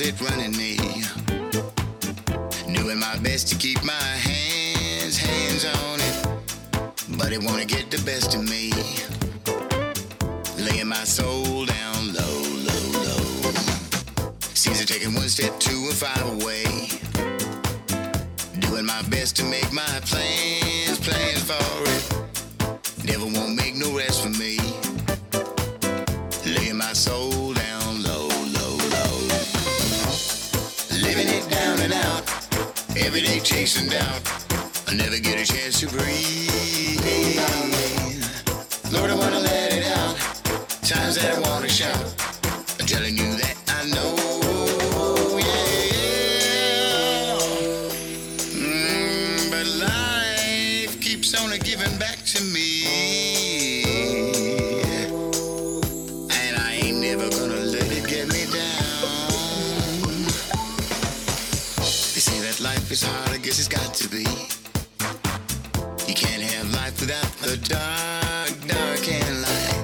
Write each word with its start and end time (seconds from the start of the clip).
It 0.00 0.18
running 0.22 0.56
me? 0.56 0.76
Doing 2.72 2.98
my 2.98 3.14
best 3.18 3.48
to 3.48 3.56
keep 3.56 3.82
my 3.84 3.92
hands, 3.92 5.18
hands 5.18 5.66
on 5.66 6.00
it, 6.00 7.18
but 7.18 7.30
it 7.30 7.42
wanna 7.42 7.66
get 7.66 7.90
the 7.90 8.00
best 8.02 8.34
of 8.34 8.42
me. 8.42 8.72
Laying 10.56 10.88
my 10.88 11.04
soul 11.04 11.66
down 11.66 12.14
low, 12.14 12.38
low, 12.68 12.86
low. 13.04 13.52
Seems 14.54 14.80
to 14.80 14.86
taking 14.86 15.12
one 15.14 15.28
step, 15.28 15.60
two 15.60 15.76
and 15.90 15.94
five 15.94 16.26
away. 16.40 16.88
Doing 18.60 18.86
my 18.86 19.02
best 19.10 19.36
to 19.36 19.44
make 19.44 19.70
my 19.72 19.94
plans, 20.06 20.98
plans 21.00 21.42
for 21.42 21.82
it. 21.94 23.04
Never 23.04 23.26
won't 23.26 23.56
make 23.56 23.74
no 23.74 23.94
rest 23.94 24.22
for 24.22 24.30
me. 24.30 24.56
Laying 26.46 26.78
my 26.78 26.94
soul 26.94 27.51
Every 33.14 33.28
day 33.28 33.40
chasing 33.40 33.90
doubt. 33.90 34.22
I 34.88 34.94
never 34.94 35.18
get 35.18 35.38
a 35.38 35.44
chance 35.44 35.80
to 35.80 35.86
breathe. 35.86 36.48
Lord, 38.90 39.10
I 39.10 39.14
wanna 39.14 39.40
let 39.40 39.74
it 39.74 39.84
out. 39.98 40.16
Times 40.80 41.16
that 41.16 41.36
I 41.36 41.40
wanna 41.40 41.68
shout. 41.68 42.21
Say 62.22 62.40
that 62.40 62.60
life 62.60 62.92
is 62.92 63.02
hard, 63.02 63.30
I 63.30 63.38
guess 63.38 63.58
it's 63.58 63.66
got 63.66 63.92
to 63.94 64.08
be. 64.08 64.22
You 66.06 66.14
can't 66.14 66.40
have 66.40 66.72
life 66.72 67.00
without 67.00 67.32
the 67.42 67.56
dark, 67.66 68.52
dark 68.68 69.02
and 69.10 69.42
light. 69.42 69.80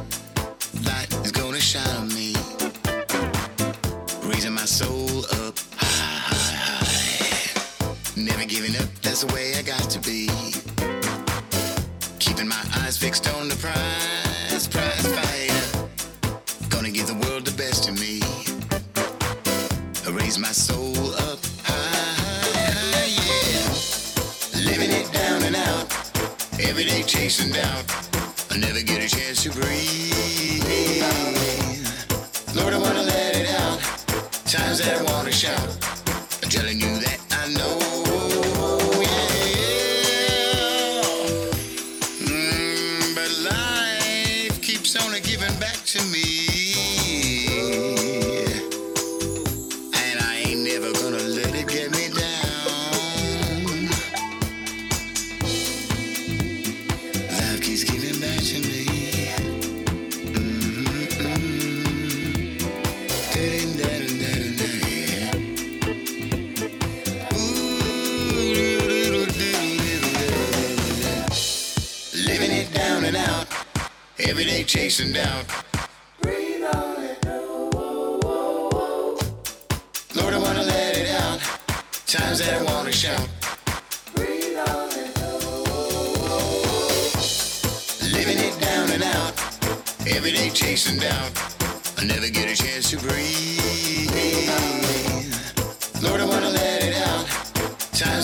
Light 0.86 1.10
is 1.26 1.32
gonna 1.32 1.58
shine 1.58 1.96
on 1.96 2.06
me. 2.14 2.36
Raising 4.22 4.54
my 4.54 4.66
soul 4.66 5.24
up 5.42 5.58
high, 5.74 6.20
high, 6.30 6.58
high. 6.68 7.90
Never 8.14 8.44
giving 8.44 8.76
up, 8.76 8.88
that's 9.02 9.24
the 9.24 9.34
way 9.34 9.56
I 9.58 9.62
got 9.62 9.90
to 9.90 9.98
be. 9.98 10.30
Keeping 12.20 12.46
my 12.46 12.62
eyes 12.82 12.96
fixed 12.96 13.28
on 13.34 13.48
the 13.48 13.56
prize, 13.56 14.17
Times 34.58 34.78
that 34.80 34.98
I 34.98 35.02
wanna 35.04 35.30
shout. 35.30 35.68
I'm 36.42 36.50
telling 36.50 36.80
you 36.80 36.87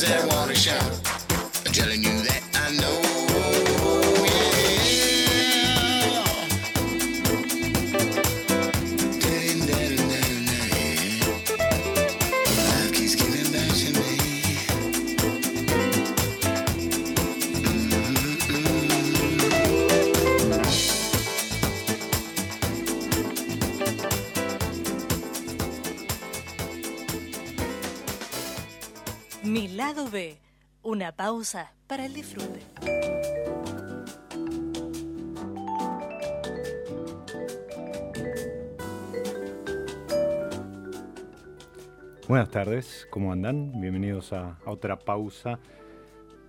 That 0.05 0.27
wanna 0.27 0.55
shout. 0.55 1.04
Pausa 31.25 31.73
para 31.87 32.05
el 32.05 32.13
disfrute. 32.13 32.61
Buenas 42.29 42.51
tardes, 42.51 43.09
¿cómo 43.09 43.33
andan? 43.33 43.73
Bienvenidos 43.81 44.35
a, 44.35 44.59
otra 44.67 44.99
pausa, 44.99 45.59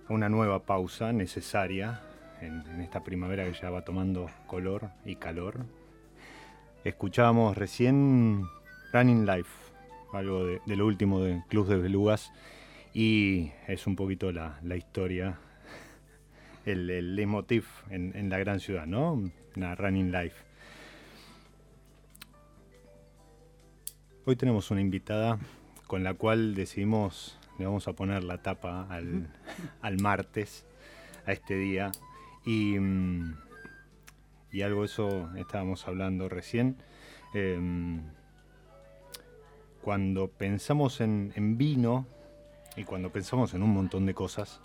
a 0.08 0.12
una 0.12 0.28
nueva 0.28 0.66
pausa 0.66 1.10
necesaria 1.10 2.02
en, 2.42 2.62
en 2.66 2.82
esta 2.82 3.02
primavera 3.02 3.46
que 3.46 3.54
ya 3.54 3.70
va 3.70 3.82
tomando 3.82 4.28
color 4.46 4.90
y 5.06 5.16
calor. 5.16 5.64
Escuchábamos 6.84 7.56
recién 7.56 8.44
Running 8.92 9.24
Life, 9.24 9.72
algo 10.12 10.44
de, 10.44 10.60
de 10.66 10.76
lo 10.76 10.84
último 10.84 11.20
de 11.20 11.42
Club 11.48 11.66
de 11.66 11.76
Belugas, 11.76 12.30
y 12.96 13.52
es 13.66 13.86
un 13.86 13.94
poquito 13.94 14.32
la, 14.32 14.58
la 14.62 14.74
historia, 14.74 15.38
el, 16.64 16.88
el 16.88 17.14
leitmotiv 17.14 17.66
en, 17.90 18.16
en 18.16 18.30
la 18.30 18.38
gran 18.38 18.58
ciudad, 18.58 18.86
¿no? 18.86 19.22
Una 19.54 19.74
Running 19.74 20.10
Life. 20.10 20.36
Hoy 24.24 24.34
tenemos 24.36 24.70
una 24.70 24.80
invitada 24.80 25.38
con 25.86 26.04
la 26.04 26.14
cual 26.14 26.54
decidimos, 26.54 27.38
le 27.58 27.66
vamos 27.66 27.86
a 27.86 27.92
poner 27.92 28.24
la 28.24 28.38
tapa 28.38 28.86
al, 28.88 29.28
al 29.82 30.00
martes, 30.00 30.64
a 31.26 31.32
este 31.32 31.54
día. 31.54 31.92
Y, 32.46 32.78
mm, 32.78 33.36
y 34.52 34.62
algo 34.62 34.84
eso 34.84 35.30
estábamos 35.36 35.86
hablando 35.86 36.30
recién. 36.30 36.78
Em, 37.34 38.04
cuando 39.82 40.28
pensamos 40.28 41.02
en, 41.02 41.34
en 41.36 41.58
vino, 41.58 42.06
y 42.76 42.84
cuando 42.84 43.10
pensamos 43.10 43.54
en 43.54 43.62
un 43.62 43.70
montón 43.70 44.06
de 44.06 44.14
cosas, 44.14 44.60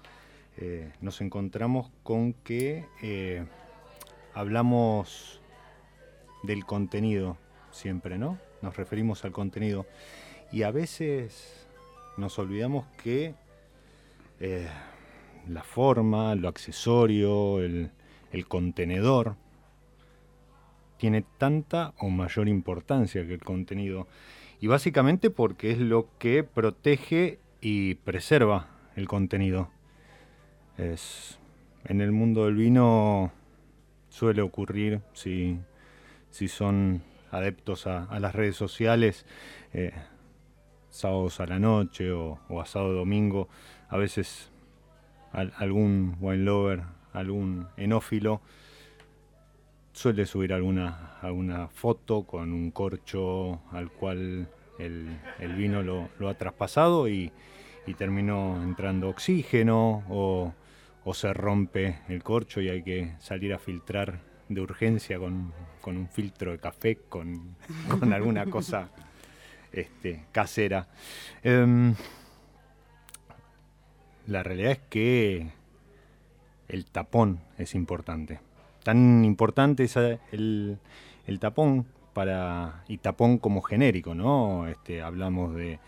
eh, 0.57 0.91
nos 0.99 1.21
encontramos 1.21 1.89
con 2.03 2.33
que 2.33 2.85
eh, 3.01 3.45
hablamos 4.33 5.41
del 6.43 6.65
contenido 6.65 7.37
siempre, 7.71 8.17
¿no? 8.17 8.37
Nos 8.61 8.75
referimos 8.75 9.23
al 9.23 9.31
contenido. 9.31 9.85
Y 10.51 10.63
a 10.63 10.71
veces 10.71 11.67
nos 12.17 12.37
olvidamos 12.37 12.85
que 13.01 13.33
eh, 14.41 14.67
la 15.47 15.63
forma, 15.63 16.35
lo 16.35 16.49
accesorio, 16.49 17.59
el, 17.61 17.91
el 18.33 18.47
contenedor, 18.47 19.37
tiene 20.97 21.23
tanta 21.37 21.93
o 21.97 22.09
mayor 22.09 22.49
importancia 22.49 23.25
que 23.25 23.33
el 23.33 23.43
contenido. 23.43 24.07
Y 24.59 24.67
básicamente 24.67 25.29
porque 25.29 25.71
es 25.71 25.79
lo 25.79 26.07
que 26.19 26.43
protege 26.43 27.39
y 27.61 27.95
preserva 27.95 28.67
el 28.95 29.07
contenido. 29.07 29.69
Es, 30.77 31.39
en 31.85 32.01
el 32.01 32.11
mundo 32.11 32.45
del 32.45 32.55
vino 32.55 33.31
suele 34.09 34.41
ocurrir, 34.41 35.01
si, 35.13 35.59
si 36.31 36.47
son 36.47 37.03
adeptos 37.29 37.87
a, 37.87 38.19
las 38.19 38.35
redes 38.35 38.55
sociales, 38.55 39.25
eh, 39.73 39.93
sábados 40.89 41.39
a 41.39 41.45
la 41.45 41.59
noche 41.59 42.11
o, 42.11 42.39
a 42.59 42.65
sábado 42.65 42.93
domingo, 42.93 43.47
a 43.89 43.97
veces 43.97 44.51
algún 45.31 46.17
wine 46.19 46.43
lover, 46.43 46.83
algún 47.13 47.67
enófilo, 47.77 48.41
suele 49.93 50.25
subir 50.25 50.51
alguna, 50.53 51.17
alguna 51.21 51.67
foto 51.67 52.23
con 52.23 52.51
un 52.51 52.71
corcho 52.71 53.61
al 53.71 53.91
cual 53.91 54.49
el, 54.79 55.55
vino 55.55 55.81
lo, 55.83 56.29
ha 56.29 56.33
traspasado 56.35 57.07
y, 57.07 57.31
terminó 57.97 58.61
entrando 58.63 59.09
oxígeno 59.09 60.03
o, 60.09 60.53
se 61.13 61.33
rompe 61.33 61.99
el 62.07 62.23
corcho 62.23 62.61
y 62.61 62.69
hay 62.69 62.83
que 62.83 63.15
salir 63.19 63.53
a 63.53 63.59
filtrar 63.59 64.21
de 64.47 64.61
urgencia 64.61 65.19
con, 65.19 65.53
un 65.85 66.09
filtro 66.09 66.51
de 66.51 66.59
café, 66.59 66.97
con, 67.09 67.55
alguna 68.13 68.45
cosa 68.45 68.89
este, 69.71 70.25
casera. 70.31 70.87
Em, 71.43 71.95
la 74.27 74.43
realidad 74.43 74.71
es 74.71 74.79
que 74.89 75.51
el 76.67 76.85
tapón 76.85 77.41
es 77.57 77.75
importante. 77.75 78.39
Tan 78.83 79.25
importante 79.25 79.83
es 79.83 79.97
el, 79.97 80.79
el 81.27 81.39
tapón 81.39 81.85
para 82.13 82.83
y 82.87 82.97
tapón 82.97 83.37
como 83.37 83.61
genérico, 83.61 84.13
¿no? 84.15 84.67
Este, 84.67 85.01
hablamos 85.01 85.55
de, 85.55 85.79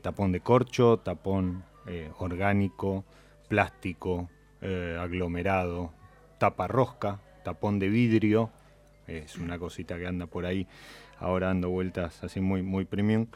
tapón 0.00 0.32
de 0.32 0.40
corcho, 0.40 0.98
tapón 0.98 1.64
eh, 1.86 2.10
orgánico, 2.18 3.04
plástico, 3.48 4.28
eh, 4.60 4.96
aglomerado, 5.00 5.92
tapa 6.38 6.66
rosca, 6.66 7.20
tapón 7.44 7.78
de 7.78 7.88
vidrio, 7.88 8.50
es 9.06 9.38
una 9.38 9.58
cosita 9.58 9.98
que 9.98 10.06
anda 10.06 10.26
por 10.26 10.44
ahí 10.44 10.66
ahora 11.18 11.46
dando 11.46 11.70
vueltas 11.70 12.22
así 12.22 12.40
muy, 12.40 12.62
muy 12.62 12.84
premium, 12.84 13.26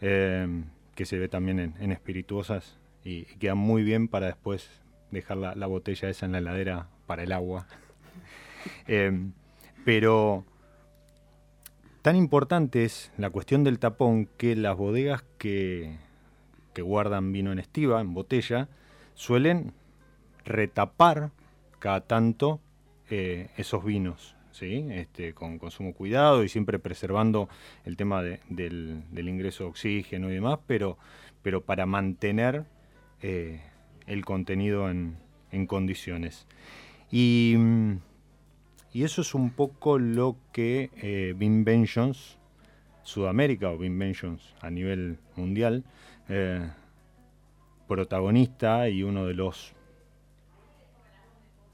eh, 0.00 0.46
que 0.94 1.04
se 1.04 1.18
ve 1.18 1.28
también 1.28 1.74
en, 1.78 1.92
espirituosas 1.92 2.78
y, 3.04 3.24
queda 3.38 3.54
muy 3.54 3.82
bien 3.82 4.08
para 4.08 4.26
después 4.26 4.68
dejar 5.10 5.36
la, 5.36 5.66
botella 5.66 6.08
esa 6.08 6.26
en 6.26 6.32
la 6.32 6.38
heladera 6.38 6.88
para 7.06 7.22
el 7.22 7.32
agua. 7.32 7.66
pero 9.84 10.44
Tan 12.02 12.16
importante 12.16 12.84
es 12.84 13.12
la 13.18 13.28
cuestión 13.28 13.62
del 13.62 13.78
tapón 13.78 14.26
que 14.38 14.56
las 14.56 14.76
bodegas 14.76 15.22
que, 15.36 15.98
guardan 16.82 17.30
vino 17.30 17.52
en 17.52 17.58
estiva, 17.58 18.00
en 18.00 18.14
botella, 18.14 18.68
suelen 19.12 19.74
retapar 20.46 21.30
cada 21.78 22.00
tanto 22.00 22.58
eh, 23.10 23.50
esos 23.58 23.84
vinos, 23.84 24.34
¿sí? 24.50 24.86
este, 24.92 25.34
con, 25.34 25.58
consumo 25.58 25.92
cuidado 25.92 26.42
y 26.42 26.48
siempre 26.48 26.78
preservando 26.78 27.50
el 27.84 27.98
tema 27.98 28.22
del, 28.22 29.04
ingreso 29.14 29.64
de 29.64 29.70
oxígeno 29.70 30.30
y 30.30 30.34
demás, 30.34 30.58
pero, 30.66 30.96
pero 31.42 31.60
para 31.60 31.84
mantener 31.84 32.64
eh, 33.20 33.60
el 34.06 34.24
contenido 34.24 34.88
en, 34.88 35.18
en 35.52 35.66
condiciones. 35.66 36.46
Y 37.10 37.56
mm, 37.58 37.96
y 38.92 39.04
eso 39.04 39.22
es 39.22 39.34
un 39.34 39.50
poco 39.50 39.98
lo 39.98 40.36
que 40.52 40.90
eh, 40.96 41.34
Vinventions 41.36 42.38
Sudamérica 43.02 43.70
o 43.70 43.78
Vinventions 43.78 44.54
a 44.60 44.70
nivel 44.70 45.18
mundial, 45.36 45.84
eh, 46.28 46.68
protagonista 47.88 48.88
y 48.88 49.02
uno 49.02 49.26
de 49.26 49.34
los 49.34 49.72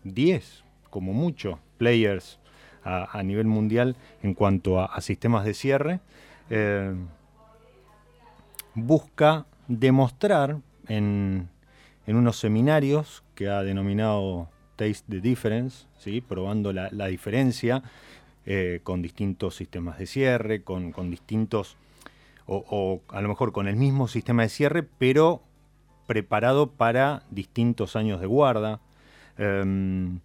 10, 0.05 0.65
como 0.89 1.13
mucho, 1.13 1.59
players 1.79 2.39
a, 2.85 3.21
nivel 3.25 3.47
mundial 3.47 3.97
en 4.23 4.33
cuanto 4.33 4.81
a, 4.81 5.01
sistemas 5.01 5.45
de 5.45 5.55
cierre, 5.55 6.01
eh, 6.51 6.95
busca 8.75 9.47
demostrar 9.67 10.59
en, 10.87 11.49
en 12.07 12.17
unos 12.17 12.39
seminarios 12.39 13.25
que 13.35 13.49
ha 13.49 13.65
denominado 13.65 14.49
Taste 14.77 15.05
the 15.09 15.21
Difference, 15.21 15.87
¿sí? 15.99 16.21
probando 16.21 16.73
la, 16.73 17.07
diferencia 17.07 17.83
eh, 18.45 18.81
con 18.83 19.03
distintos 19.03 19.57
sistemas 19.57 19.99
de 19.99 20.07
cierre, 20.07 20.63
con, 20.63 20.93
distintos, 21.11 21.77
o, 22.47 23.01
a 23.09 23.21
lo 23.21 23.29
mejor 23.29 23.53
con 23.53 23.67
el 23.67 23.77
mismo 23.77 24.07
sistema 24.07 24.43
de 24.43 24.49
cierre, 24.49 24.83
pero 24.83 25.43
preparado 26.07 26.71
para 26.71 27.25
distintos 27.31 27.97
años 27.97 28.21
de 28.21 28.27
guarda. 28.27 28.81
Em, 29.39 30.21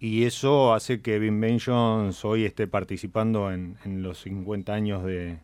y 0.00 0.24
eso 0.24 0.72
hace 0.72 1.02
que 1.02 1.18
Vinventions 1.18 2.24
hoy 2.24 2.44
esté 2.44 2.66
participando 2.66 3.52
en, 3.52 3.76
los 4.02 4.22
50 4.22 4.72
años 4.72 5.04
de, 5.04 5.38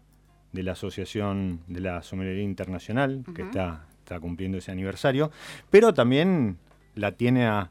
la 0.52 0.72
Asociación 0.72 1.60
de 1.66 1.80
la 1.80 2.02
Sommelería 2.02 2.42
Internacional, 2.42 3.22
que 3.34 3.42
está, 3.42 3.84
está 3.98 4.18
cumpliendo 4.18 4.56
ese 4.56 4.72
aniversario, 4.72 5.30
pero 5.68 5.92
también 5.92 6.56
la 6.96 7.12
tiene 7.12 7.46
a 7.46 7.70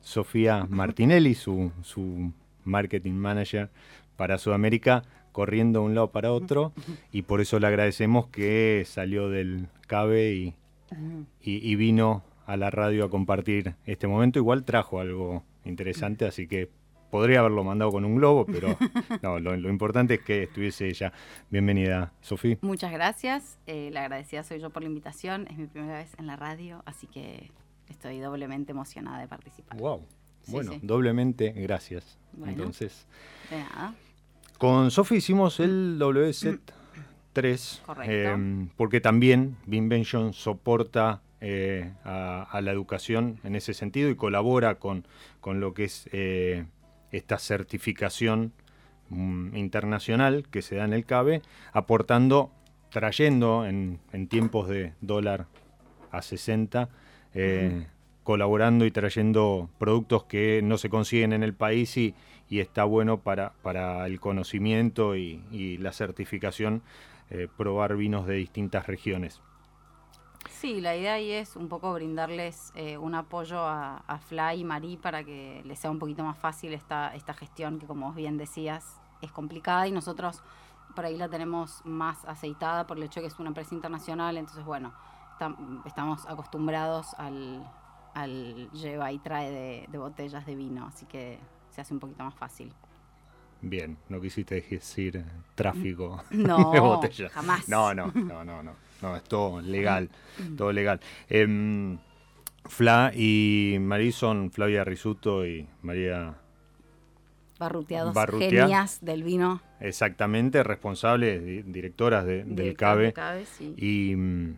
Sofía 0.00 0.66
Martinelli, 0.68 1.34
su, 1.34 1.70
su 1.82 2.32
marketing 2.64 3.12
manager 3.12 3.70
para 4.16 4.38
Sudamérica, 4.38 5.04
corriendo 5.30 5.80
de 5.80 5.86
un 5.86 5.94
lado 5.94 6.10
para 6.10 6.32
otro 6.32 6.72
y 7.12 7.22
por 7.22 7.40
eso 7.40 7.60
le 7.60 7.66
agradecemos 7.68 8.26
que 8.26 8.82
salió 8.86 9.28
del 9.30 9.68
CABE 9.86 10.34
y, 10.34 10.54
y, 11.40 11.74
vino 11.76 12.22
a 12.46 12.56
la 12.56 12.70
radio 12.70 13.04
a 13.04 13.10
compartir 13.10 13.76
este 13.86 14.06
momento. 14.06 14.38
Igual 14.38 14.64
trajo 14.64 15.00
algo 15.00 15.42
interesante, 15.64 16.26
así 16.26 16.46
que 16.46 16.68
podría 17.10 17.40
haberlo 17.40 17.64
mandado 17.64 17.90
con 17.90 18.04
un 18.04 18.16
globo, 18.16 18.44
pero 18.46 18.76
no, 19.22 19.38
lo, 19.38 19.70
importante 19.70 20.14
es 20.14 20.20
que 20.20 20.44
estuviese 20.44 20.88
ella. 20.88 21.12
Bienvenida, 21.50 22.12
Sofía. 22.20 22.58
Muchas 22.60 22.92
gracias. 22.92 23.58
Eh, 23.66 23.90
la 23.92 24.02
agradecida 24.02 24.42
soy 24.42 24.60
yo 24.60 24.70
por 24.70 24.82
la 24.82 24.88
invitación. 24.88 25.46
Es 25.50 25.56
mi 25.56 25.66
primera 25.66 25.98
vez 25.98 26.12
en 26.18 26.26
la 26.26 26.36
radio, 26.36 26.82
así 26.84 27.06
que 27.06 27.50
estoy 27.92 28.18
doblemente 28.18 28.72
emocionada 28.72 29.20
de 29.20 29.28
participar. 29.28 29.78
Wow. 29.78 30.04
bueno, 30.48 30.72
doblemente 30.82 31.52
gracias. 31.52 32.18
Entonces, 32.44 33.06
con 34.58 34.90
Sofi 34.90 35.16
hicimos 35.16 35.60
el 35.60 35.98
WZ 35.98 36.58
3, 37.32 37.82
eh, 38.04 38.68
porque 38.76 39.00
también 39.00 39.56
Binvention 39.66 40.32
soporta 40.32 41.22
eh, 41.40 41.92
a, 42.04 42.60
la 42.62 42.70
educación 42.70 43.40
en 43.44 43.56
ese 43.56 43.74
sentido 43.74 44.08
y 44.10 44.14
colabora 44.14 44.76
con, 44.76 45.06
con 45.40 45.60
lo 45.60 45.74
que 45.74 45.84
es 45.84 46.08
eh, 46.12 46.66
esta 47.10 47.38
certificación 47.38 48.52
mm, 49.08 49.56
internacional 49.56 50.46
que 50.50 50.62
se 50.62 50.76
da 50.76 50.84
en 50.84 50.92
el 50.92 51.04
CABE, 51.04 51.42
aportando, 51.72 52.52
trayendo 52.90 53.66
en, 53.66 53.98
en 54.12 54.28
tiempos 54.28 54.68
de 54.68 54.94
dólar 55.00 55.46
a 56.12 56.22
60 56.22 56.88
eh, 57.34 57.86
colaborando 58.22 58.84
y 58.84 58.90
trayendo 58.90 59.68
productos 59.78 60.24
que 60.24 60.60
no 60.62 60.78
se 60.78 60.88
consiguen 60.88 61.32
en 61.32 61.42
el 61.42 61.54
país 61.54 61.96
y, 61.96 62.14
está 62.50 62.84
bueno 62.84 63.18
para, 63.20 63.54
para 63.62 64.06
el 64.06 64.20
conocimiento 64.20 65.16
y, 65.16 65.78
la 65.78 65.92
certificación 65.92 66.82
eh, 67.30 67.48
probar 67.56 67.96
vinos 67.96 68.26
de 68.26 68.34
distintas 68.34 68.86
regiones. 68.86 69.40
Sí, 70.50 70.80
la 70.80 70.94
idea 70.94 71.14
ahí 71.14 71.32
es 71.32 71.56
un 71.56 71.68
poco 71.68 71.94
brindarles 71.94 72.72
eh, 72.74 72.98
un 72.98 73.14
apoyo 73.14 73.58
a, 73.58 74.20
Fly 74.28 74.60
y 74.60 74.64
Marí 74.64 74.96
para 74.96 75.24
que 75.24 75.62
les 75.64 75.78
sea 75.78 75.90
un 75.90 75.98
poquito 75.98 76.24
más 76.24 76.36
fácil 76.36 76.74
esta, 76.74 77.14
esta 77.14 77.32
gestión 77.32 77.78
que, 77.78 77.86
como 77.86 78.12
bien 78.12 78.36
decías, 78.36 79.00
es 79.22 79.32
complicada 79.32 79.88
y 79.88 79.92
nosotros 79.92 80.42
por 80.94 81.06
ahí 81.06 81.16
la 81.16 81.28
tenemos 81.28 81.80
más 81.84 82.24
aceitada 82.26 82.86
por 82.86 82.98
el 82.98 83.04
hecho 83.04 83.20
de 83.20 83.24
que 83.24 83.32
es 83.32 83.38
una 83.38 83.48
empresa 83.48 83.74
internacional. 83.74 84.36
Entonces, 84.36 84.64
bueno, 84.64 84.92
estamos 85.86 86.26
acostumbrados 86.26 87.06
al, 87.18 87.64
lleva 88.72 89.10
y 89.12 89.18
trae 89.18 89.86
de, 89.88 89.98
botellas 89.98 90.44
de 90.46 90.54
vino, 90.54 90.86
así 90.86 91.06
que 91.06 91.38
se 91.70 91.80
hace 91.80 91.94
un 91.94 92.00
poquito 92.00 92.22
más 92.24 92.34
fácil. 92.34 92.72
Bien, 93.60 93.96
no 94.08 94.20
quisiste 94.20 94.60
decir 94.68 95.24
tráfico 95.54 96.22
No, 96.30 96.72
de 96.72 96.80
botella. 96.80 97.28
jamás. 97.30 97.68
No, 97.68 97.94
no, 97.94 98.10
no, 98.14 98.44
no, 98.44 98.62
no, 98.62 98.72
no, 99.00 99.16
es 99.16 99.22
todo 99.24 99.60
legal, 99.60 100.10
todo 100.56 100.72
legal. 100.72 101.00
Em, 101.28 101.98
Fla 102.64 103.12
y 103.14 103.76
Marí 103.80 104.12
son 104.12 104.50
Flavia 104.50 104.84
Risuto 104.84 105.46
y 105.46 105.68
María 105.82 106.34
Barruteados 107.58 108.14
Barrutia. 108.14 108.48
genias 108.66 108.98
del 109.04 109.22
vino. 109.22 109.60
exactamente 109.80 110.62
responsables, 110.64 111.44
di- 111.44 111.62
directoras 111.62 112.24
de- 112.24 112.44
del 112.44 112.54
del 112.56 112.76
CABE. 112.76 113.12
CABE, 113.12 113.46
sí. 113.46 113.74
y, 113.76 114.16
mm, 114.16 114.56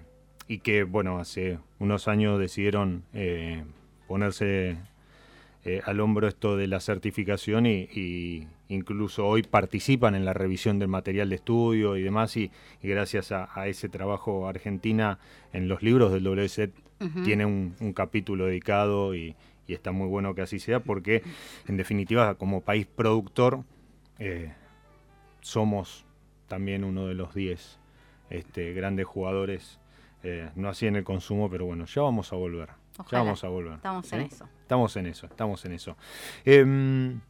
y 0.49 0.59
que, 0.59 0.85
bueno, 0.85 1.19
hace 1.19 1.59
unos 1.79 2.09
años 2.09 2.39
decidieron 2.39 3.05
eh, 3.13 3.65
ponerse 4.07 4.77
eh, 5.65 5.81
al 5.85 6.01
hombro 6.01 6.29
esto 6.29 6.57
de 6.57 6.67
la 6.67 6.81
certificación 6.81 7.67
y, 7.67 7.89
y 7.95 8.47
incluso 8.69 9.27
hoy 9.27 9.43
participan 9.43 10.15
en 10.15 10.25
la 10.25 10.35
revisión 10.35 10.79
del 10.79 10.89
material 10.89 11.31
de 11.31 11.37
estudio 11.37 11.97
y 11.97 12.03
demás 12.03 12.37
y, 12.37 12.51
y 12.83 12.89
gracias 12.89 13.33
a, 13.33 13.49
a 13.59 13.69
ese 13.69 13.89
trabajo 13.89 14.47
Argentina 14.47 15.19
en 15.53 15.69
los 15.69 15.83
libros 15.83 16.13
del 16.13 16.27
WSET 16.29 16.73
tiene 17.23 17.45
un, 17.45 17.75
un 17.81 17.93
capítulo 17.93 18.47
dedicado 18.47 19.15
y, 19.15 19.37
y 19.67 19.75
está 19.75 19.93
muy 19.93 20.07
bueno 20.09 20.35
que 20.35 20.43
así 20.43 20.59
sea 20.59 20.81
porque 20.81 21.23
en 21.69 21.77
definitiva 21.77 22.35
como 22.37 22.63
país 22.63 22.87
productor 22.87 23.63
eh, 24.19 24.53
somos 25.41 26.07
también 26.49 26.85
uno 26.85 27.07
de 27.07 27.15
los 27.15 27.35
10 27.35 27.79
este, 28.31 28.73
grandes 28.73 29.07
jugadores, 29.07 29.81
eh, 30.25 30.51
no 30.57 30.69
así 30.69 30.87
en 30.87 30.97
el 30.97 31.05
consumo, 31.05 31.49
pero 31.49 31.67
bueno, 31.67 31.85
ya 31.85 32.03
vamos 32.03 32.33
a 32.33 32.37
volver. 32.37 32.69
Ya 32.69 33.03
Ojalá. 33.03 33.23
vamos 33.23 33.45
a 33.45 33.49
volver. 33.49 33.75
Estamos 33.75 34.13
en 34.13 34.21
eso. 34.23 34.49
Estamos 34.63 34.97
en 34.97 35.07
eso, 35.07 35.27
estamos 35.27 35.65
en 35.65 35.73
eso. 35.73 35.97
Em, 36.45 37.21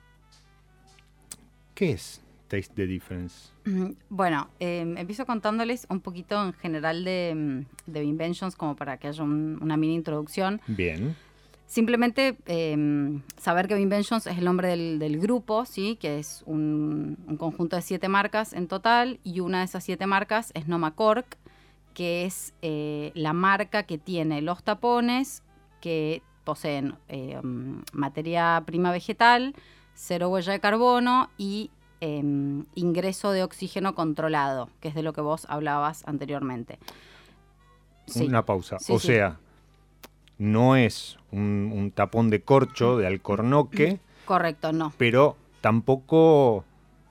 ¿Qué 1.74 1.90
es 1.92 2.22
Taste 2.48 2.72
the 2.74 2.86
Difference? 2.86 3.50
Mm, 3.64 3.92
Bueno, 4.08 4.48
eh, 4.60 4.94
empiezo 4.96 5.26
contándoles 5.26 5.86
un 5.90 6.00
poquito 6.00 6.40
en 6.44 6.52
general 6.52 7.04
de, 7.04 7.32
mm, 7.34 7.90
de 7.90 8.04
Inventions 8.04 8.54
como 8.56 8.76
para 8.76 8.98
que 8.98 9.08
haya 9.08 9.22
un- 9.22 9.58
una 9.60 9.76
mini 9.76 9.94
introducción. 9.94 10.60
Bien, 10.66 11.16
Simplemente 11.66 12.36
eh, 12.46 12.76
saber 13.38 13.66
que 13.66 13.80
Inventions 13.80 14.26
es 14.26 14.36
el 14.38 14.44
nombre 14.44 14.68
del, 14.68 14.98
del 14.98 15.18
grupo, 15.18 15.64
¿sí? 15.64 15.96
que 15.96 16.18
es 16.18 16.42
un, 16.46 17.16
un 17.26 17.36
conjunto 17.38 17.74
de 17.74 17.82
siete 17.82 18.06
marcas 18.08 18.52
en 18.52 18.68
total, 18.68 19.18
y 19.24 19.40
una 19.40 19.60
de 19.60 19.64
esas 19.64 19.82
siete 19.82 20.06
marcas 20.06 20.52
es 20.54 20.68
Noma 20.68 20.94
Cork, 20.94 21.38
que 21.94 22.24
es 22.24 22.52
eh, 22.60 23.12
la 23.14 23.32
marca 23.32 23.84
que 23.84 23.98
tiene 23.98 24.42
los 24.42 24.62
tapones 24.62 25.42
que 25.80 26.22
poseen 26.44 26.96
eh, 27.08 27.40
mm, 27.42 27.82
materia 27.92 28.62
prima 28.66 28.90
vegetal, 28.90 29.54
cero 29.94 30.28
huella 30.28 30.52
de 30.52 30.60
carbono 30.60 31.30
y 31.38 31.70
eh, 32.00 32.22
ingreso 32.74 33.30
de 33.30 33.44
oxígeno 33.44 33.94
controlado, 33.94 34.68
que 34.80 34.88
es 34.88 34.94
de 34.94 35.02
lo 35.02 35.12
que 35.12 35.20
vos 35.20 35.46
hablabas 35.48 36.06
anteriormente. 36.06 36.78
Sí. 38.06 38.26
una 38.26 38.44
pausa. 38.44 38.78
Sí, 38.78 38.92
o 38.92 38.98
sí. 38.98 39.06
sea, 39.06 39.38
no 40.36 40.76
es 40.76 41.16
un, 41.30 41.72
un 41.74 41.90
tapón 41.90 42.28
de 42.28 42.42
corcho, 42.42 42.98
de 42.98 43.06
alcornoque, 43.06 44.00
Correcto, 44.26 44.72
no. 44.72 44.92
pero 44.98 45.36
tampoco 45.60 46.64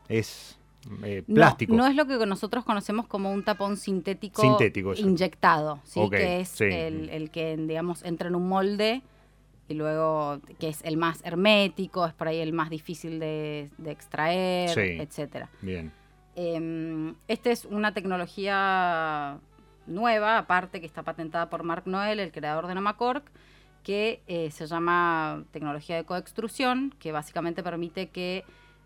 es 0.09 0.59
eh, 1.03 1.23
No, 1.27 1.35
plástico. 1.35 1.73
No, 1.75 1.85
es 1.87 1.95
lo 1.95 2.05
que 2.07 2.17
nosotros 2.25 2.63
conocemos 2.65 3.07
como 3.07 3.31
un 3.31 3.43
tapón 3.43 3.77
sintético, 3.77 4.41
Sintético, 4.41 4.93
inyectado, 4.95 5.79
que 6.11 6.41
es 6.41 6.49
sí. 6.49 6.65
el, 6.65 7.09
el 7.09 7.29
que, 7.31 7.55
digamos, 7.57 8.03
entra 8.03 8.27
en 8.27 8.35
un 8.35 8.47
molde 8.47 9.01
y 9.69 9.75
luego 9.75 10.39
que 10.59 10.67
es 10.69 10.81
el 10.83 10.97
más 10.97 11.21
hermético, 11.23 12.05
es 12.05 12.13
por 12.13 12.27
ahí 12.27 12.39
el 12.39 12.51
más 12.53 12.69
difícil 12.69 13.19
de, 13.19 13.69
de 13.77 13.91
extraer, 13.91 14.69
Sí. 14.69 14.81
etcétera. 14.99 15.49
Bien, 15.61 15.91
Eh, 16.35 17.13
esta 17.27 17.49
es 17.51 17.65
una 17.65 17.93
tecnología 17.93 19.37
nueva, 19.87 20.37
aparte 20.37 20.79
que 20.79 20.85
está 20.85 21.03
patentada 21.03 21.49
por 21.49 21.63
Mark 21.63 21.83
Noel, 21.85 22.19
el 22.19 22.31
creador 22.31 22.67
de 22.67 22.75
Nomacork, 22.75 23.23
que 23.83 24.21
eh, 24.27 24.49
se 24.51 24.65
llama 24.65 25.43
tecnología 25.51 25.95
de 25.97 26.05
coextrusión, 26.05 26.93
que 26.99 27.11
básicamente 27.11 27.63
permite 27.63 28.07
que 28.09 28.43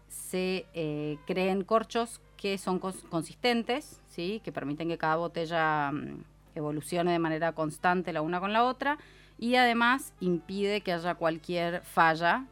se 0.08 0.66
eh, 0.74 1.18
creen 1.26 1.64
corchos 1.64 2.22
que 2.38 2.58
son 2.58 2.80
cons- 2.80 3.08
consistentes, 3.10 4.02
¿sí? 4.08 4.42
que 4.44 4.52
permiten 4.52 4.88
que 4.88 4.98
cada 4.98 5.16
botella 5.16 5.92
mm, 5.92 6.24
evolucione 6.56 7.12
de 7.12 7.20
manera 7.20 7.54
constante 7.54 8.14
la 8.14 8.22
una 8.22 8.40
con 8.40 8.54
la 8.54 8.64
otra, 8.64 8.98
y 9.40 9.56
además 9.56 10.14
impide 10.20 10.82
que 10.82 10.94
haya 10.94 11.16
cualquier 11.16 11.82
falla 11.82 12.46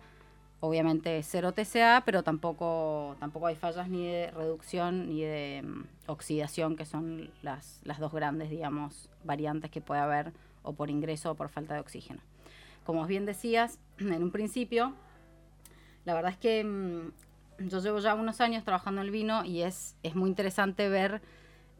obviamente 0.59 1.21
cero 1.23 1.51
TCA, 1.51 2.03
pero 2.05 2.23
tampoco, 2.23 3.15
tampoco 3.19 3.47
hay 3.47 3.55
fallas 3.55 3.87
ni 3.89 4.05
de 4.05 4.31
reducción 4.31 5.09
ni 5.09 5.21
de 5.21 5.63
mm, 5.63 5.83
oxidación, 6.07 6.75
que 6.75 6.85
son 6.85 7.29
las, 7.43 7.81
las 7.83 7.99
dos 7.99 8.11
grandes, 8.11 8.49
digamos, 8.49 9.09
variantes 9.23 9.69
que 9.71 9.81
puede 9.81 10.01
haber 10.01 10.33
o 10.63 10.73
por 10.73 10.89
ingreso 10.89 11.31
o 11.31 11.35
por 11.35 11.49
falta 11.49 11.75
de 11.75 11.81
oxígeno. 11.81 12.21
Como 12.85 13.05
bien 13.05 13.25
decías 13.25 13.79
en 13.99 14.23
un 14.23 14.31
principio, 14.31 14.93
la 16.05 16.13
verdad 16.13 16.31
es 16.31 16.37
que 16.37 16.63
mm, 16.63 17.11
yo 17.59 17.79
llevo 17.79 17.99
ya 17.99 18.13
unos 18.15 18.41
años 18.41 18.63
trabajando 18.63 19.01
en 19.01 19.07
el 19.07 19.11
vino 19.11 19.45
y 19.45 19.61
es, 19.61 19.95
es 20.03 20.15
muy 20.15 20.29
interesante 20.29 20.89
ver 20.89 21.21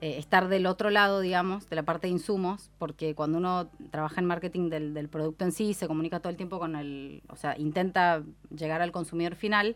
eh, 0.01 0.17
estar 0.17 0.47
del 0.49 0.65
otro 0.67 0.89
lado, 0.89 1.19
digamos, 1.21 1.69
de 1.69 1.75
la 1.75 1.83
parte 1.83 2.07
de 2.07 2.13
insumos, 2.13 2.69
porque 2.77 3.15
cuando 3.15 3.37
uno 3.37 3.69
trabaja 3.91 4.21
en 4.21 4.27
marketing 4.27 4.69
del, 4.69 4.93
del 4.93 5.09
producto 5.09 5.45
en 5.45 5.51
sí, 5.51 5.73
se 5.73 5.87
comunica 5.87 6.19
todo 6.19 6.29
el 6.31 6.37
tiempo 6.37 6.59
con 6.59 6.75
el, 6.75 7.23
o 7.29 7.35
sea, 7.35 7.57
intenta 7.57 8.23
llegar 8.55 8.81
al 8.81 8.91
consumidor 8.91 9.35
final, 9.35 9.75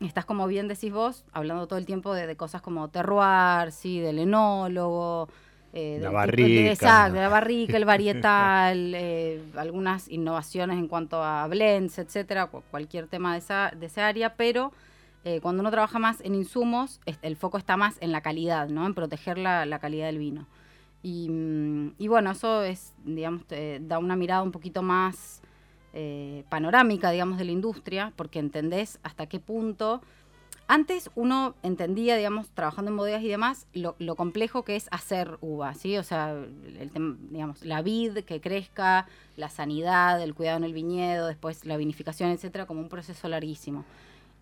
estás 0.00 0.24
como 0.24 0.46
bien 0.46 0.68
decís 0.68 0.92
vos, 0.92 1.24
hablando 1.32 1.66
todo 1.66 1.78
el 1.78 1.86
tiempo 1.86 2.12
de, 2.14 2.26
de 2.26 2.36
cosas 2.36 2.62
como 2.62 2.88
terroir, 2.88 3.72
sí, 3.72 4.00
del 4.00 4.18
enólogo, 4.18 5.28
eh, 5.72 5.98
La 6.00 6.08
de- 6.08 6.14
barrica. 6.14 6.68
exacto, 6.72 7.14
de 7.14 7.20
la 7.20 7.28
barrica, 7.28 7.76
el 7.76 7.84
varietal, 7.86 8.92
eh, 8.94 9.42
algunas 9.56 10.08
innovaciones 10.08 10.78
en 10.78 10.88
cuanto 10.88 11.22
a 11.22 11.46
blends, 11.48 11.98
etcétera, 11.98 12.46
cu- 12.46 12.62
cualquier 12.70 13.08
tema 13.08 13.32
de 13.32 13.38
esa, 13.38 13.72
de 13.76 13.86
esa 13.86 14.06
área, 14.06 14.34
pero 14.36 14.72
eh, 15.26 15.40
cuando 15.40 15.60
uno 15.60 15.72
trabaja 15.72 15.98
más 15.98 16.20
en 16.20 16.36
insumos, 16.36 17.00
el 17.20 17.34
foco 17.34 17.58
está 17.58 17.76
más 17.76 17.96
en 18.00 18.12
la 18.12 18.20
calidad, 18.20 18.68
¿no? 18.68 18.86
En 18.86 18.94
proteger 18.94 19.38
la, 19.38 19.66
la 19.66 19.80
calidad 19.80 20.06
del 20.06 20.18
vino. 20.18 20.46
Y, 21.02 21.28
mm, 21.28 21.94
y 21.98 22.06
bueno, 22.06 22.30
eso 22.30 22.62
es, 22.62 22.94
digamos, 23.04 23.42
da 23.80 23.98
una 23.98 24.14
mirada 24.14 24.42
un 24.42 24.52
poquito 24.52 24.82
más 24.82 25.42
eh, 25.94 26.44
panorámica, 26.48 27.10
digamos, 27.10 27.38
de 27.38 27.44
la 27.44 27.50
industria, 27.50 28.12
porque 28.14 28.38
entendés 28.38 29.00
hasta 29.02 29.26
qué 29.26 29.40
punto. 29.40 30.00
Antes 30.68 31.10
uno 31.16 31.54
entendía, 31.64 32.16
digamos, 32.16 32.50
trabajando 32.50 32.92
en 32.92 32.96
bodegas 32.96 33.22
y 33.22 33.28
demás, 33.28 33.66
lo, 33.72 33.96
lo 33.98 34.14
complejo 34.14 34.62
que 34.62 34.76
es 34.76 34.88
hacer 34.92 35.38
uva, 35.40 35.74
¿sí? 35.74 35.96
O 35.96 36.04
sea, 36.04 36.30
el 36.32 36.92
tem- 36.92 37.16
digamos, 37.30 37.64
la 37.64 37.82
vid 37.82 38.18
que 38.24 38.40
crezca, 38.40 39.06
la 39.36 39.48
sanidad, 39.48 40.22
el 40.22 40.34
cuidado 40.34 40.58
en 40.58 40.64
el 40.64 40.72
viñedo, 40.72 41.26
después 41.26 41.64
la 41.66 41.76
vinificación, 41.76 42.30
etcétera, 42.30 42.66
como 42.66 42.80
un 42.80 42.88
proceso 42.88 43.28
larguísimo. 43.28 43.84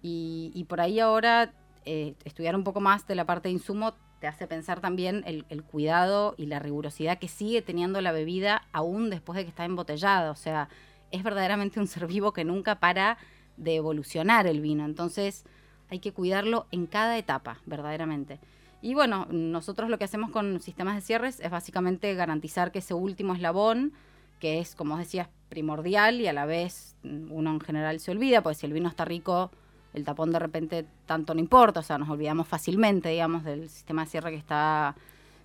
Y, 0.06 0.66
por 0.68 0.82
ahí 0.82 1.00
ahora 1.00 1.54
eh, 1.86 2.14
estudiar 2.26 2.54
un 2.54 2.62
poco 2.62 2.78
más 2.78 3.06
de 3.06 3.14
la 3.14 3.24
parte 3.24 3.48
de 3.48 3.54
insumo 3.54 3.94
te 4.20 4.26
hace 4.26 4.46
pensar 4.46 4.80
también 4.80 5.22
el, 5.26 5.46
el 5.48 5.62
cuidado 5.62 6.34
y 6.36 6.44
la 6.44 6.58
rigurosidad 6.58 7.18
que 7.18 7.28
sigue 7.28 7.62
teniendo 7.62 8.02
la 8.02 8.12
bebida 8.12 8.68
aún 8.72 9.08
después 9.08 9.36
de 9.36 9.44
que 9.44 9.48
está 9.48 9.64
embotellada. 9.64 10.30
O 10.30 10.36
sea, 10.36 10.68
es 11.10 11.22
verdaderamente 11.22 11.80
un 11.80 11.86
ser 11.86 12.06
vivo 12.06 12.34
que 12.34 12.44
nunca 12.44 12.80
para 12.80 13.16
de 13.56 13.76
evolucionar 13.76 14.46
el 14.46 14.60
vino. 14.60 14.84
Entonces 14.84 15.44
hay 15.88 16.00
que 16.00 16.12
cuidarlo 16.12 16.66
en 16.70 16.84
cada 16.86 17.16
etapa, 17.16 17.60
verdaderamente. 17.64 18.40
Y 18.82 18.92
bueno, 18.92 19.26
nosotros 19.30 19.88
lo 19.88 19.96
que 19.96 20.04
hacemos 20.04 20.30
con 20.30 20.60
sistemas 20.60 20.96
de 20.96 21.00
cierres 21.00 21.40
es 21.40 21.50
básicamente 21.50 22.14
garantizar 22.14 22.72
que 22.72 22.80
ese 22.80 22.92
último 22.92 23.34
eslabón, 23.34 23.94
que 24.38 24.58
es, 24.58 24.74
como 24.74 24.98
decías, 24.98 25.28
primordial 25.48 26.20
y 26.20 26.26
a 26.26 26.34
la 26.34 26.44
vez 26.44 26.94
mm, 27.04 27.32
uno 27.32 27.52
en 27.52 27.60
general 27.60 28.00
se 28.00 28.10
olvida, 28.10 28.42
porque 28.42 28.58
si 28.58 28.66
el 28.66 28.74
vino 28.74 28.90
está 28.90 29.06
rico, 29.06 29.50
el 29.94 30.04
tapón 30.04 30.32
de 30.32 30.38
repente 30.38 30.84
tanto 31.06 31.34
no 31.34 31.40
importa, 31.40 31.80
o 31.80 31.82
sea, 31.82 31.98
nos 31.98 32.08
olvidamos 32.10 32.46
fácilmente, 32.46 33.08
digamos, 33.08 33.44
del 33.44 33.68
sistema 33.68 34.04
de 34.04 34.10
cierre 34.10 34.30
que 34.30 34.36
está... 34.36 34.94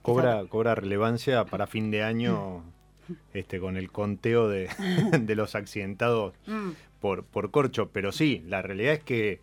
cobra, 0.01 0.43
cobra 0.49 0.75
relevancia 0.75 1.45
para 1.45 1.67
fin 1.67 1.91
de 1.91 2.03
año 2.03 2.63
este, 3.33 3.59
con 3.59 3.77
el 3.77 3.91
conteo 3.91 4.47
de, 4.49 4.69
de 5.19 5.35
los 5.35 5.55
accidentados 5.55 6.33
Mm, 6.45 6.71
por, 6.99 7.23
por 7.23 7.51
corcho, 7.51 7.89
pero 7.93 8.11
sí, 8.11 8.43
la 8.47 8.61
realidad 8.61 8.93
es 8.93 9.03
que, 9.03 9.39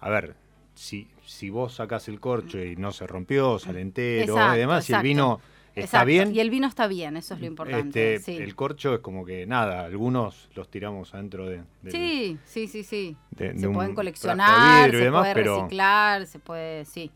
a 0.00 0.10
ver, 0.10 0.34
si, 0.74 1.08
si 1.24 1.48
vos 1.48 1.74
sacás 1.74 2.08
el 2.08 2.20
corcho 2.20 2.62
y 2.62 2.76
no 2.76 2.92
se 2.92 3.06
rompió, 3.06 3.58
sale 3.58 3.80
entero 3.80 4.34
Exacto, 4.34 4.56
y 4.56 4.58
demás, 4.58 4.84
si 4.84 4.92
el 4.92 5.02
vino 5.02 5.40
está 5.74 5.98
exacto. 5.98 6.06
bien, 6.06 6.34
Y 6.34 6.40
el 6.40 6.50
vino 6.50 6.66
está 6.66 6.86
bien, 6.86 7.16
eso 7.16 7.34
es 7.34 7.40
lo 7.40 7.46
importante. 7.46 8.14
este, 8.16 8.32
sí. 8.36 8.42
el 8.42 8.54
corcho 8.54 8.94
es 8.94 9.00
como 9.00 9.24
que 9.24 9.46
nada, 9.46 9.84
algunos 9.84 10.48
los 10.54 10.70
tiramos 10.70 11.12
adentro 11.14 11.46
de, 11.48 11.62
del- 11.82 11.92
Sí, 11.92 12.38
sí, 12.44 12.68
sí, 12.68 12.84
sí. 12.84 13.16
de- 13.30 13.52
de 13.54 13.58
se 13.58 13.68
pueden 13.68 13.90
de 13.92 13.94
coleccionar, 13.96 14.90
se 14.90 14.96
demás, 14.96 15.22
puede 15.22 15.34
pero 15.34 15.56
reciclar, 15.56 16.26
se 16.26 16.38
puede, 16.38 16.84
sí. 16.84 17.10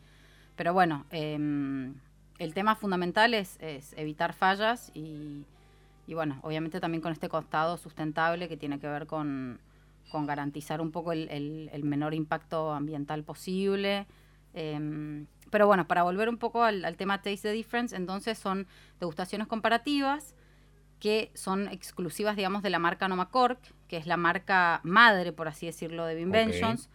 Pero 0.57 0.73
bueno, 0.75 1.07
em, 1.11 1.95
el 2.39 2.55
tema 2.55 2.75
fundamental 2.77 3.35
es, 3.35 3.57
es 3.61 3.93
evitar 3.97 4.33
fallas 4.33 4.91
y, 4.95 5.45
y 6.07 6.15
bueno, 6.15 6.39
obviamente 6.43 6.81
también 6.81 7.01
con 7.01 7.13
este 7.13 7.29
costado 7.29 7.77
sustentable 7.77 8.49
que 8.49 8.57
tiene 8.57 8.79
que 8.79 8.87
ver 8.89 9.07
con 9.07 9.61
con 10.11 10.25
garantizar 10.27 10.81
un 10.81 10.91
poco 10.91 11.13
el, 11.13 11.29
el- 11.31 11.69
el 11.71 11.85
menor 11.85 12.15
impacto 12.15 12.73
ambiental 12.73 13.25
posible. 13.25 14.07
Em, 14.55 15.27
pero 15.51 15.67
bueno, 15.67 15.87
para 15.87 16.03
volver 16.03 16.29
un 16.29 16.39
poco 16.39 16.63
al, 16.65 16.85
al 16.85 16.97
tema 16.97 17.19
Taste 17.23 17.49
the 17.49 17.53
Difference, 17.53 17.95
entonces 17.97 18.39
son 18.39 18.67
degustaciones 19.01 19.47
comparativas 19.47 20.35
que 21.01 21.31
son 21.35 21.69
exclusivas, 21.69 22.35
digamos, 22.37 22.63
de 22.63 22.71
la 22.71 22.79
marca 22.81 23.07
Noma 23.09 23.31
Cork, 23.31 23.59
que 23.87 23.97
es 23.97 24.07
la 24.07 24.17
marca 24.17 24.81
madre, 24.83 25.33
por 25.33 25.47
así 25.49 25.67
decirlo, 25.67 26.05
de 26.07 26.15
Binventions. 26.17 26.89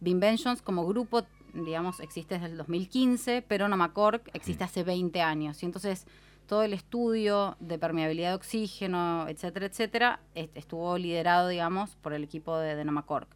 Binventions 0.00 0.62
como 0.62 0.86
grupo, 0.86 1.24
digamos, 1.52 2.00
existe 2.00 2.34
desde 2.36 2.46
el 2.48 2.56
2015, 2.56 3.42
pero 3.46 3.68
Noma 3.68 3.92
Cork 3.92 4.30
existe 4.32 4.64
hace 4.64 4.82
20 4.84 5.20
años. 5.20 5.62
Y 5.62 5.66
entonces 5.66 6.06
todo 6.46 6.62
el 6.62 6.72
estudio 6.72 7.56
de 7.60 7.78
permeabilidad 7.78 8.30
de 8.30 8.34
oxígeno, 8.36 9.28
etcétera, 9.28 9.66
etcétera, 9.66 10.20
est- 10.34 10.56
estuvo 10.56 10.96
liderado, 10.98 11.48
digamos, 11.48 11.94
por 11.96 12.14
el 12.14 12.24
equipo 12.24 12.56
de, 12.58 12.74
de 12.74 12.84
Noma 12.84 13.02
Cork. 13.04 13.28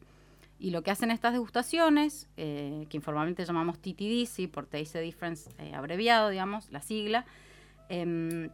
Y 0.58 0.70
lo 0.70 0.82
que 0.82 0.90
hacen 0.90 1.10
estas 1.10 1.32
degustaciones, 1.34 2.28
eh, 2.36 2.86
que 2.88 2.96
informalmente 2.96 3.44
llamamos 3.44 3.78
TTD, 3.78 4.48
por 4.48 4.66
Taste 4.66 5.00
Difference 5.00 5.50
eh, 5.58 5.74
abreviado, 5.74 6.30
digamos, 6.30 6.70
la 6.70 6.80
sigla, 6.80 7.26
em, 7.88 8.48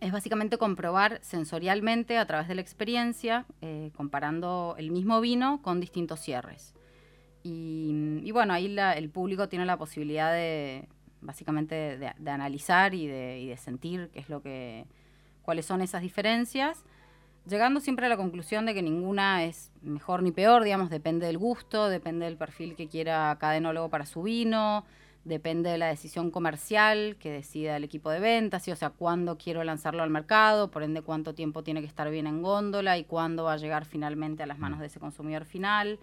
es 0.00 0.12
básicamente 0.12 0.58
comprobar 0.58 1.18
sensorialmente 1.22 2.18
a 2.18 2.26
través 2.26 2.46
de 2.46 2.54
la 2.54 2.60
experiencia, 2.60 3.46
eh, 3.62 3.90
comparando 3.96 4.76
el 4.78 4.92
mismo 4.92 5.20
vino 5.20 5.60
con 5.60 5.80
distintos 5.80 6.20
cierres. 6.20 6.74
Y, 7.42 8.20
y 8.22 8.30
bueno, 8.30 8.52
ahí 8.52 8.68
la- 8.68 8.92
el 8.92 9.08
público 9.10 9.48
tiene 9.48 9.66
la 9.66 9.76
posibilidad 9.76 10.32
de, 10.32 10.88
básicamente, 11.20 11.74
de, 11.98 12.12
de 12.16 12.30
analizar 12.30 12.94
y 12.94 13.08
de, 13.08 13.40
y 13.40 13.48
de 13.48 13.56
sentir 13.56 14.10
qué 14.12 14.20
es 14.20 14.28
lo 14.28 14.40
que, 14.40 14.86
cuáles 15.42 15.66
son 15.66 15.80
esas 15.82 16.02
diferencias, 16.02 16.84
llegando 17.48 17.80
siempre 17.80 18.06
a 18.06 18.08
la 18.08 18.16
conclusión 18.16 18.66
de 18.66 18.74
que 18.74 18.82
ninguna 18.82 19.44
es 19.44 19.70
mejor 19.82 20.22
ni 20.22 20.32
peor, 20.32 20.64
digamos, 20.64 20.90
depende 20.90 21.26
del 21.26 21.38
gusto, 21.38 21.88
depende 21.88 22.26
del 22.26 22.36
perfil 22.36 22.76
que 22.76 22.88
quiera 22.88 23.36
cada 23.40 23.56
enólogo 23.56 23.88
para 23.88 24.06
su 24.06 24.22
vino, 24.22 24.84
depende 25.24 25.70
de 25.70 25.78
la 25.78 25.86
decisión 25.88 26.30
comercial 26.30 27.16
que 27.18 27.30
decida 27.30 27.76
el 27.76 27.84
equipo 27.84 28.10
de 28.10 28.20
ventas, 28.20 28.62
¿sí? 28.62 28.70
o 28.72 28.76
sea, 28.76 28.90
cuándo 28.90 29.36
quiero 29.36 29.62
lanzarlo 29.64 30.02
al 30.02 30.10
mercado, 30.10 30.70
por 30.70 30.82
ende 30.82 31.02
cuánto 31.02 31.34
tiempo 31.34 31.62
tiene 31.62 31.80
que 31.80 31.86
estar 31.86 32.08
bien 32.10 32.26
en 32.26 32.42
góndola 32.42 32.96
y 32.98 33.04
cuándo 33.04 33.44
va 33.44 33.54
a 33.54 33.56
llegar 33.56 33.84
finalmente 33.84 34.42
a 34.42 34.46
las 34.46 34.58
manos 34.58 34.78
de 34.80 34.86
ese 34.86 35.00
consumidor 35.00 35.44
final, 35.44 35.98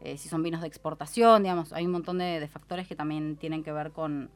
eh, 0.00 0.16
si 0.18 0.28
son 0.28 0.42
vinos 0.42 0.60
de 0.60 0.66
exportación, 0.68 1.42
digamos, 1.42 1.72
hay 1.72 1.84
un 1.86 1.92
montón 1.92 2.18
de, 2.18 2.40
de 2.40 2.48
factores 2.48 2.86
que 2.88 2.96
también 2.96 3.36
tienen 3.36 3.62
que 3.62 3.72
ver 3.72 3.90
con, 3.92 4.30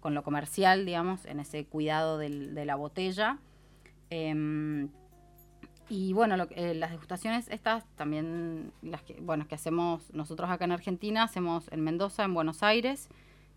con 0.00 0.14
lo 0.14 0.22
comercial, 0.22 0.84
digamos, 0.86 1.24
en 1.26 1.40
ese 1.40 1.66
cuidado 1.66 2.18
del- 2.18 2.54
de 2.54 2.64
la 2.64 2.74
botella. 2.76 3.38
Em, 4.10 4.88
y 5.88 6.12
bueno, 6.12 6.36
lo 6.36 6.48
eh, 6.50 6.74
las 6.74 6.90
degustaciones 6.90 7.48
estas 7.48 7.84
también, 7.96 8.72
las 8.82 9.02
que, 9.02 9.20
bueno, 9.20 9.46
que 9.46 9.54
hacemos 9.54 10.12
nosotros 10.14 10.50
acá 10.50 10.64
en 10.64 10.72
Argentina, 10.72 11.24
hacemos 11.24 11.70
en 11.70 11.82
Mendoza, 11.82 12.24
en 12.24 12.34
Buenos 12.34 12.62
Aires 12.62 13.08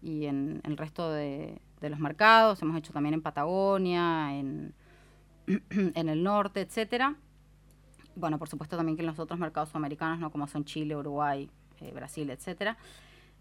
y 0.01 0.25
en, 0.25 0.62
el 0.63 0.77
resto 0.77 1.12
de, 1.12 1.60
los 1.81 2.00
mercados. 2.00 2.62
Hemos 2.62 2.77
hecho 2.77 2.91
también 2.91 3.13
en 3.13 3.22
Patagonia, 3.22 4.36
en, 4.38 4.74
en 5.48 6.10
el 6.10 6.24
norte, 6.24 6.62
etcétera. 6.62 7.15
Bueno, 8.15 8.39
por 8.39 8.50
supuesto 8.50 8.75
también 8.75 8.98
que 8.98 9.03
en 9.03 9.07
los 9.07 9.19
otros 9.19 9.39
mercados 9.39 9.69
sudamericanos, 9.69 10.19
¿no? 10.19 10.31
como 10.31 10.48
son 10.48 10.65
Chile, 10.65 10.96
Uruguay, 10.96 11.50
eh, 11.79 11.91
Brasil, 11.93 12.29
etcétera. 12.29 12.77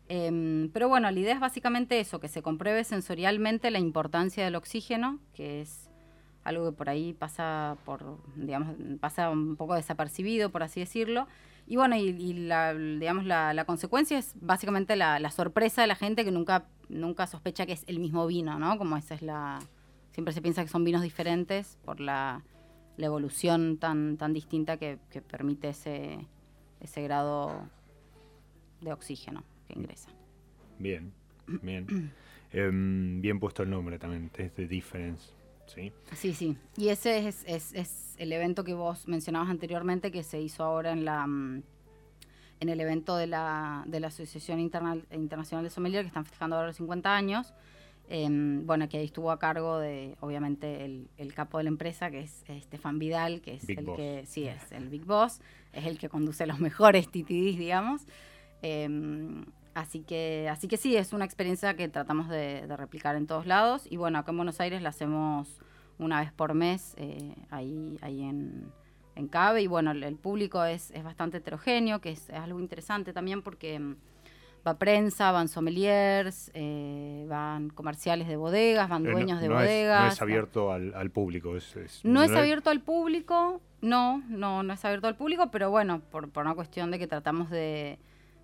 Em, 0.08 0.70
pero 0.72 0.88
bueno, 0.88 1.10
la 1.10 1.18
idea 1.18 1.34
es 1.34 1.40
básicamente 1.40 1.98
eso, 1.98 2.20
que 2.20 2.28
se 2.28 2.42
compruebe 2.42 2.84
sensorialmente 2.84 3.70
la 3.70 3.80
importancia 3.80 4.44
del 4.44 4.54
oxígeno, 4.54 5.18
que 5.34 5.62
es 5.62 5.90
algo 6.46 6.70
que 6.70 6.76
por 6.76 6.88
ahí 6.88 7.12
pasa 7.12 7.76
por, 7.84 8.18
digamos, 8.36 8.76
pasa 9.00 9.30
un 9.30 9.56
poco 9.56 9.74
desapercibido, 9.74 10.50
por 10.50 10.62
así 10.62 10.80
decirlo. 10.80 11.26
Y 11.66 11.74
bueno, 11.74 11.96
y, 11.96 12.32
la, 12.34 12.72
digamos, 12.74 13.24
la, 13.24 13.64
consecuencia 13.66 14.16
es 14.16 14.34
básicamente 14.40 14.94
la, 14.94 15.30
sorpresa 15.30 15.82
de 15.82 15.88
la 15.88 15.96
gente 15.96 16.24
que 16.24 16.30
nunca, 16.30 16.66
nunca 16.88 17.26
sospecha 17.26 17.66
que 17.66 17.72
es 17.72 17.82
el 17.88 17.98
mismo 17.98 18.26
vino, 18.28 18.58
¿no? 18.60 18.78
Como 18.78 18.96
esa 18.96 19.14
es 19.14 19.22
la... 19.22 19.58
Siempre 20.12 20.32
se 20.32 20.40
piensa 20.40 20.62
que 20.62 20.68
son 20.68 20.84
vinos 20.84 21.02
diferentes 21.02 21.78
por 21.84 21.98
la, 21.98 22.42
evolución 22.96 23.76
tan, 23.78 24.16
tan 24.16 24.32
distinta 24.32 24.76
que, 24.76 24.98
permite 25.28 25.70
ese, 25.70 26.18
ese 26.80 27.02
grado 27.02 27.68
de 28.80 28.92
oxígeno 28.92 29.42
que 29.66 29.76
ingresa. 29.76 30.10
Bien, 30.78 31.12
bien. 31.46 32.12
Em, 32.52 33.20
bien 33.20 33.40
puesto 33.40 33.64
el 33.64 33.70
nombre 33.70 33.98
también, 33.98 34.28
Taste 34.28 34.50
the 34.50 34.68
Difference. 34.68 35.35
¿Sí? 35.66 35.92
Sí, 36.14 36.34
sí. 36.34 36.56
Y 36.76 36.88
ese 36.88 37.26
es, 37.28 37.44
es, 37.46 37.72
es 37.74 38.14
el 38.18 38.32
evento 38.32 38.64
que 38.64 38.74
vos 38.74 39.06
mencionabas 39.08 39.50
anteriormente 39.50 40.10
que 40.10 40.22
se 40.22 40.40
hizo 40.40 40.64
ahora 40.64 40.92
en 40.92 41.04
la 41.04 41.26
mm, 41.26 41.62
en 42.60 42.68
el 42.70 42.80
evento 42.80 43.16
de 43.16 43.26
la, 43.26 43.84
de 43.86 44.00
la 44.00 44.06
Asociación 44.06 44.58
Interna- 44.60 45.02
Internacional 45.12 45.62
de 45.64 45.68
Sommelier, 45.70 46.02
que 46.02 46.08
están 46.08 46.24
festejando 46.24 46.56
ahora 46.56 46.68
los 46.68 46.76
50 46.76 47.14
años. 47.14 47.52
Em, 48.08 48.64
bueno, 48.64 48.88
que 48.88 48.96
ahí 48.98 49.04
estuvo 49.04 49.30
a 49.30 49.38
cargo 49.38 49.78
de, 49.78 50.16
obviamente, 50.20 50.84
el, 50.86 51.08
el 51.18 51.34
capo 51.34 51.58
de 51.58 51.64
la 51.64 51.68
empresa, 51.68 52.10
que 52.10 52.20
es 52.20 52.44
Estefan 52.48 52.98
Vidal, 52.98 53.42
que 53.42 53.54
es 53.56 53.66
Big 53.66 53.80
el 53.80 53.84
Boss. 53.84 53.96
que, 53.96 54.22
sí, 54.26 54.46
es 54.48 54.72
el 54.72 54.88
Big 54.88 55.04
Boss, 55.04 55.40
es 55.74 55.84
el 55.84 55.98
que 55.98 56.08
conduce 56.08 56.46
los 56.46 56.58
mejores 56.60 57.08
TTDs, 57.08 57.58
digamos. 57.58 58.06
Em, 58.62 59.44
así 59.76 60.00
que, 60.00 60.48
así 60.50 60.68
que 60.68 60.76
sí, 60.76 60.96
es 60.96 61.12
una 61.12 61.24
experiencia 61.24 61.76
que 61.76 61.88
tratamos 61.88 62.28
de, 62.28 62.66
de 62.66 62.76
replicar 62.76 63.14
en 63.16 63.26
todos 63.26 63.46
lados. 63.46 63.86
Y 63.90 63.96
bueno, 63.98 64.18
acá 64.18 64.30
en 64.32 64.38
Buenos 64.38 64.58
Aires 64.60 64.82
la 64.82 64.88
hacemos 64.88 65.60
una 65.98 66.20
vez 66.20 66.32
por 66.32 66.54
mes, 66.54 66.94
eh, 66.96 67.34
ahí, 67.50 67.96
ahí 68.02 68.22
en, 68.22 68.72
en 69.14 69.28
CABE. 69.28 69.62
Y 69.62 69.66
bueno, 69.66 69.90
el, 69.92 70.02
el 70.02 70.16
público 70.16 70.64
es, 70.64 70.90
es 70.92 71.04
bastante 71.04 71.38
heterogéneo, 71.38 72.00
que 72.00 72.10
es, 72.10 72.28
es 72.30 72.36
algo 72.36 72.58
interesante 72.58 73.12
también 73.12 73.42
porque 73.42 73.78
mm, 73.78 73.96
va 74.66 74.78
prensa, 74.78 75.30
van 75.30 75.48
sommeliers, 75.48 76.50
eh, 76.54 77.24
van 77.28 77.68
comerciales 77.70 78.28
de 78.28 78.36
bodegas, 78.36 78.88
van 78.88 79.04
Eh, 79.04 79.08
no- 79.10 79.12
dueños 79.12 79.40
de 79.40 79.46
es- 79.46 79.52
bodegas. 79.52 80.02
no 80.04 80.08
es 80.12 80.22
abierto 80.22 80.72
al, 80.72 80.94
al 80.94 81.10
público. 81.10 81.56
Es, 81.56 81.76
es- 81.76 82.04
No 82.04 82.22
es 82.22 82.32
abierto 82.32 82.70
al 82.70 82.80
público, 82.80 83.60
no, 83.82 84.22
no, 84.28 84.62
no 84.62 84.72
es 84.72 84.84
abierto 84.84 85.06
al 85.06 85.16
público, 85.16 85.50
pero 85.50 85.70
bueno, 85.70 86.00
por, 86.10 86.30
por 86.30 86.44
una 86.44 86.54
cuestión 86.54 86.90
de 86.90 86.98
que 86.98 87.06
tratamos 87.06 87.48
de, 87.50 87.98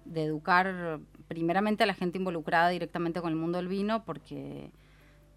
de 0.04 0.24
educar 0.24 1.00
primeramente 1.28 1.82
a 1.82 1.86
la 1.86 1.94
gente 1.94 2.18
involucrada 2.18 2.68
directamente 2.68 3.20
con 3.20 3.30
el 3.30 3.36
mundo 3.36 3.58
del 3.58 3.68
vino, 3.68 4.04
porque 4.04 4.70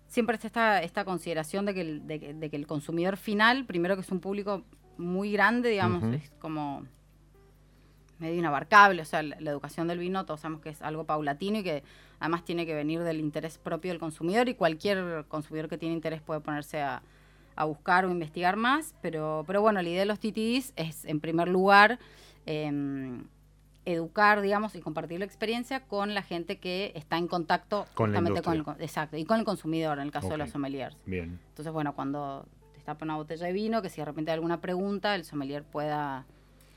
siempre 0.07 0.35
está 0.35 0.47
esta, 0.47 0.81
esta 0.83 1.05
consideración 1.05 1.65
de 1.65 1.73
que, 1.73 1.81
el, 1.81 2.07
de, 2.07 2.19
que- 2.19 2.33
de 2.33 2.49
que 2.49 2.55
el 2.55 2.67
consumidor 2.67 3.17
final, 3.17 3.65
primero 3.65 3.95
que 3.95 4.01
es 4.01 4.11
un 4.11 4.19
público 4.19 4.63
muy 4.97 5.31
grande, 5.31 5.69
digamos, 5.69 6.03
es 6.15 6.31
como 6.39 6.83
medio 8.19 8.35
inabarcable, 8.39 9.01
o 9.01 9.05
sea, 9.05 9.21
la, 9.23 9.35
la 9.41 9.51
educación 9.51 9.87
del 9.89 9.99
vino 9.99 10.25
todos 10.25 10.39
sabemos 10.39 10.61
que 10.61 10.69
es 10.69 10.81
algo 10.81 11.03
paulatino 11.03 11.59
y 11.59 11.63
que 11.63 11.83
además 12.19 12.45
tiene 12.45 12.65
que 12.65 12.73
venir 12.73 13.01
del 13.01 13.19
interés 13.19 13.57
propio 13.57 13.91
del 13.91 13.99
consumidor 13.99 14.47
y 14.47 14.53
cualquier 14.55 15.25
consumidor 15.27 15.67
que 15.67 15.77
tiene 15.77 15.95
interés 15.95 16.21
puede 16.21 16.39
ponerse 16.39 16.81
a, 16.81 17.01
a 17.57 17.65
buscar 17.65 18.05
o 18.05 18.09
investigar 18.11 18.55
más, 18.55 18.95
pero, 19.01 19.43
pero 19.45 19.61
bueno, 19.61 19.81
la 19.81 19.89
idea 19.89 19.99
de 19.99 20.05
los 20.05 20.19
TTDs 20.19 20.71
es 20.77 21.03
en 21.05 21.19
primer 21.19 21.49
lugar 21.49 21.99
em, 22.45 23.25
educar, 23.85 24.41
digamos, 24.41 24.75
y 24.75 24.81
compartir 24.81 25.19
la 25.19 25.25
experiencia 25.25 25.81
con 25.81 26.13
la 26.13 26.23
gente 26.23 26.57
que 26.57 26.91
está 26.95 27.17
en 27.17 27.27
contacto 27.27 27.85
Con 27.93 28.11
la 28.11 28.21
con 28.41 28.53
el, 28.53 28.65
exacto, 28.79 29.17
y 29.17 29.25
con 29.25 29.39
el 29.39 29.45
consumidor, 29.45 29.99
en 29.99 30.05
el 30.05 30.11
caso 30.11 30.29
de 30.29 30.37
los 30.37 30.49
sommeliers. 30.49 30.97
Bien, 31.05 31.39
Entonces, 31.49 31.71
bueno, 31.71 31.93
cuando 31.93 32.47
te 32.73 32.81
tapa 32.81 33.05
una 33.05 33.15
botella 33.15 33.45
de 33.45 33.53
vino, 33.53 33.81
que 33.81 33.89
si 33.89 34.01
de 34.01 34.05
repente 34.05 34.31
hay 34.31 34.35
alguna 34.35 34.59
pregunta, 34.59 35.15
el 35.15 35.23
sommelier 35.23 35.63
pueda 35.63 36.25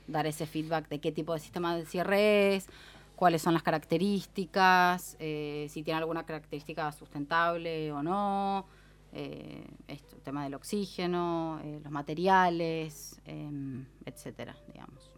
dar 0.07 0.27
ese 0.27 0.47
feedback 0.47 0.89
de 0.89 1.01
qué 1.01 1.13
tipo 1.13 1.33
de 1.35 1.41
sistema 1.41 1.77
de 1.77 1.87
cierre 1.87 2.57
es, 2.57 2.69
cuáles 3.17 3.43
son 3.43 3.53
las 3.53 3.63
características, 3.63 5.17
eh, 5.19 5.67
si 5.71 5.83
tiene 5.83 5.99
alguna 5.99 6.25
característica 6.25 6.93
sustentable 6.93 7.91
o 7.93 8.03
no, 8.03 8.67
eh, 9.13 9.67
esto, 9.89 10.17
el 10.17 10.23
tema 10.23 10.45
del 10.45 10.55
oxígeno, 10.55 11.61
eh, 11.65 11.81
los 11.83 11.91
materiales, 11.91 13.21
em, 13.25 13.87
etcétera, 14.05 14.57
digamos. 14.73 15.11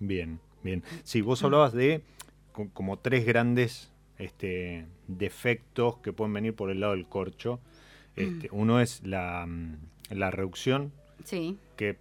bien, 0.00 0.40
bien. 0.62 0.82
Sí, 1.04 1.20
vos 1.20 1.42
hablabas 1.44 1.72
de 1.72 2.02
co- 2.52 2.68
como 2.72 2.98
tres 2.98 3.24
grandes 3.24 3.90
este, 4.18 4.86
defectos 5.06 5.98
que 5.98 6.12
pueden 6.12 6.32
venir 6.32 6.54
por 6.54 6.70
el 6.70 6.80
lado 6.80 6.92
del 6.94 7.06
corcho. 7.06 7.60
Este, 8.16 8.48
Uno 8.50 8.80
es 8.80 9.02
la, 9.04 9.48
la 10.10 10.30
reducción, 10.30 10.92
Sí, 11.24 11.56
que 11.76 11.96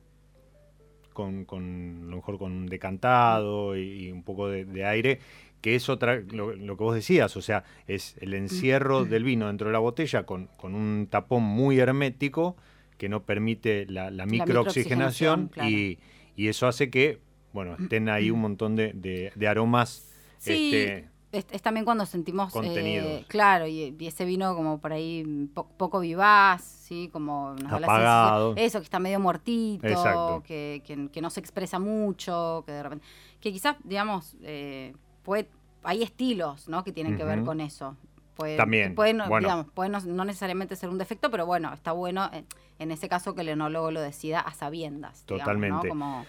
con, 1.14 1.46
con 1.46 2.04
a 2.04 2.10
lo 2.10 2.16
mejor 2.18 2.38
con 2.38 2.52
un 2.52 2.66
decantado 2.68 3.76
y, 3.78 4.06
y 4.08 4.12
un 4.12 4.24
poco 4.24 4.50
de, 4.50 4.66
de 4.66 4.86
aire, 4.86 5.20
que 5.62 5.76
es 5.76 5.90
otra, 5.90 6.20
lo, 6.32 6.56
lo 6.56 6.78
que 6.78 6.84
vos 6.84 6.96
decías, 6.96 7.36
o 7.38 7.42
sea, 7.42 7.64
es 7.88 8.16
el 8.22 8.34
encierro 8.36 9.06
del 9.06 9.24
vino 9.24 9.48
dentro 9.48 9.68
de 9.68 9.74
la 9.74 9.80
botella 9.80 10.24
con, 10.26 10.48
con 10.58 10.76
un 10.76 11.08
tapón 11.10 11.44
muy 11.44 11.80
hermético 11.80 12.56
que 12.98 13.10
no 13.10 13.24
permite 13.24 13.86
la, 13.88 14.12
la 14.12 14.26
microoxigenación 14.26 15.46
microoxigenación, 15.46 15.48
claro. 15.50 15.70
y, 15.70 16.00
y 16.36 16.48
eso 16.48 16.68
hace 16.68 16.90
que, 16.92 17.20
bueno, 17.54 17.76
estén 17.80 18.10
ahí 18.10 18.30
un 18.32 18.42
montón 18.42 18.76
de, 18.76 18.94
de- 18.94 19.32
de 19.36 19.48
aromas. 19.48 20.06
Sí, 20.38 20.72
este, 20.76 21.10
es, 21.32 21.46
es 21.52 21.62
también 21.62 21.84
cuando 21.86 22.06
sentimos, 22.06 22.54
eh, 22.64 23.26
claro, 23.28 23.68
y, 23.68 23.96
y 24.00 24.08
ese 24.08 24.24
vino 24.26 24.56
como 24.56 24.80
por 24.80 24.94
ahí 24.94 25.50
po- 25.54 25.68
poco 25.78 26.00
vivaz, 26.00 26.62
¿sí? 26.64 27.10
Como 27.12 27.54
nos 27.56 27.72
Apagado. 27.74 28.54
eso, 28.56 28.80
que 28.80 28.84
está 28.86 29.00
medio 29.00 29.20
muertito, 29.20 30.44
que, 30.46 30.82
que- 30.86 31.10
que 31.12 31.22
no 31.22 31.30
se 31.30 31.40
expresa 31.40 31.80
mucho, 31.80 32.64
que 32.66 32.72
de 32.72 32.84
repente... 32.84 33.06
Que 33.42 33.52
quizás, 33.52 33.76
digamos, 33.84 34.36
eh, 34.42 34.94
puede, 35.24 35.48
hay 35.84 36.02
estilos, 36.04 36.68
¿no? 36.70 36.84
Que 36.84 36.92
tienen 36.92 37.18
que 37.18 37.24
ver 37.24 37.44
con 37.44 37.62
eso. 37.62 37.96
Puede, 38.36 38.56
También, 38.56 38.94
puede 38.94 39.14
no- 39.14 39.28
bueno. 39.28 39.48
digamos, 39.48 39.68
puede 39.74 39.90
no, 39.90 40.00
no 40.00 40.24
necesariamente 40.24 40.76
ser 40.76 40.90
un 40.90 40.98
defecto, 41.00 41.32
pero 41.32 41.46
bueno, 41.48 41.74
está 41.74 41.92
bueno 41.92 42.30
en, 42.32 42.46
en 42.78 42.92
ese 42.92 43.10
caso 43.10 43.34
que 43.34 43.42
el 43.42 43.50
enólogo 43.50 43.90
lo 43.92 44.00
decida 44.00 44.40
a 44.40 44.54
sabiendas. 44.54 45.24
digamos, 45.26 45.40
¿no? 45.40 45.44
Totalmente. 45.46 45.90
Como 45.90 46.26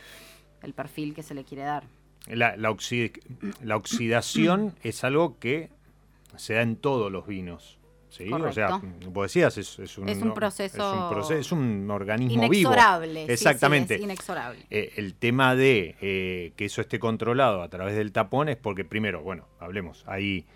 el 0.62 0.72
perfil 0.74 1.14
que 1.14 1.22
se 1.22 1.34
le 1.34 1.44
quiere 1.44 1.62
dar. 1.64 1.84
La, 2.26 2.56
la 2.56 2.70
oxi- 2.70 3.12
la 3.62 3.76
oxidación 3.76 4.74
es 4.82 5.04
algo 5.04 5.38
que 5.38 5.70
se 6.36 6.54
da 6.54 6.62
en 6.62 6.76
todos 6.76 7.10
los 7.10 7.26
vinos. 7.26 7.78
¿sí? 8.10 8.32
O 8.32 8.52
sea, 8.52 8.80
vos 9.10 9.24
decías, 9.26 9.56
es, 9.58 9.78
es 9.78 9.98
un, 9.98 10.08
Es 10.08 10.18
un 10.22 10.28
es 10.28 10.34
proceso 10.34 10.92
un, 10.92 11.14
proceso- 11.14 11.38
es 11.38 11.52
un 11.52 11.90
organismo 11.90 12.44
Inexorable. 12.44 13.08
vivo. 13.08 13.20
sí, 13.20 13.26
sí, 13.26 13.32
Exactamente. 13.32 13.94
es 13.96 14.00
inexorable. 14.00 14.66
Eh, 14.70 14.92
el 14.96 15.14
tema 15.14 15.54
de 15.54 15.94
eh, 16.00 16.52
que 16.56 16.64
eso 16.66 16.80
esté 16.80 16.98
controlado 16.98 17.62
a 17.62 17.68
través 17.68 17.96
del 17.96 18.12
tapón 18.12 18.48
es 18.48 18.56
porque 18.56 18.84
primero, 18.84 19.22
bueno, 19.22 19.46
hablemos, 19.60 20.04
hay 20.06 20.46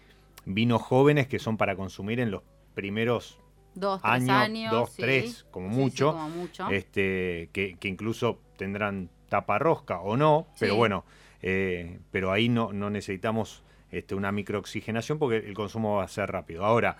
vinos 0.44 0.82
jóvenes 0.82 1.26
que 1.28 1.38
son 1.38 1.56
para 1.56 1.76
consumir 1.76 2.20
en 2.20 2.30
los 2.30 2.42
primeros 2.74 3.38
Dos, 3.74 4.02
tres 4.02 4.28
años, 4.28 4.70
dos, 4.72 4.90
sí. 4.90 5.02
tres, 5.02 5.46
como 5.50 5.68
mucho, 5.68 6.12
como 6.12 6.28
mucho. 6.30 6.68
este, 6.70 7.48
que, 7.52 7.76
que 7.78 7.88
incluso 7.88 8.40
tendrán 8.56 9.08
tapa 9.33 9.59
rosca 9.59 10.01
o 10.01 10.18
no, 10.18 10.47
pero 10.61 10.77
bueno, 10.77 11.07
eh, 11.40 12.01
pero 12.11 12.33
ahí 12.33 12.51
no, 12.51 12.75
no 12.75 12.90
necesitamos 12.90 13.64
este, 13.90 14.14
una 14.14 14.31
microoxigenación 14.31 15.18
porque 15.18 15.38
el 15.38 15.55
consumo 15.55 15.97
va 15.97 16.05
a 16.05 16.09
ser 16.09 16.31
rápido. 16.31 16.66
Ahora, 16.66 16.99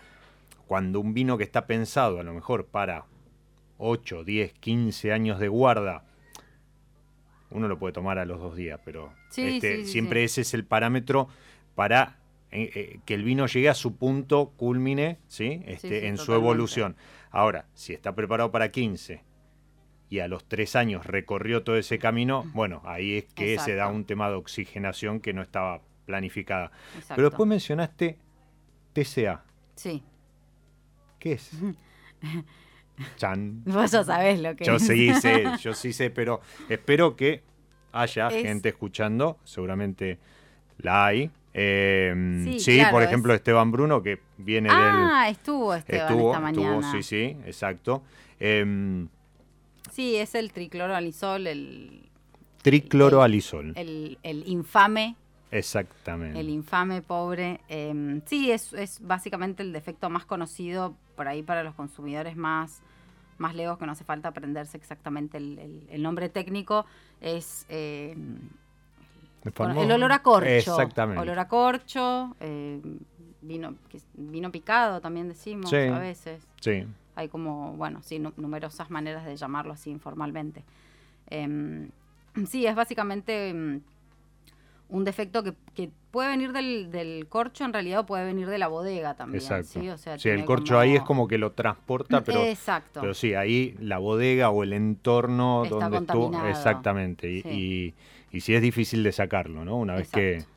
cuando 0.67 0.99
un 0.99 1.13
vino 1.13 1.37
que 1.37 1.45
está 1.45 1.67
pensado 1.67 2.21
a 2.21 2.23
lo 2.23 2.33
mejor 2.33 2.65
para 2.65 3.05
8, 3.77 4.25
10, 4.25 4.55
15 4.55 5.13
años 5.13 5.41
de 5.41 5.49
guarda, 5.49 6.05
uno 7.51 7.69
lo 7.69 7.79
puede 7.79 7.93
tomar 7.93 8.19
a 8.19 8.25
los 8.25 8.41
dos 8.41 8.57
días, 8.57 8.81
pero 8.83 9.13
Sí, 9.29 9.57
este, 9.57 9.77
sí, 9.77 9.85
sí, 9.85 9.93
siempre 9.93 10.25
ese 10.25 10.41
es 10.41 10.55
el 10.55 10.65
parámetro 10.65 11.29
para 11.75 12.17
eh, 12.51 12.71
eh, 12.75 13.01
que 13.05 13.13
el 13.13 13.25
vino 13.25 13.47
llegue 13.47 13.69
a 13.69 13.75
su 13.75 13.97
punto 13.97 14.55
culmine 14.57 15.19
¿sí? 15.29 15.61
Este, 15.67 16.07
en 16.07 16.17
su 16.17 16.33
evolución. 16.33 16.97
Ahora, 17.31 17.67
si 17.75 17.93
está 17.93 18.15
preparado 18.15 18.51
para 18.51 18.71
15 18.71 19.32
y 20.13 20.21
a 20.21 20.29
los 20.29 20.45
tres 20.45 20.77
años 20.77 21.07
recorrió 21.07 21.63
todo 21.63 21.77
ese 21.79 21.99
camino, 21.99 22.45
bueno, 22.53 22.83
ahí 22.85 23.17
es 23.17 23.25
que 23.33 23.59
se 23.59 23.75
da 23.75 23.89
un 23.89 24.05
tema 24.05 24.29
de 24.29 24.35
oxigenación 24.35 25.21
que 25.21 25.33
no 25.33 25.41
estaba 25.41 25.81
planificada. 26.05 26.71
Exacto. 26.95 27.15
Pero 27.17 27.31
después 27.31 27.49
mencionaste 27.49 28.19
TCA. 28.93 29.43
Sí. 29.75 30.03
¿Qué 31.19 31.33
es? 31.33 31.51
Chan. 33.17 33.63
Vos 33.65 33.91
ya 33.91 34.05
sabés 34.05 34.39
lo 34.41 34.55
que 34.55 34.65
Yo 34.67 34.75
es. 34.77 34.87
sí 34.87 35.15
sé, 35.15 35.45
yo 35.63 35.73
sí 35.73 35.95
sé, 35.95 36.11
pero 36.11 36.43
espero 36.69 37.17
que 37.17 37.43
haya 37.93 38.29
Es- 38.29 38.43
gente 38.43 38.69
escuchando, 38.69 39.39
seguramente 39.45 40.19
la 40.77 41.07
hay. 41.07 41.31
Eh, 41.55 42.43
Sí, 42.45 42.61
sí, 42.61 42.75
claro, 42.77 42.91
por 42.93 43.03
es- 43.03 43.09
ejemplo, 43.09 43.35
Esteban 43.35 43.71
Bruno, 43.73 44.03
que 44.03 44.21
viene 44.37 44.69
Ah, 44.71 45.27
estuvo 45.31 45.71
del... 45.73 45.79
Esteban 45.81 46.03
Estuvo, 46.07 46.35
esta 46.35 46.49
estuvo, 46.51 46.65
mañana. 46.67 46.93
sí, 46.93 47.03
sí, 47.03 47.37
exacto. 47.47 48.03
Em, 48.39 49.09
Sí, 49.93 50.17
es 50.17 50.35
el 50.35 50.53
tricloroalisol, 50.53 51.47
el, 51.47 52.09
tricloroalisol, 52.63 53.75
el, 53.77 54.17
el 54.23 54.49
infame, 54.49 55.17
exactamente. 55.51 56.41
el 56.41 56.49
infame 56.49 57.03
pobre. 57.03 57.61
eh, 57.69 58.23
sí, 58.25 58.51
es, 58.51 58.73
es 58.73 59.07
básicamente 59.07 59.63
el 59.63 59.71
defecto 59.75 60.09
más 60.09 60.25
conocido 60.25 60.97
por 61.15 61.29
ahí 61.29 61.43
para 61.43 61.63
los 61.63 61.75
consumidores 61.75 62.37
más, 62.37 62.81
más 63.37 63.55
legos, 63.55 63.77
que 63.77 63.85
no 63.85 63.93
hace 63.93 64.05
falta 64.05 64.29
aprenderse 64.29 64.79
exactamente 64.79 65.37
el, 65.37 66.03
nombre 66.03 66.31
técnico. 66.31 66.87
Es 67.21 67.67
eh, 67.69 68.17
El 69.45 69.93
olor 69.93 70.13
a 70.13 70.23
corcho. 70.23 70.49
Exactamente. 70.49 71.21
Olor 71.21 71.39
a 71.39 71.49
corcho, 71.49 72.35
eh, 72.41 72.81
vino, 73.43 73.75
vino 74.15 74.51
picado 74.51 75.03
también 75.03 75.29
decimos 75.29 75.69
Sí. 75.69 75.77
a 75.77 75.99
veces. 75.99 76.47
Sí, 76.63 76.87
Hay 77.15 77.29
como, 77.29 77.73
bueno, 77.75 78.01
sí, 78.03 78.19
nu- 78.19 78.33
numerosas 78.37 78.91
maneras 78.91 79.25
de 79.27 79.37
llamarlo 79.37 79.73
así 79.75 79.91
informalmente. 79.91 80.65
Em, 81.29 81.89
sí, 82.47 82.67
es 82.67 82.75
básicamente 82.75 83.51
em, 83.51 83.81
un 84.89 85.05
defecto 85.05 85.43
que, 85.43 85.55
que 85.75 85.91
puede 86.11 86.29
venir 86.29 86.53
del, 86.53 86.91
del 86.91 87.27
corcho 87.29 87.65
en 87.65 87.73
realidad 87.73 88.01
o 88.01 88.07
puede 88.07 88.25
venir 88.27 88.47
de 88.49 88.59
la 88.59 88.69
bodega 88.69 89.15
también. 89.15 89.43
exacto. 89.43 89.81
Sí, 89.81 89.89
o 89.89 89.97
sea, 89.97 90.19
Sí, 90.19 90.29
el 90.29 90.45
corcho 90.45 90.79
ahí 90.79 90.97
es 90.97 91.03
como 91.03 91.27
que 91.29 91.39
lo 91.39 91.53
transporta, 91.53 92.23
pero, 92.23 92.45
Exacto. 92.45 93.01
pero 93.01 93.15
sí, 93.15 93.33
ahí 93.35 93.75
la 93.81 93.97
bodega 93.99 94.51
o 94.51 94.63
el 94.63 94.75
entorno 94.75 95.65
Está 95.65 95.77
donde 95.89 95.97
estuvo. 95.99 96.47
Exactamente. 96.47 97.31
Y, 97.31 97.43
Sí. 97.43 97.49
y, 98.33 98.37
y 98.37 98.41
sí 98.41 98.55
es 98.55 98.61
difícil 98.63 99.03
de 99.03 99.13
sacarlo, 99.13 99.65
¿no? 99.65 99.77
Una 99.77 99.95
vez 99.95 100.11
que. 100.11 100.35
Exacto. 100.35 100.53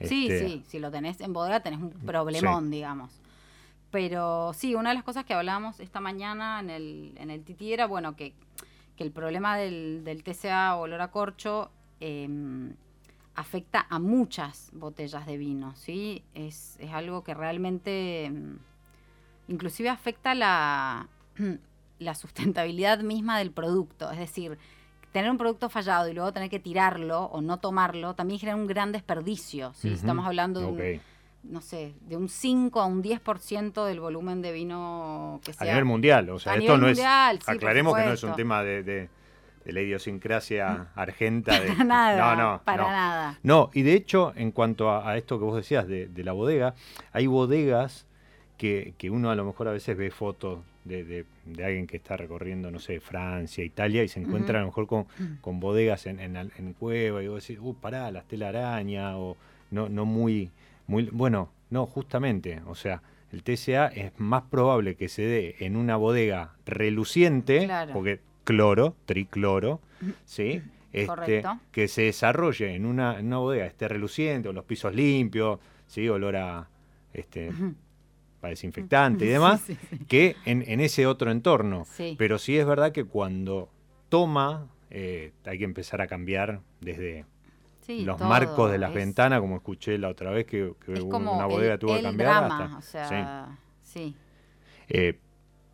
Sí, 0.00 0.26
este, 0.28 0.48
sí, 0.48 0.64
si 0.66 0.78
lo 0.80 0.90
tenés 0.90 1.20
en 1.20 1.32
bodega 1.32 1.60
tenés 1.60 1.80
un 1.80 1.90
problemón, 1.90 2.70
digamos. 2.70 3.10
Pero 3.94 4.52
sí, 4.54 4.74
una 4.74 4.88
de 4.88 4.96
las 4.96 5.04
cosas 5.04 5.24
que 5.24 5.34
hablábamos 5.34 5.78
esta 5.78 6.00
mañana 6.00 6.58
en 6.58 6.68
el, 6.68 7.12
en 7.16 7.30
el 7.30 7.44
Titi 7.44 7.72
era, 7.72 7.86
bueno, 7.86 8.16
que, 8.16 8.34
que 8.96 9.04
el 9.04 9.12
problema 9.12 9.56
del, 9.56 10.02
del 10.02 10.24
TCA 10.24 10.74
o 10.74 10.80
olor 10.80 11.00
a 11.00 11.12
corcho 11.12 11.70
em, 12.00 12.74
afecta 13.36 13.86
a 13.88 14.00
muchas 14.00 14.72
botellas 14.72 15.26
de 15.26 15.38
vino, 15.38 15.76
¿sí? 15.76 16.24
Es, 16.34 16.76
es 16.80 16.90
algo 16.92 17.22
que 17.22 17.34
realmente 17.34 18.24
em, 18.24 18.58
inclusive 19.46 19.90
afecta 19.90 20.34
la, 20.34 21.06
la 22.00 22.16
sustentabilidad 22.16 22.98
misma 22.98 23.38
del 23.38 23.52
producto. 23.52 24.10
Es 24.10 24.18
decir, 24.18 24.58
tener 25.12 25.30
un 25.30 25.38
producto 25.38 25.68
fallado 25.68 26.08
y 26.08 26.14
luego 26.14 26.32
tener 26.32 26.50
que 26.50 26.58
tirarlo 26.58 27.26
o 27.26 27.40
no 27.40 27.60
tomarlo 27.60 28.14
también 28.14 28.40
genera 28.40 28.56
un 28.56 28.66
gran 28.66 28.90
desperdicio. 28.90 29.72
¿sí? 29.74 29.90
Estamos 29.90 30.26
hablando 30.26 30.58
de 30.58 30.66
un. 30.66 31.00
No 31.44 31.60
sé, 31.60 31.94
de 32.08 32.16
un 32.16 32.28
5 32.28 32.80
a 32.80 32.86
un 32.86 33.02
10% 33.02 33.84
del 33.84 34.00
volumen 34.00 34.42
de 34.42 34.52
vino 34.52 35.40
que 35.44 35.50
A 35.52 35.54
sea. 35.54 35.66
nivel 35.66 35.84
mundial, 35.84 36.28
o 36.30 36.38
sea, 36.38 36.52
A 36.52 36.56
esto 36.56 36.76
no 36.78 36.86
mundial, 36.86 37.36
es. 37.36 37.44
sí, 37.44 37.50
aclaremos 37.50 37.94
que 37.94 38.04
no 38.04 38.12
es 38.12 38.22
un 38.22 38.34
tema 38.36 38.62
de, 38.62 38.82
de- 38.82 39.08
de 39.64 39.72
la 39.72 39.80
idiosincrasia 39.80 40.88
argenta. 40.94 41.58
De, 41.60 41.68
Para 41.68 41.84
nada, 41.84 42.34
no, 42.36 42.42
no, 42.42 42.62
para 42.64 42.82
no. 42.82 42.88
nada. 42.90 43.38
No, 43.42 43.70
y 43.72 43.82
de 43.82 43.94
hecho, 43.94 44.32
en 44.36 44.50
cuanto 44.50 44.90
a, 44.90 45.08
a 45.10 45.16
esto 45.16 45.38
que 45.38 45.44
vos 45.44 45.56
decías 45.56 45.86
de, 45.88 46.06
de 46.06 46.24
la 46.24 46.32
bodega, 46.32 46.74
hay 47.12 47.26
bodegas 47.26 48.06
que, 48.58 48.94
que 48.98 49.10
uno 49.10 49.30
a 49.30 49.34
lo 49.34 49.44
mejor 49.44 49.68
a 49.68 49.72
veces 49.72 49.96
ve 49.96 50.10
fotos 50.10 50.58
de, 50.84 51.02
de- 51.04 51.24
de 51.46 51.64
alguien 51.64 51.86
que 51.86 51.96
está 51.96 52.16
recorriendo, 52.16 52.70
no 52.70 52.78
sé, 52.78 53.00
Francia, 53.00 53.64
Italia, 53.64 54.02
y 54.02 54.08
se 54.08 54.20
encuentra 54.20 54.58
a 54.58 54.60
lo 54.62 54.66
mejor 54.68 54.86
con, 54.86 55.06
con 55.40 55.60
bodegas 55.60 56.06
en, 56.06 56.20
en, 56.20 56.72
cueva, 56.78 57.22
y 57.22 57.28
vos 57.28 57.46
decís, 57.46 57.58
uh, 57.62 57.74
pará, 57.74 58.10
la 58.10 58.22
telaraña, 58.22 59.16
o 59.16 59.36
no, 59.70 59.88
no 59.88 60.04
muy, 60.04 60.50
muy. 60.86 61.08
Bueno, 61.12 61.50
no, 61.70 61.86
justamente, 61.86 62.60
o 62.66 62.74
sea. 62.74 63.02
El 63.32 63.42
TCA 63.42 63.88
es 63.88 64.12
más 64.16 64.44
probable 64.44 64.94
que 64.94 65.08
se 65.08 65.22
dé 65.22 65.56
en 65.58 65.74
una 65.74 65.96
bodega 65.96 66.54
reluciente, 66.66 67.64
Claro. 67.64 67.92
porque 67.92 68.20
cloro, 68.44 68.94
tricloro, 69.06 69.80
¿sí? 70.24 70.62
Este, 70.92 71.06
Correcto. 71.08 71.58
que 71.72 71.88
se 71.88 72.02
desarrolle 72.02 72.76
en 72.76 72.86
una, 72.86 73.18
en 73.18 73.26
una 73.26 73.38
bodega, 73.38 73.66
esté 73.66 73.88
reluciente, 73.88 74.48
o 74.48 74.52
los 74.52 74.64
pisos 74.64 74.94
limpios, 74.94 75.58
¿sí? 75.88 76.08
olor 76.08 76.36
a 76.36 76.68
este, 77.12 77.50
a 78.40 78.48
desinfectante 78.48 79.24
y 79.24 79.28
demás, 79.30 79.62
Sí, 79.62 79.74
sí, 79.74 79.96
sí. 79.98 80.04
que 80.04 80.36
en, 80.44 80.62
en 80.68 80.78
ese 80.78 81.04
otro 81.08 81.32
entorno. 81.32 81.86
Pero 82.16 82.38
sí 82.38 82.56
es 82.56 82.66
verdad 82.66 82.92
que 82.92 83.02
cuando 83.04 83.68
toma, 84.10 84.68
eh, 84.90 85.32
hay 85.44 85.58
que 85.58 85.64
empezar 85.64 86.00
a 86.00 86.06
cambiar 86.06 86.60
desde 86.80 87.24
Sí, 87.84 88.04
los 88.04 88.16
todo, 88.16 88.28
marcos 88.28 88.70
de 88.70 88.78
las 88.78 88.90
es- 88.90 88.94
ventanas, 88.96 89.40
como 89.40 89.56
escuché 89.56 89.98
la 89.98 90.08
otra 90.08 90.30
vez 90.30 90.46
que, 90.46 90.72
una 91.36 91.46
bodega 91.46 91.74
el, 91.74 91.78
tuvo 91.78 91.96
que 91.96 92.02
cambiar. 92.02 92.30
drama, 92.48 92.64
hasta- 92.64 92.78
o 92.78 92.82
sea, 92.82 93.58
sí. 93.82 94.14
eh, 94.88 95.18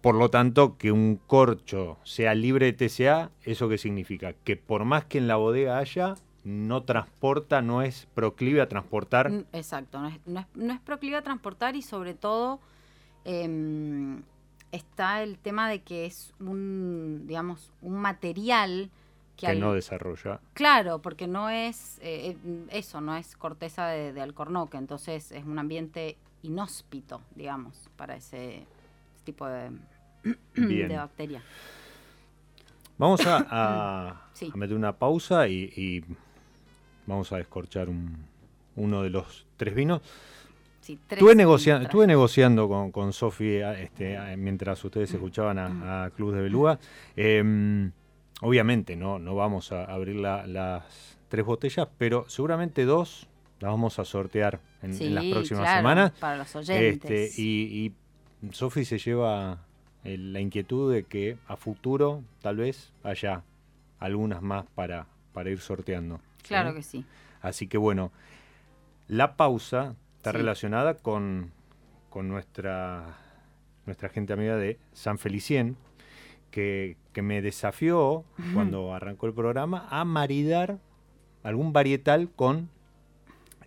por 0.00 0.14
lo 0.14 0.30
tanto, 0.30 0.76
que 0.78 0.90
un 0.92 1.16
corcho 1.26 1.98
sea 2.04 2.34
libre 2.34 2.66
de 2.66 2.72
TCA, 2.72 3.30
¿eso 3.44 3.68
qué 3.68 3.76
significa? 3.78 4.32
Que 4.32 4.56
por 4.56 4.84
más 4.84 5.04
que 5.04 5.18
en 5.18 5.28
la 5.28 5.36
bodega 5.36 5.78
haya, 5.78 6.14
no 6.42 6.84
transporta, 6.84 7.60
no 7.60 7.82
es 7.82 8.08
proclive 8.14 8.62
a 8.62 8.68
transportar. 8.68 9.30
Exacto, 9.52 10.00
no 10.00 10.08
es, 10.08 10.18
no 10.26 10.40
es- 10.40 10.46
no 10.54 10.72
es 10.72 10.80
proclive 10.80 11.16
a 11.16 11.22
transportar 11.22 11.76
y 11.76 11.82
sobre 11.82 12.14
todo 12.14 12.60
em, 13.24 14.22
está 14.72 15.22
el 15.22 15.38
tema 15.38 15.68
de 15.68 15.82
que 15.82 16.06
es 16.06 16.32
un, 16.40 17.24
digamos, 17.26 17.70
un 17.82 17.96
material 17.96 18.90
que, 19.48 19.54
no 19.58 19.72
desarrolla. 19.74 20.40
Claro, 20.54 21.00
porque 21.00 21.26
no 21.26 21.48
es 21.50 21.98
eh, 22.02 22.36
eh, 22.44 22.66
eso, 22.70 23.00
no 23.00 23.16
es 23.16 23.36
corteza 23.36 23.86
de, 23.88 24.12
de 24.12 24.20
alcornoque, 24.20 24.76
entonces 24.76 25.32
es 25.32 25.44
un 25.44 25.58
ambiente 25.58 26.16
inhóspito, 26.42 27.20
digamos, 27.34 27.88
para 27.96 28.16
ese 28.16 28.64
tipo 29.24 29.46
de, 29.46 29.70
de 30.54 30.96
bacteria. 30.96 31.42
Vamos 32.98 33.26
a, 33.26 33.46
a- 33.50 34.26
Sí. 34.32 34.50
a 34.52 34.56
meter 34.56 34.76
una 34.76 34.92
pausa 34.96 35.48
y, 35.48 35.70
y 35.76 36.04
vamos 37.06 37.30
a 37.32 37.36
descorchar 37.36 37.88
un- 37.88 38.24
uno 38.76 39.02
de 39.02 39.10
los 39.10 39.46
tres 39.56 39.74
vinos. 39.74 40.00
sí, 40.80 40.98
tres 41.06 41.18
Estuve, 41.18 41.34
negocia- 41.34 41.82
estuve 41.82 42.06
negociando 42.06 42.66
con, 42.68 42.90
con 42.90 43.12
Sofi 43.12 43.56
este, 43.56 44.18
mientras 44.38 44.82
ustedes 44.84 45.12
escuchaban 45.12 45.58
a, 45.58 46.04
a 46.04 46.10
Club 46.10 46.34
de 46.34 46.40
Beluga. 46.42 46.78
Eh, 47.16 47.90
obviamente 48.40 48.96
no, 48.96 49.18
no 49.18 49.34
vamos 49.34 49.72
a 49.72 49.84
abrir 49.84 50.16
la- 50.16 50.46
las 50.46 51.18
tres 51.28 51.44
botellas, 51.44 51.88
pero 51.98 52.24
seguramente 52.28 52.84
dos 52.84 53.26
las 53.60 53.70
vamos 53.70 53.98
a 53.98 54.04
sortear 54.04 54.60
en, 54.82 54.90
en 55.00 55.14
las 55.14 55.24
Sí, 55.24 55.30
próximas 55.32 55.62
claro, 55.64 55.78
semanas. 55.78 56.12
Para 56.18 56.36
los 56.38 56.56
oyentes. 56.56 57.10
Este, 57.30 57.42
y, 57.42 57.92
y 58.42 58.52
Sofi 58.52 58.84
se 58.84 58.98
lleva 58.98 59.64
eh, 60.04 60.16
la 60.16 60.40
inquietud 60.40 60.92
de 60.92 61.04
que 61.04 61.36
a 61.46 61.56
futuro 61.56 62.22
tal 62.40 62.56
vez 62.56 62.92
haya 63.02 63.42
algunas 63.98 64.40
más 64.40 64.64
para, 64.74 65.06
para 65.34 65.50
ir 65.50 65.60
sorteando. 65.60 66.16
¿sí? 66.38 66.48
claro 66.48 66.74
que 66.74 66.82
sí. 66.82 67.04
Así 67.42 67.66
que 67.68 67.76
bueno, 67.78 68.10
la 69.08 69.36
pausa 69.36 69.94
está 70.16 70.32
Sí. 70.32 70.38
relacionada 70.38 70.94
con, 70.94 71.52
con 72.08 72.28
nuestra, 72.28 73.18
nuestra 73.86 74.08
gente 74.08 74.32
amiga 74.32 74.56
de 74.56 74.78
San 74.92 75.18
Felicien, 75.18 75.76
que, 76.50 76.96
que 77.12 77.22
me 77.22 77.42
desafió 77.42 78.24
cuando 78.54 78.94
arrancó 78.94 79.26
el 79.26 79.34
programa 79.34 79.86
a 79.90 80.04
maridar 80.04 80.78
algún 81.42 81.72
varietal 81.72 82.28
con, 82.30 82.68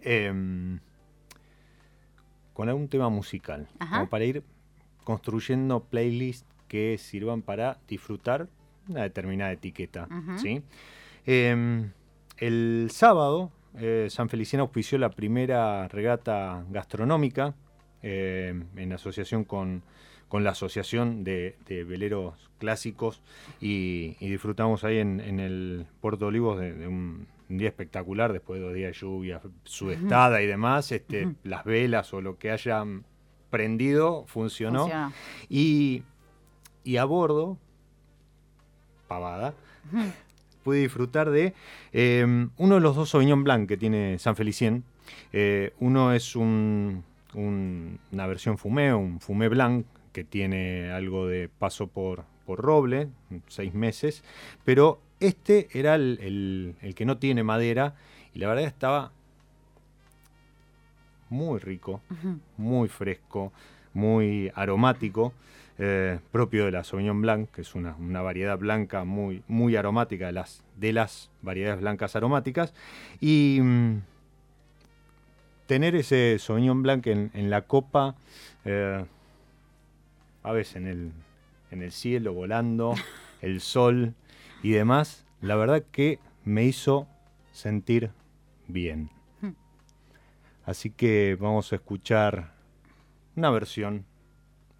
em, 0.02 0.80
con 2.54 2.70
algún 2.70 2.88
tema 2.88 3.10
musical, 3.10 3.68
Ajá. 3.80 3.98
como 3.98 4.10
para 4.10 4.26
ir 4.26 4.44
construyendo 5.04 5.84
playlists 5.84 6.48
que 6.68 6.98
sirvan 6.98 7.42
para 7.42 7.78
disfrutar 7.88 8.48
una 8.88 9.04
determinada 9.04 9.52
etiqueta. 9.52 10.08
Em, 11.26 11.92
el 12.38 12.90
sábado, 12.92 13.52
eh, 13.76 14.08
San 14.10 14.30
Feliciano 14.30 14.64
auspició 14.64 14.98
la 14.98 15.10
primera 15.10 15.88
regata 15.88 16.64
gastronómica 16.70 17.56
em, 18.02 18.66
en 18.76 18.94
asociación 18.94 19.46
con, 19.46 19.84
con 20.34 20.44
la 20.44 20.50
Asociación 20.50 21.24
de, 21.24 21.56
de 21.68 21.84
Veleros 21.84 22.50
Clásicos 22.58 23.22
y, 23.62 24.16
y 24.20 24.30
disfrutamos 24.32 24.84
ahí 24.84 24.98
en, 24.98 25.20
en 25.20 25.40
el 25.40 25.86
Puerto 26.02 26.26
Olivos 26.26 26.60
de, 26.60 26.74
de 26.74 26.88
un, 26.88 27.28
un 27.52 27.58
día 27.60 27.68
espectacular 27.68 28.34
después 28.34 28.60
de 28.60 28.66
dos 28.66 28.74
días 28.74 28.94
de 28.96 29.00
lluvia, 29.00 29.42
sudestada 29.64 30.42
y 30.42 30.48
demás. 30.48 30.92
Este, 30.92 31.36
Las 31.44 31.64
velas 31.66 32.12
o 32.16 32.22
lo 32.22 32.40
que 32.40 32.50
hayan 32.50 33.04
prendido 33.52 34.26
funcionó. 34.26 34.80
Funcionó. 34.86 35.14
Y, 35.50 36.02
y 36.84 36.98
a 36.98 37.06
bordo, 37.06 37.60
pavada, 39.08 39.54
pude 40.64 40.80
disfrutar 40.80 41.30
de 41.30 41.54
eh, 41.92 42.26
uno 42.58 42.74
de 42.76 42.82
los 42.82 42.96
dos 42.96 43.12
Sauvignon 43.12 43.44
Blanc 43.44 43.68
que 43.70 43.78
tiene 43.78 44.18
San 44.18 44.36
Felicien. 44.36 44.84
Eh, 45.32 45.74
uno 45.80 46.12
es 46.12 46.36
un- 46.36 47.04
un- 47.36 48.00
una 48.12 48.26
versión 48.26 48.58
fumé, 48.58 48.96
un 48.96 49.20
fumé 49.20 49.48
blanc, 49.48 49.86
que 50.14 50.24
tiene 50.24 50.92
algo 50.92 51.28
de 51.28 51.50
paso 51.50 51.88
por, 51.88 52.24
por 52.46 52.60
roble, 52.62 53.10
seis 53.48 53.74
meses, 53.74 54.24
pero 54.64 55.00
este 55.20 55.68
era 55.74 55.96
el, 55.96 56.20
el- 56.22 56.76
el 56.82 56.96
que 56.96 57.06
no 57.06 57.18
tiene 57.18 57.44
madera 57.44 57.96
y 58.34 58.40
la 58.40 58.48
verdad 58.48 58.66
estaba 58.66 59.12
muy 61.30 61.60
rico, 61.60 62.02
muy 62.58 62.88
fresco, 62.90 63.52
muy 63.94 64.52
aromático, 64.56 65.34
eh, 65.80 66.20
propio 66.32 66.66
de 66.66 66.72
la 66.72 66.84
Sauvignon 66.84 67.22
Blanc, 67.22 67.50
que 67.50 67.62
es 67.62 67.74
una, 67.74 67.96
una 67.96 68.22
variedad 68.22 68.58
blanca 68.60 69.04
muy, 69.04 69.42
muy 69.48 69.76
aromática, 69.76 70.28
de 70.28 70.32
las, 70.34 70.64
de 70.78 70.94
las 70.94 71.32
variedades 71.42 71.82
blancas 71.82 72.16
aromáticas. 72.16 72.74
Y 73.20 73.60
mm, 73.62 74.02
tener 75.66 75.96
ese 75.96 76.38
Sauvignon 76.40 76.84
Blanc 76.84 77.08
en, 77.08 77.32
en 77.34 77.50
la 77.50 77.62
copa, 77.64 78.16
eh, 78.66 79.04
a 80.44 80.52
veces 80.52 80.76
en 80.78 80.88
el, 80.88 81.12
en 81.72 81.82
el 81.82 81.92
cielo, 81.92 82.34
volando, 82.34 82.96
el 83.42 83.62
sol 83.62 84.14
y 84.62 84.72
demás, 84.72 85.26
la 85.42 85.56
verdad 85.56 85.84
que 85.92 86.20
me 86.46 86.64
hizo 86.66 87.08
sentir 87.52 88.12
bien. 88.68 89.10
Así 90.66 90.90
que 90.90 91.38
vamos 91.40 91.74
a 91.74 91.76
escuchar 91.76 92.54
una 93.36 93.50
versión 93.50 94.06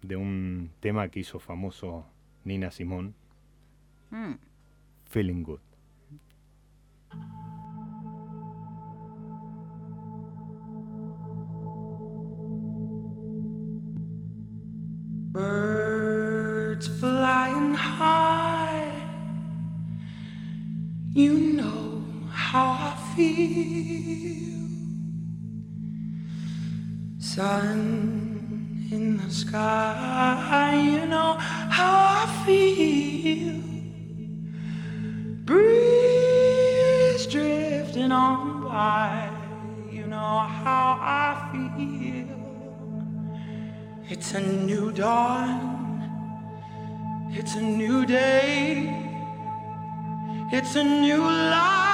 de 0.00 0.16
un 0.16 0.70
tema 0.80 1.08
que 1.08 1.20
hizo 1.20 1.38
famoso 1.38 2.06
Nina 2.44 2.70
Simón, 2.70 3.14
Mm. 4.10 4.34
Feeling 5.06 5.42
Good. 5.42 5.60
Birds 15.34 16.86
flying 17.00 17.74
high. 17.74 18.88
You 21.10 21.32
know 21.58 22.04
how 22.30 22.94
I 22.94 22.94
feel. 23.16 24.68
Sun 27.18 28.86
in 28.92 29.16
the 29.16 29.28
sky. 29.28 30.80
You 30.80 31.06
know 31.06 31.34
how 31.40 32.22
I 32.22 32.26
feel. 32.46 33.60
Breeze 35.44 37.26
drifting 37.26 38.12
on 38.12 38.62
by. 38.62 39.30
You 39.90 40.06
know 40.06 40.38
how 40.62 40.96
I 41.00 41.50
feel. 41.50 42.23
It's 44.06 44.34
a 44.34 44.40
new 44.40 44.92
dawn. 44.92 45.72
It's 47.32 47.54
a 47.54 47.62
new 47.62 48.04
day. 48.04 49.00
It's 50.52 50.76
a 50.76 50.84
new 50.84 51.22
life 51.22 51.93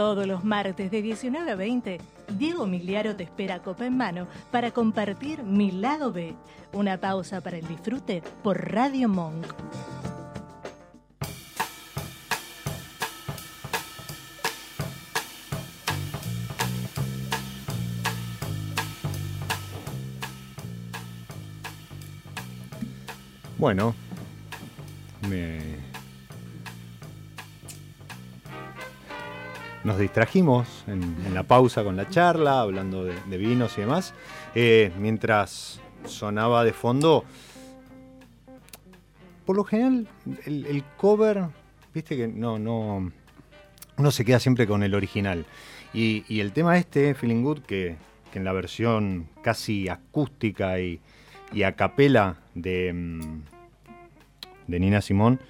Todos 0.00 0.26
los 0.26 0.44
martes 0.44 0.90
de 0.90 1.02
19 1.02 1.50
a 1.50 1.54
20, 1.56 2.00
Diego 2.38 2.66
Miliaro 2.66 3.14
te 3.14 3.24
espera 3.24 3.58
copa 3.58 3.84
en 3.84 3.98
mano 3.98 4.28
para 4.50 4.70
compartir 4.70 5.42
Mi 5.42 5.72
Lado 5.72 6.10
B, 6.10 6.34
una 6.72 6.98
pausa 6.98 7.42
para 7.42 7.58
el 7.58 7.68
disfrute 7.68 8.22
por 8.42 8.72
Radio 8.72 9.10
Monk. 9.10 9.46
Bueno, 23.58 23.94
me... 25.28 25.99
nos 29.84 29.98
distrajimos 29.98 30.84
en, 30.86 31.02
en 31.26 31.34
la 31.34 31.42
pausa 31.42 31.82
con 31.84 31.96
la 31.96 32.08
charla, 32.08 32.60
hablando 32.60 33.04
de, 33.04 33.38
vinos 33.38 33.76
y 33.78 33.82
demás, 33.82 34.14
eh, 34.54 34.92
mientras 34.98 35.80
sonaba 36.04 36.64
de 36.64 36.72
fondo, 36.72 37.24
por 39.46 39.56
lo 39.56 39.64
general, 39.64 40.06
el, 40.46 40.84
cover, 40.96 41.46
viste 41.94 42.16
que 42.16 42.28
no, 42.28 42.58
no, 42.58 43.10
uno 43.96 44.10
se 44.10 44.24
queda 44.24 44.38
siempre 44.38 44.66
con 44.66 44.82
el 44.82 44.94
original. 44.94 45.46
Y, 45.92 46.24
y 46.28 46.40
el 46.40 46.52
tema 46.52 46.78
este, 46.78 47.14
Feeling 47.14 47.42
Good, 47.42 47.60
que, 47.60 47.96
que 48.32 48.38
en 48.38 48.44
la 48.44 48.52
versión 48.52 49.28
casi 49.42 49.88
acústica 49.88 50.78
y, 50.78 51.00
y 51.52 51.64
a 51.64 51.72
capela 51.72 52.36
de, 52.54 52.92
mm, 52.92 53.42
de 54.68 54.80
Nina 54.80 55.00
Simón, 55.00 55.40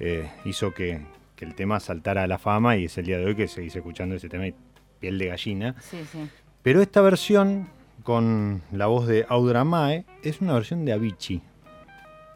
eh, 0.00 0.28
hizo 0.44 0.74
que, 0.74 1.00
que 1.36 1.44
el 1.44 1.54
tema 1.54 1.80
saltara 1.80 2.22
a 2.22 2.26
la 2.26 2.38
fama 2.38 2.76
y 2.76 2.84
es 2.84 2.98
el 2.98 3.06
día 3.06 3.18
de 3.18 3.24
hoy 3.24 3.34
que 3.34 3.48
seguís 3.48 3.74
escuchando 3.74 4.14
ese 4.14 4.28
tema 4.28 4.46
y 4.46 4.54
piel 5.00 5.18
de 5.18 5.26
gallina. 5.26 5.74
Sí, 5.80 5.98
sí. 6.10 6.28
Pero 6.62 6.80
esta 6.80 7.00
versión, 7.00 7.68
con 8.02 8.62
la 8.72 8.86
voz 8.86 9.06
de 9.06 9.26
Audra 9.28 9.64
Mae, 9.64 10.04
es 10.22 10.40
una 10.40 10.54
versión 10.54 10.84
de 10.84 10.92
Avicii. 10.92 11.42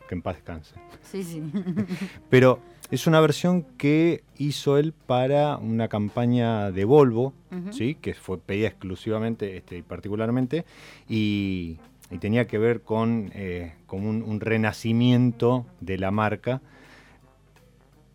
Que 0.09 0.15
en 0.15 0.23
paz 0.23 0.37
descanse. 0.37 0.75
Sí, 1.03 1.23
sí. 1.23 1.43
Pero 2.31 2.61
es 2.91 3.07
una 3.07 3.21
versión 3.21 3.63
que 3.63 4.25
hizo 4.37 4.79
él 4.79 4.93
para 4.93 5.59
una 5.59 5.89
campaña 5.89 6.71
de 6.71 6.85
Volvo. 6.85 7.35
¿sí? 7.71 7.95
que 7.95 8.15
fue 8.15 8.39
pedida 8.39 8.69
exclusivamente 8.69 9.57
este, 9.57 9.79
y 9.79 9.83
particularmente, 9.83 10.65
y, 11.09 11.79
y 12.11 12.19
tenía 12.19 12.47
que 12.47 12.59
ver 12.59 12.83
con, 12.83 13.31
eh, 13.35 13.75
con 13.87 14.07
un, 14.07 14.23
un 14.23 14.41
renacimiento 14.41 15.67
de 15.81 15.99
la 15.99 16.11
marca, 16.11 16.61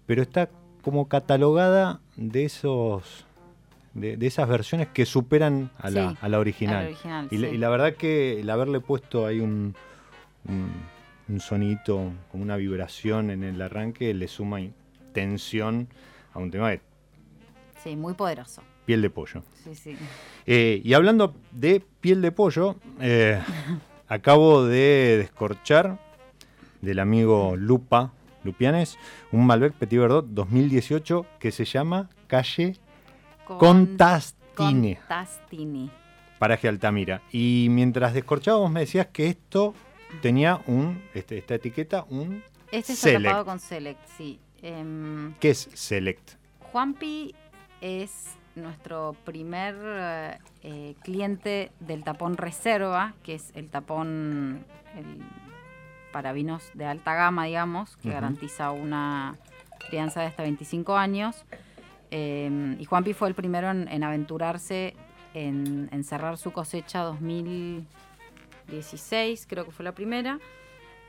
pero 0.06 0.22
está 0.22 0.50
como 0.84 1.08
catalogada 1.08 2.00
de 2.16 2.46
esos 2.46 3.26
de, 3.94 4.18
de 4.18 4.28
esas 4.28 4.48
versiones 4.50 4.88
que 4.88 5.06
superan 5.06 5.70
a 5.78 5.90
la, 5.92 6.16
a 6.22 6.28
la 6.30 6.40
original. 6.40 6.76
a 6.78 6.82
la 6.84 6.88
original, 6.90 7.28
y, 7.32 7.38
la- 7.38 7.50
sí. 7.50 7.56
y 7.56 7.58
la 7.58 7.70
verdad 7.70 7.94
que 7.96 8.40
el 8.40 8.50
haberle 8.50 8.80
puesto 8.80 9.26
ahí 9.28 9.40
un, 9.40 9.76
un, 10.48 10.72
un 11.30 11.40
sonito, 11.40 12.12
como 12.32 12.44
una 12.44 12.56
vibración 12.58 13.30
en 13.30 13.44
el 13.44 13.62
arranque, 13.62 14.14
le 14.14 14.28
suma 14.28 14.60
tensión 15.14 15.88
a 16.34 16.40
un 16.40 16.50
tema 16.52 16.70
de 16.72 16.82
Sí, 17.84 17.96
muy 17.96 18.14
poderoso. 18.14 18.64
piel 18.86 19.02
de 19.02 19.10
pollo. 19.10 19.44
Sí, 19.64 19.76
sí. 19.76 19.98
Eh, 20.48 20.82
y 20.84 20.94
hablando 20.94 21.36
de 21.52 21.82
piel 22.02 22.22
de 22.22 22.32
pollo, 22.32 22.78
eh, 23.00 23.40
acabo 24.08 24.66
de 24.66 25.18
descorchar 25.20 26.00
del 26.82 27.00
amigo 27.00 27.56
Lupa, 27.58 28.12
Lupianes, 28.44 28.98
un 29.32 29.46
Malbec 29.46 29.74
Petit 29.74 30.00
Verdot 30.00 30.26
2018 30.28 31.26
que 31.40 31.52
se 31.52 31.66
llama 31.66 32.10
Calle 32.28 32.76
Contastine, 33.58 34.98
Contastini. 34.98 35.92
paraje 36.40 36.68
Altamira. 36.68 37.22
Y 37.32 37.68
mientras 37.70 38.14
descorchábamos 38.14 38.72
me 38.72 38.82
decías 38.82 39.08
que 39.08 39.28
esto 39.28 39.74
tenía 40.22 40.62
un, 40.68 41.02
este- 41.14 41.38
esta 41.38 41.56
etiqueta, 41.56 42.06
un 42.10 42.44
Este 42.72 42.94
está 42.94 43.08
Select. 43.10 43.26
tapado 43.26 43.46
con 43.46 43.60
Select, 43.60 44.00
sí. 44.18 44.40
Em, 44.62 45.34
¿Qué 45.40 45.50
es 45.52 45.70
Select? 45.74 46.32
Juanpi 46.72 47.36
es 47.82 48.36
nuestro 48.56 49.16
primer 49.26 49.76
eh, 49.84 50.38
eh, 50.64 50.96
cliente 51.04 51.72
del 51.80 52.04
tapón 52.04 52.38
reserva, 52.38 53.14
que 53.24 53.36
es 53.36 53.52
el 53.56 53.70
tapón 53.70 54.64
el- 54.98 55.22
para 56.14 56.32
vinos 56.32 56.64
de 56.74 56.86
alta 56.86 57.14
gama, 57.16 57.44
digamos, 57.46 57.98
que 57.98 58.08
Ujú. 58.08 58.16
garantiza 58.16 58.72
una 58.72 59.36
crianza 59.90 60.22
de 60.22 60.28
hasta 60.28 60.44
25 60.44 60.96
años. 60.96 61.44
Eh, 62.12 62.78
y 62.80 62.86
Juanpi 62.86 63.12
fue 63.14 63.28
el 63.28 63.36
primero 63.36 63.70
en, 63.72 63.90
en 63.90 64.04
aventurarse 64.06 64.96
en, 65.34 65.90
en 65.92 66.04
cerrar 66.06 66.38
su 66.38 66.54
cosecha 66.54 67.00
2016, 67.02 69.46
creo 69.50 69.66
que 69.66 69.72
fue 69.72 69.84
la 69.84 69.92
primera, 69.94 70.40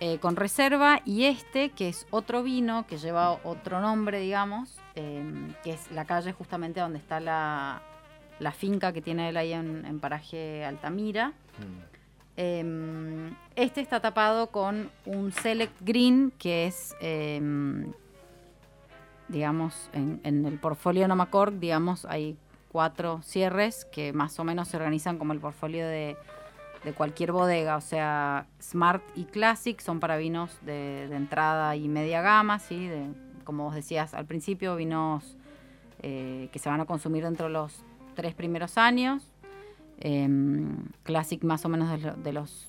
eh, 0.01 0.19
con 0.19 0.35
reserva. 0.35 1.01
Y 1.05 1.27
este, 1.27 1.69
que 1.71 1.89
es 1.91 2.07
otro 2.11 2.43
vino 2.43 2.87
que 2.89 2.97
lleva 2.97 3.33
otro 3.45 3.81
nombre, 3.81 4.19
digamos, 4.21 4.77
eh, 4.97 5.23
que 5.63 5.75
es 5.75 5.91
la 5.93 6.07
calle 6.07 6.33
justamente 6.33 6.81
donde 6.81 6.99
está 6.99 7.21
la, 7.21 7.83
la 8.41 8.51
finca 8.53 8.93
que 8.95 9.03
tiene 9.03 9.29
él 9.29 9.37
ahí 9.37 9.53
en, 9.53 9.85
en 9.85 10.01
paraje 10.01 10.65
Altamira. 10.65 11.33
Eh, 12.37 13.31
este 13.57 13.81
está 13.81 14.01
tapado 14.01 14.49
con 14.49 14.91
un 15.07 15.33
Select 15.33 15.81
Green, 15.81 16.33
que 16.39 16.67
es, 16.67 16.95
eh, 17.01 17.41
digamos, 19.29 19.89
en, 19.93 20.21
en 20.25 20.45
el 20.47 20.59
portfolio 20.59 21.07
Nomacorp, 21.07 21.55
digamos, 21.55 22.05
hay 22.05 22.37
cuatro 22.75 23.21
cierres 23.23 23.85
que 23.85 24.13
más 24.13 24.37
o 24.41 24.43
menos 24.43 24.67
se 24.67 24.77
organizan 24.77 25.17
como 25.17 25.33
el 25.33 25.39
portfolio 25.39 25.87
de, 25.87 26.17
cualquier 26.97 27.31
bodega. 27.31 27.77
O 27.77 27.81
sea, 27.81 28.49
Smart 28.61 29.01
y 29.15 29.27
Classic 29.27 29.81
son 29.81 30.01
para 30.01 30.17
vinos 30.17 30.59
de, 30.63 31.07
de 31.09 31.15
entrada 31.15 31.77
y 31.77 31.89
media 31.89 32.21
gama, 32.21 32.59
¿sí? 32.59 32.89
De, 32.89 33.07
como 33.45 33.63
vos 33.63 33.77
decías 33.77 34.13
al 34.13 34.27
principio, 34.27 34.75
vinos 34.75 35.37
eh, 36.03 36.49
que 36.51 36.59
se 36.59 36.69
van 36.69 36.81
a 36.81 36.85
consumir 36.85 37.23
dentro 37.23 37.47
de 37.47 37.53
los 37.53 37.85
tres 38.17 38.35
primeros 38.35 38.77
años. 38.77 39.23
Em, 40.01 40.77
Classic 41.03 41.43
más 41.45 41.65
o 41.65 41.69
menos 41.69 41.91
de, 41.91 41.99
lo- 41.99 42.15
de 42.17 42.33
los 42.33 42.69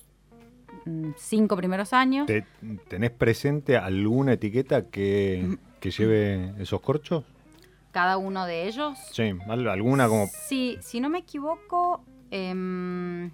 mm, 0.84 1.10
cinco 1.16 1.56
primeros 1.56 1.92
años. 1.92 2.26
¿Te- 2.26 2.46
¿Tenés 2.88 3.10
presente 3.10 3.76
alguna 3.76 4.34
etiqueta 4.34 4.86
que, 4.86 5.56
que 5.80 5.90
lleve 5.90 6.54
esos 6.58 6.80
corchos? 6.80 7.24
Cada 7.90 8.16
uno 8.18 8.46
de 8.46 8.66
ellos. 8.68 8.98
Sí, 9.12 9.32
al- 9.48 9.68
alguna 9.68 10.08
como... 10.08 10.26
Sí, 10.26 10.78
si 10.80 11.00
no 11.00 11.08
me 11.08 11.18
equivoco, 11.18 12.04
em, 12.30 13.30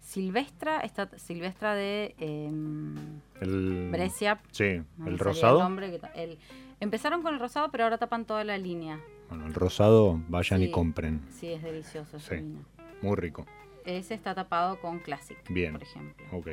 Silvestra, 0.00 0.80
está 0.80 1.08
Silvestra 1.18 1.74
de 1.74 2.14
em, 2.18 2.96
El, 3.40 3.88
Brescia. 3.90 4.40
Sí, 4.50 4.82
el 5.06 5.18
rosado. 5.18 5.60
nombre, 5.62 6.00
el- 6.14 6.38
empezaron 6.80 7.22
con 7.22 7.34
el 7.34 7.40
rosado, 7.40 7.70
pero 7.70 7.84
ahora 7.84 7.98
tapan 7.98 8.24
toda 8.24 8.42
la 8.44 8.58
línea. 8.58 9.00
Bueno, 9.28 9.46
el 9.46 9.54
rosado, 9.54 10.20
vayan 10.28 10.62
y 10.62 10.70
compren. 10.70 11.20
Sí, 11.30 11.52
es 11.52 11.62
delicioso 11.62 12.16
ese 12.16 12.36
Sí. 12.38 12.42
vino. 12.42 12.64
Muy 13.02 13.16
rico. 13.16 13.46
Ese 13.84 14.14
está 14.14 14.34
tapado 14.34 14.80
con 14.80 14.98
Classic, 14.98 15.38
Bien. 15.48 15.72
por 15.72 15.82
ejemplo. 15.82 16.26
Ok. 16.32 16.48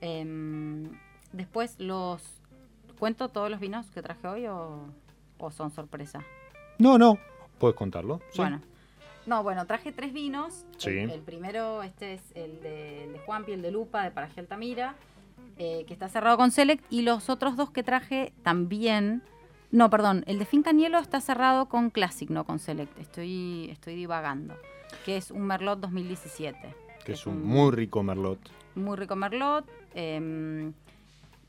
Em, 0.00 0.90
después 1.32 1.78
los... 1.78 2.22
¿Cuento 2.98 3.28
todos 3.28 3.50
los 3.50 3.60
vinos 3.60 3.90
que 3.90 4.02
traje 4.02 4.26
hoy 4.28 4.46
o, 4.46 4.86
o 5.38 5.50
son 5.50 5.70
sorpresa? 5.70 6.20
No, 6.78 6.98
no. 6.98 7.18
Puedes 7.58 7.76
contarlo. 7.76 8.20
Sí. 8.30 8.38
Bueno. 8.38 8.60
No, 9.26 9.42
bueno, 9.42 9.66
traje 9.66 9.92
tres 9.92 10.12
vinos. 10.12 10.66
Sí. 10.78 10.90
El, 10.90 11.10
el 11.10 11.20
primero, 11.20 11.82
este 11.82 12.14
es 12.14 12.22
el 12.34 12.60
de, 12.60 13.04
el 13.04 13.12
de 13.14 13.18
Juanpi, 13.20 13.52
el 13.52 13.62
de 13.62 13.70
Lupa, 13.70 14.02
de 14.02 14.10
Paraje 14.10 14.40
Altamira. 14.40 14.94
eh, 15.58 15.84
que 15.86 15.92
está 15.92 16.08
cerrado 16.08 16.38
con 16.38 16.50
Select, 16.50 16.82
y 16.90 17.02
los 17.02 17.28
otros 17.28 17.54
dos 17.56 17.70
que 17.70 17.82
traje 17.82 18.32
también. 18.42 19.22
No, 19.72 19.88
perdón, 19.90 20.24
el 20.26 20.38
de 20.38 20.44
Finca 20.46 20.72
Nielo 20.72 20.98
está 20.98 21.20
cerrado 21.20 21.66
con 21.66 21.90
Classic, 21.90 22.28
no 22.30 22.44
con 22.44 22.58
Select. 22.58 22.98
Estoy, 22.98 23.68
estoy 23.70 23.94
divagando. 23.94 24.54
Que 25.04 25.16
es 25.16 25.30
un 25.30 25.42
Merlot 25.42 25.78
2017. 25.80 26.58
Que 27.04 27.12
es 27.12 27.26
un 27.26 27.44
muy 27.46 27.70
rico 27.70 28.02
merlot. 28.02 28.38
muy 28.74 28.96
rico 28.96 29.16
Merlot. 29.16 29.64
em, 29.94 30.72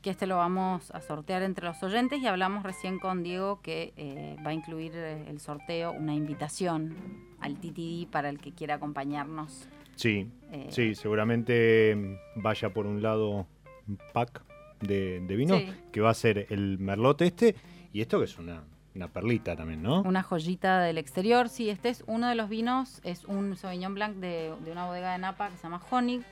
que 0.00 0.10
este 0.10 0.26
lo 0.26 0.36
vamos 0.36 0.90
a 0.90 1.00
sortear 1.00 1.42
entre 1.42 1.64
los 1.66 1.80
oyentes 1.84 2.20
y 2.20 2.26
hablamos 2.26 2.64
recién 2.64 2.98
con 2.98 3.22
Diego 3.22 3.60
que 3.62 3.92
eh, 3.96 4.36
va 4.44 4.50
a 4.50 4.52
incluir 4.54 4.90
eh, 4.96 5.26
el 5.28 5.38
sorteo 5.38 5.92
una 5.92 6.12
invitación 6.12 6.96
al 7.40 7.56
TTD 7.58 8.08
para 8.10 8.28
el 8.28 8.38
que 8.40 8.50
quiera 8.52 8.74
acompañarnos. 8.76 9.68
Sí, 9.94 10.28
Eh, 10.50 10.66
sí, 10.70 10.94
seguramente 10.96 11.94
mm, 11.94 12.42
vaya 12.42 12.70
por 12.70 12.86
un 12.86 13.00
lado 13.02 13.46
un 13.86 13.98
pack 14.12 14.42
de, 14.80 15.20
de 15.20 15.36
vino, 15.36 15.56
Sí. 15.58 15.68
que 15.92 16.00
va 16.00 16.10
a 16.10 16.14
ser 16.14 16.46
el 16.50 16.78
merlot 16.80 17.22
este, 17.22 17.54
y 17.92 18.00
esto 18.00 18.18
que 18.18 18.24
es 18.24 18.38
una, 18.38 18.62
una 18.94 19.08
perlita 19.08 19.56
también, 19.56 19.82
¿no? 19.82 20.02
Una 20.02 20.22
joyita 20.22 20.80
del 20.80 20.98
exterior. 20.98 21.48
Sí, 21.48 21.70
este 21.70 21.88
es 21.88 22.04
uno 22.06 22.28
de 22.28 22.34
los 22.34 22.48
vinos, 22.48 23.00
es 23.04 23.24
un 23.24 23.56
Sauvignon 23.56 23.94
Blanc 23.94 24.16
de, 24.16 24.54
de 24.64 24.72
una 24.72 24.86
bodega 24.86 25.12
de 25.12 25.18
Napa 25.18 25.48
que 25.50 25.56
se 25.56 25.62
llama 25.64 25.80
Honig. 25.90 26.22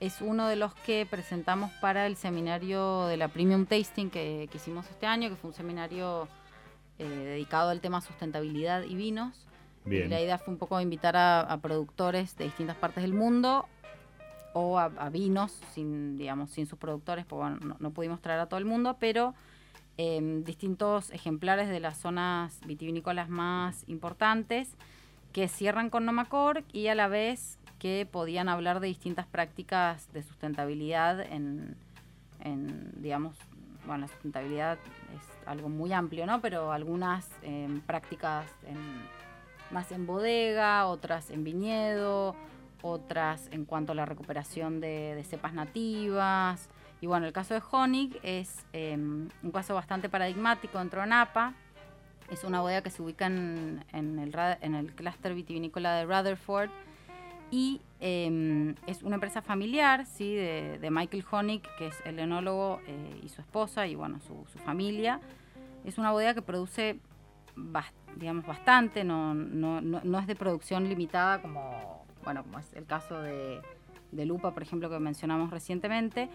Es 0.00 0.22
uno 0.22 0.46
de 0.48 0.56
los 0.56 0.74
que 0.74 1.06
presentamos 1.08 1.70
para 1.80 2.06
el 2.06 2.16
seminario 2.16 3.06
de 3.06 3.18
la 3.18 3.28
Premium 3.28 3.66
Tasting 3.66 4.08
que, 4.10 4.48
que 4.50 4.56
hicimos 4.56 4.88
este 4.88 5.06
año, 5.06 5.28
que 5.28 5.36
fue 5.36 5.50
un 5.50 5.54
seminario 5.54 6.26
eh, 6.98 7.06
dedicado 7.06 7.70
al 7.70 7.80
tema 7.80 8.00
sustentabilidad 8.00 8.82
y 8.84 8.94
vinos. 8.94 9.46
Y 9.84 9.90
Bien. 9.90 10.10
la 10.10 10.20
idea 10.20 10.38
fue 10.38 10.52
un 10.54 10.58
poco 10.58 10.80
invitar 10.80 11.16
a, 11.16 11.40
a 11.40 11.58
productores 11.58 12.36
de 12.36 12.44
distintas 12.44 12.76
partes 12.76 13.02
del 13.02 13.12
mundo 13.12 13.66
o 14.52 14.78
a, 14.78 14.84
a 14.84 15.10
vinos 15.10 15.60
sin, 15.74 16.16
digamos, 16.18 16.50
sin 16.50 16.66
sus 16.66 16.78
productores, 16.78 17.24
porque 17.24 17.42
bueno, 17.42 17.58
no, 17.60 17.76
no 17.78 17.90
pudimos 17.90 18.20
traer 18.20 18.40
a 18.40 18.46
todo 18.46 18.58
el 18.58 18.66
mundo, 18.66 18.96
pero 18.98 19.34
em, 20.02 20.44
distintos 20.44 21.10
ejemplares 21.10 21.68
de 21.68 21.78
las 21.80 21.98
zonas 21.98 22.58
vitivinícolas 22.66 23.28
más 23.28 23.84
importantes 23.86 24.74
que 25.34 25.46
cierran 25.48 25.90
con 25.90 26.06
Nomacor 26.06 26.64
y 26.72 26.86
a 26.86 26.94
la 26.94 27.06
vez 27.08 27.58
que 27.78 28.06
podían 28.10 28.48
hablar 28.48 28.80
de 28.80 28.88
distintas 28.88 29.26
prácticas 29.26 30.10
de 30.14 30.22
sustentabilidad 30.22 31.20
en, 31.20 31.76
en, 32.40 32.90
digamos, 33.02 33.36
bueno, 33.86 34.02
la 34.02 34.08
sustentabilidad 34.08 34.78
es 35.16 35.48
algo 35.48 35.68
muy 35.68 35.92
amplio, 35.92 36.24
¿no? 36.26 36.40
Pero 36.40 36.72
algunas 36.72 37.28
em, 37.42 37.80
prácticas 37.80 38.46
en- 38.66 39.20
más 39.70 39.92
en 39.92 40.06
bodega, 40.06 40.86
otras 40.86 41.30
en 41.30 41.44
viñedo, 41.44 42.34
otras 42.82 43.48
en 43.52 43.64
cuanto 43.66 43.92
a 43.92 43.94
la 43.94 44.04
recuperación 44.06 44.80
de, 44.80 45.14
de 45.14 45.24
cepas 45.24 45.52
nativas. 45.52 46.68
Y 47.00 47.06
bueno, 47.06 47.26
el 47.26 47.32
caso 47.32 47.54
de 47.54 47.62
Honig 47.70 48.18
es 48.22 48.64
em, 48.72 49.28
un 49.42 49.50
caso 49.50 49.74
bastante 49.74 50.08
paradigmático 50.08 50.78
dentro 50.78 51.00
de 51.00 51.06
Napa. 51.06 51.54
Es 52.30 52.44
una 52.44 52.60
bodega 52.60 52.82
que 52.82 52.90
se 52.90 53.02
ubica 53.02 53.26
en, 53.26 53.84
en 53.92 54.18
el, 54.18 54.32
en 54.60 54.74
el 54.74 54.92
clúster 54.92 55.34
vitivinícola 55.34 55.94
de 55.94 56.04
Rutherford 56.04 56.70
y 57.50 57.80
em, 58.00 58.74
es 58.86 59.02
una 59.02 59.16
empresa 59.16 59.42
familiar, 59.42 60.06
¿sí? 60.06 60.34
De, 60.34 60.78
de 60.78 60.90
Michael 60.90 61.24
Honig, 61.30 61.62
que 61.78 61.88
es 61.88 61.96
el 62.04 62.18
enólogo 62.18 62.80
eh, 62.86 63.20
y 63.24 63.28
su 63.28 63.40
esposa 63.40 63.86
y 63.86 63.94
bueno, 63.96 64.20
su, 64.20 64.44
su 64.52 64.58
familia. 64.58 65.20
Es 65.84 65.98
una 65.98 66.12
bodega 66.12 66.34
que 66.34 66.42
produce 66.42 66.98
bas- 67.56 67.92
digamos, 68.16 68.46
bastante, 68.46 69.02
no, 69.02 69.34
no, 69.34 69.80
no, 69.80 70.00
no 70.04 70.18
es 70.18 70.26
de 70.26 70.36
producción 70.36 70.88
limitada 70.88 71.40
como, 71.40 72.04
bueno, 72.24 72.42
como 72.44 72.58
es 72.58 72.72
el 72.74 72.84
caso 72.84 73.20
de, 73.20 73.60
de 74.12 74.26
Lupa, 74.26 74.52
por 74.52 74.62
ejemplo, 74.62 74.88
que 74.90 74.98
mencionamos 75.00 75.50
recientemente. 75.50 76.28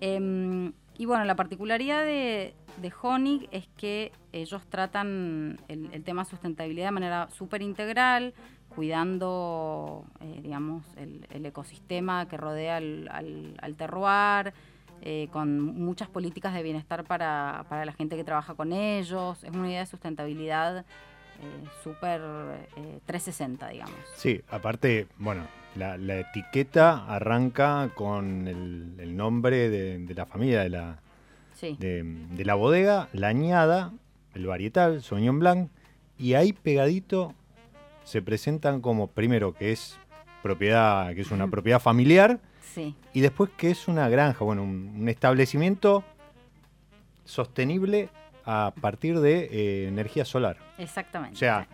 Em, 0.00 0.72
y 0.96 1.06
bueno, 1.06 1.24
la 1.24 1.36
particularidad 1.36 2.02
de, 2.04 2.54
de 2.76 2.92
Honig 3.02 3.48
es 3.52 3.66
que 3.76 4.12
ellos 4.32 4.62
tratan 4.68 5.58
el, 5.68 5.88
el 5.92 6.02
tema 6.04 6.24
sustentabilidad 6.24 6.86
de 6.88 6.92
manera 6.92 7.28
súper 7.30 7.62
integral, 7.62 8.34
cuidando, 8.74 10.04
eh, 10.20 10.40
digamos, 10.42 10.84
el, 10.96 11.44
ecosistema 11.46 12.26
que 12.28 12.36
rodea 12.36 12.76
al, 12.76 13.08
al- 13.60 13.74
terroir, 13.76 14.52
eh, 15.02 15.28
con 15.32 15.60
muchas 15.60 16.08
políticas 16.08 16.52
de 16.54 16.62
bienestar 16.62 17.04
para, 17.04 17.64
para 17.68 17.84
la 17.84 17.92
gente 17.92 18.16
que 18.16 18.24
trabaja 18.24 18.54
con 18.54 18.72
ellos. 18.72 19.42
Es 19.44 19.50
una 19.52 19.68
idea 19.68 19.80
de 19.80 19.86
sustentabilidad 19.86 20.78
eh, 20.78 20.84
súper 21.84 22.20
eh, 22.76 22.98
360, 23.06 23.68
digamos. 23.68 23.94
Sí, 24.16 24.40
aparte, 24.50 25.06
bueno, 25.18 25.44
la, 25.78 25.96
la 25.96 26.18
etiqueta 26.18 27.06
arranca 27.06 27.90
con 27.94 28.48
el, 28.48 28.94
el 28.98 29.16
nombre 29.16 29.70
de, 29.70 29.98
de 29.98 30.14
la 30.14 30.26
familia, 30.26 30.62
de 30.62 30.68
la, 30.70 30.98
Sí, 31.54 31.76
de, 31.80 32.04
de 32.04 32.44
la 32.44 32.54
bodega, 32.54 33.08
la 33.12 33.28
añada, 33.28 33.92
el 34.34 34.46
varietal, 34.46 35.02
Sauvignon 35.02 35.40
Blanc, 35.40 35.70
y 36.16 36.34
ahí 36.34 36.52
pegadito 36.52 37.34
se 38.04 38.22
presentan 38.22 38.80
como, 38.80 39.08
primero, 39.08 39.54
que 39.54 39.72
es 39.72 39.98
propiedad, 40.42 41.12
que 41.14 41.20
es 41.22 41.32
una 41.32 41.48
propiedad 41.48 41.80
familiar, 41.80 42.38
sí, 42.62 42.94
y 43.12 43.20
después 43.22 43.50
que 43.56 43.72
es 43.72 43.88
una 43.88 44.08
granja, 44.08 44.44
bueno, 44.44 44.62
un, 44.62 44.94
un 45.00 45.08
establecimiento 45.08 46.04
sostenible 47.24 48.08
a 48.44 48.72
partir 48.80 49.18
de 49.20 49.48
eh, 49.50 49.88
energía 49.88 50.24
solar. 50.24 50.56
exactamente. 50.78 51.34
O 51.34 51.38
sea, 51.38 51.66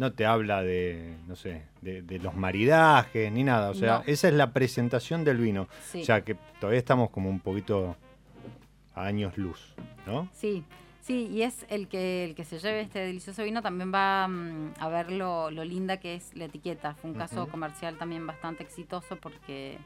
no 0.00 0.12
te 0.12 0.26
habla 0.26 0.62
de, 0.62 1.14
no 1.28 1.36
sé, 1.36 1.62
de, 1.82 2.02
de 2.02 2.18
los 2.18 2.34
maridajes 2.34 3.30
ni 3.30 3.44
nada. 3.44 3.70
O 3.70 3.74
sea, 3.74 3.98
No. 3.98 4.04
esa 4.06 4.28
es 4.28 4.34
la 4.34 4.52
presentación 4.52 5.22
del 5.24 5.36
vino. 5.38 5.68
Sí. 5.84 6.02
O 6.02 6.04
sea, 6.04 6.22
que 6.24 6.36
todavía 6.58 6.78
estamos 6.78 7.10
como 7.10 7.28
un 7.30 7.38
poquito 7.40 7.96
a 8.94 9.04
años 9.04 9.36
luz, 9.38 9.74
¿no? 10.06 10.28
Sí, 10.32 10.64
sí, 11.00 11.28
y 11.30 11.42
es 11.42 11.66
el 11.68 11.86
que 11.88 12.24
el 12.24 12.34
que 12.34 12.44
se 12.44 12.58
lleve 12.58 12.80
este 12.80 12.98
delicioso 13.00 13.44
vino 13.44 13.62
también 13.62 13.92
va 13.94 14.26
mm, 14.26 14.74
a 14.80 14.88
ver 14.88 15.12
lo, 15.12 15.50
lo 15.50 15.64
linda 15.64 15.98
que 15.98 16.14
es 16.14 16.34
la 16.34 16.46
etiqueta. 16.46 16.94
Fue 16.94 17.10
un 17.10 17.16
caso 17.16 17.46
comercial 17.48 17.96
también 17.98 18.26
bastante 18.26 18.62
exitoso 18.62 19.16
porque, 19.16 19.78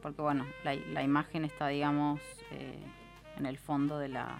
porque 0.00 0.22
bueno, 0.22 0.46
la, 0.64 0.74
la 0.74 1.02
imagen 1.02 1.44
está, 1.44 1.68
digamos, 1.68 2.20
eh, 2.50 2.78
en 3.38 3.46
el 3.46 3.58
fondo 3.58 3.98
de 3.98 4.08
la, 4.08 4.38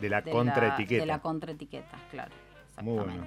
De 0.00 0.08
la 0.08 0.22
contraetiqueta. 0.22 1.00
De 1.02 1.06
la 1.06 1.20
contraetiqueta, 1.20 1.98
claro. 2.10 2.32
Muy 2.82 2.94
bueno. 3.04 3.26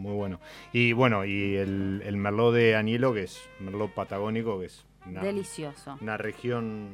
Muy 0.00 0.14
bueno. 0.14 0.40
Y 0.72 0.92
bueno, 0.94 1.24
y 1.24 1.56
el, 1.56 2.02
el 2.04 2.16
merlot 2.16 2.54
de 2.54 2.74
Anielo, 2.76 3.12
que 3.12 3.24
es 3.24 3.40
merlot 3.60 3.92
patagónico, 3.92 4.58
que 4.60 4.66
es 4.66 4.84
una, 5.06 5.20
Delicioso. 5.22 5.98
una 6.00 6.16
región 6.16 6.88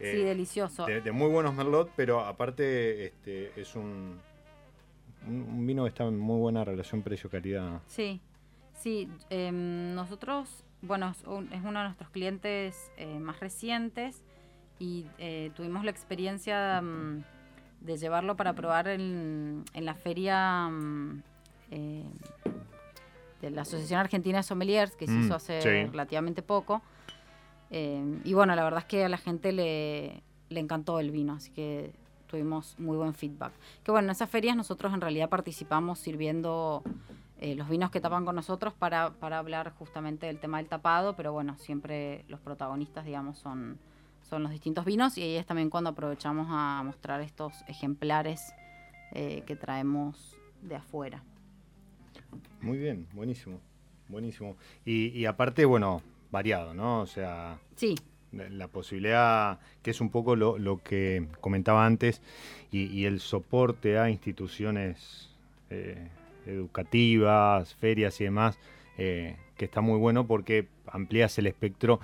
eh, 0.00 0.12
sí, 0.16 0.22
delicioso. 0.24 0.86
de, 0.86 1.00
de 1.00 1.12
muy 1.12 1.28
buenos 1.28 1.54
merlot, 1.54 1.90
pero 1.94 2.20
aparte 2.20 3.06
este, 3.06 3.52
es 3.60 3.76
un, 3.76 4.18
un, 5.26 5.66
vino 5.66 5.84
que 5.84 5.88
está 5.90 6.04
en 6.04 6.18
muy 6.18 6.38
buena 6.38 6.64
relación 6.64 7.02
precio-calidad. 7.02 7.80
Sí, 7.86 8.20
sí. 8.74 9.08
em, 9.28 9.94
nosotros, 9.94 10.64
bueno, 10.82 11.10
es, 11.10 11.22
un- 11.26 11.52
es 11.52 11.60
uno 11.62 11.78
de 11.80 11.84
nuestros 11.86 12.10
clientes 12.10 12.90
eh, 12.96 13.18
más 13.20 13.38
recientes 13.40 14.24
y 14.78 15.06
eh, 15.18 15.50
tuvimos 15.54 15.84
la 15.84 15.90
experiencia 15.90 16.80
mm, 16.80 17.22
de 17.82 17.96
llevarlo 17.98 18.36
para 18.36 18.54
probar 18.54 18.88
en, 18.88 19.64
en 19.74 19.84
la 19.84 19.94
feria 19.94 20.68
mm, 20.70 21.22
eh, 21.70 22.04
de 23.40 23.50
la 23.50 23.62
Asociación 23.62 24.00
Argentina 24.00 24.38
de 24.38 24.42
Sommeliers, 24.42 24.94
que 24.96 25.06
se 25.06 25.12
Mm, 25.12 25.20
hizo 25.24 25.34
hace 25.34 25.60
sí. 25.62 25.90
relativamente 25.90 26.42
poco. 26.42 26.82
Eh, 27.70 28.20
y 28.24 28.34
bueno, 28.34 28.54
la 28.54 28.64
verdad 28.64 28.80
es 28.80 28.86
que 28.86 29.04
a 29.04 29.08
la 29.08 29.16
gente 29.18 29.52
le, 29.52 30.22
le 30.48 30.60
encantó 30.60 30.98
el 31.00 31.10
vino, 31.10 31.34
así 31.34 31.50
que 31.50 31.92
tuvimos 32.26 32.78
muy 32.78 32.96
buen 32.96 33.14
feedback. 33.14 33.52
Que 33.82 33.90
bueno, 33.90 34.06
en 34.06 34.10
esas 34.10 34.28
ferias 34.28 34.56
nosotros 34.56 34.92
en 34.92 35.00
realidad 35.00 35.28
participamos 35.28 35.98
sirviendo 35.98 36.82
eh, 37.40 37.54
los 37.54 37.68
vinos 37.68 37.90
que 37.90 38.00
tapan 38.00 38.24
con 38.24 38.34
nosotros 38.36 38.74
para, 38.74 39.10
para 39.14 39.38
hablar 39.38 39.72
justamente 39.78 40.26
del 40.26 40.38
tema 40.38 40.58
del 40.58 40.68
tapado, 40.68 41.16
pero 41.16 41.32
bueno, 41.32 41.56
siempre 41.58 42.24
los 42.28 42.40
protagonistas, 42.40 43.04
digamos, 43.06 43.38
son, 43.38 43.78
son 44.28 44.42
los 44.42 44.52
distintos 44.52 44.84
vinos 44.84 45.16
y 45.16 45.22
ahí 45.22 45.36
es 45.36 45.46
también 45.46 45.70
cuando 45.70 45.90
aprovechamos 45.90 46.46
a 46.50 46.82
mostrar 46.84 47.20
estos 47.22 47.64
ejemplares 47.66 48.52
eh, 49.12 49.42
que 49.46 49.56
traemos 49.56 50.36
de 50.62 50.76
afuera. 50.76 51.22
Muy 52.60 52.78
bien, 52.78 53.06
buenísimo, 53.12 53.60
buenísimo. 54.08 54.56
Y, 54.84 55.08
y 55.08 55.26
aparte, 55.26 55.64
bueno, 55.64 56.02
variado, 56.30 56.74
¿no? 56.74 57.00
O 57.00 57.06
sea, 57.06 57.58
Sí, 57.76 57.94
la 58.32 58.48
la 58.48 58.68
posibilidad, 58.68 59.58
que 59.82 59.90
es 59.90 60.00
un 60.00 60.10
poco 60.10 60.36
lo, 60.36 60.58
lo 60.58 60.82
que 60.82 61.26
comentaba 61.40 61.84
antes, 61.86 62.22
y, 62.70 62.84
y 62.86 63.06
el 63.06 63.20
soporte 63.20 63.98
a 63.98 64.10
instituciones 64.10 65.30
eh, 65.70 66.08
educativas, 66.46 67.74
ferias 67.74 68.20
y 68.20 68.24
demás, 68.24 68.58
eh, 68.98 69.36
que 69.56 69.64
está 69.64 69.80
muy 69.80 69.98
bueno 69.98 70.26
porque 70.26 70.68
amplías 70.86 71.38
el 71.38 71.46
espectro. 71.46 72.00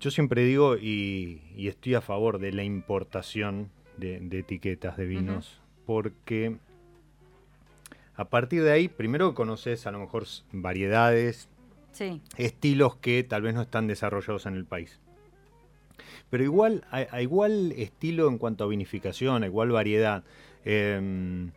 Yo 0.00 0.10
siempre 0.10 0.44
digo, 0.44 0.76
y, 0.76 1.42
y 1.56 1.68
estoy 1.68 1.94
a 1.94 2.00
favor 2.00 2.38
de 2.38 2.52
la 2.52 2.64
importación 2.64 3.70
de, 3.96 4.18
de 4.20 4.40
etiquetas 4.40 4.96
de 4.96 5.06
vinos, 5.06 5.60
porque 5.86 6.56
a 8.16 8.26
partir 8.26 8.62
de 8.62 8.72
ahí, 8.72 8.88
primero 8.88 9.34
conoces 9.34 9.86
a 9.86 9.90
lo 9.90 9.98
mejor 9.98 10.26
variedades, 10.52 11.48
sí, 11.92 12.20
estilos 12.36 12.96
que 12.96 13.22
tal 13.24 13.42
vez 13.42 13.54
no 13.54 13.62
están 13.62 13.86
desarrollados 13.86 14.46
en 14.46 14.54
el 14.54 14.64
país. 14.64 14.98
pero 16.30 16.44
igual, 16.44 16.84
a, 16.90 16.98
a 17.10 17.22
igual 17.22 17.72
estilo 17.72 18.28
en 18.28 18.38
cuanto 18.38 18.64
a 18.64 18.66
vinificación, 18.66 19.42
a 19.42 19.46
igual 19.46 19.70
variedad, 19.70 20.24
eh, 20.64 21.50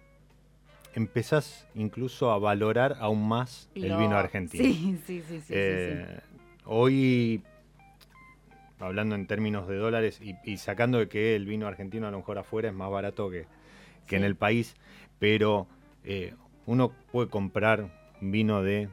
empezás 0.94 1.68
incluso 1.76 2.32
a 2.32 2.40
valorar 2.40 2.98
aún 3.00 3.28
más 3.28 3.70
el 3.76 3.96
vino 3.96 4.18
argentino. 4.18 4.64
Sí, 4.64 4.98
sí, 5.06 5.22
sí, 5.22 5.22
sí, 5.22 5.42
sí, 5.42 5.42
sí. 5.42 5.50
Eh, 5.50 6.20
Hoy, 6.68 7.44
hablando 8.80 9.16
en 9.16 9.28
términos 9.28 9.68
de 9.68 9.76
dólares 9.76 10.20
y, 10.22 10.36
y 10.44 10.58
sacando 10.58 10.98
de 10.98 11.08
que 11.08 11.36
el 11.36 11.46
vino 11.46 11.68
argentino 11.68 12.08
a 12.08 12.12
lo 12.12 12.18
mejor 12.18 12.38
afuera 12.40 12.70
es 12.70 12.74
más 12.74 12.90
barato 12.90 13.30
que, 13.30 13.46
que 14.08 14.16
en 14.16 14.24
el 14.24 14.36
país, 14.36 14.76
pero 15.20 15.68
eh, 16.04 16.34
uno 16.66 16.92
puede 17.12 17.30
comprar 17.30 17.90
vino 18.22 18.62
de 18.64 18.90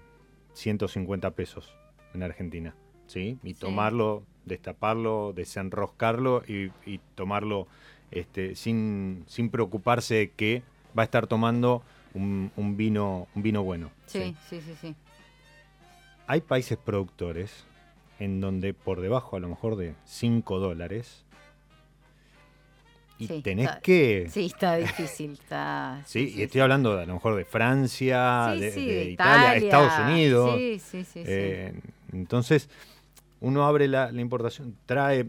150 0.54 1.30
pesos 1.32 1.74
en 2.14 2.22
Argentina, 2.22 2.74
¿sí? 3.06 3.38
Y 3.42 3.54
Sí. 3.54 3.60
tomarlo, 3.60 4.24
destaparlo, 4.44 5.32
desenroscarlo 5.34 6.42
y, 6.46 6.70
y 6.84 6.98
tomarlo 7.14 7.66
este, 8.10 8.54
sin, 8.56 9.24
sin 9.26 9.48
preocuparse 9.50 10.14
de 10.16 10.30
que 10.30 10.62
va 10.96 11.02
a 11.02 11.04
estar 11.04 11.26
tomando 11.26 11.82
un, 12.14 12.50
un 12.56 12.76
vino, 12.76 13.28
un 13.34 13.42
vino 13.42 13.62
bueno. 13.62 13.90
Sí, 14.06 14.34
sí, 14.50 14.60
sí, 14.60 14.74
sí. 14.80 14.94
Hay 16.26 16.40
países 16.42 16.78
productores 16.78 17.64
en 18.18 18.40
donde 18.40 18.74
por 18.74 19.00
debajo 19.00 19.36
a 19.36 19.40
lo 19.40 19.48
mejor 19.48 19.76
de 19.76 19.94
5 20.04 20.58
dólares 20.58 21.24
y 23.18 23.26
Sí, 23.28 23.42
tenés 23.42 23.66
está- 23.68 23.80
que... 23.80 24.26
Sí, 24.30 24.46
está 24.46 24.76
difícil. 24.76 25.32
Está, 25.32 26.02
Sí, 26.06 26.34
y 26.36 26.42
estoy 26.42 26.60
hablando 26.60 26.96
de, 26.96 27.02
a 27.04 27.06
lo 27.06 27.14
mejor 27.14 27.36
de 27.36 27.44
Francia, 27.44 28.48
de, 28.58 28.66
Italia, 28.68 29.10
Italia. 29.12 29.54
Estados 29.56 29.98
Unidos. 30.00 30.58
Sí, 30.58 30.78
sí, 30.78 31.04
sí, 31.04 31.10
sí. 31.20 31.22
Eh, 31.26 31.72
entonces, 32.12 32.68
uno 33.40 33.64
abre 33.64 33.88
la, 33.88 34.10
la 34.12 34.20
importación, 34.20 34.76
trae 34.86 35.26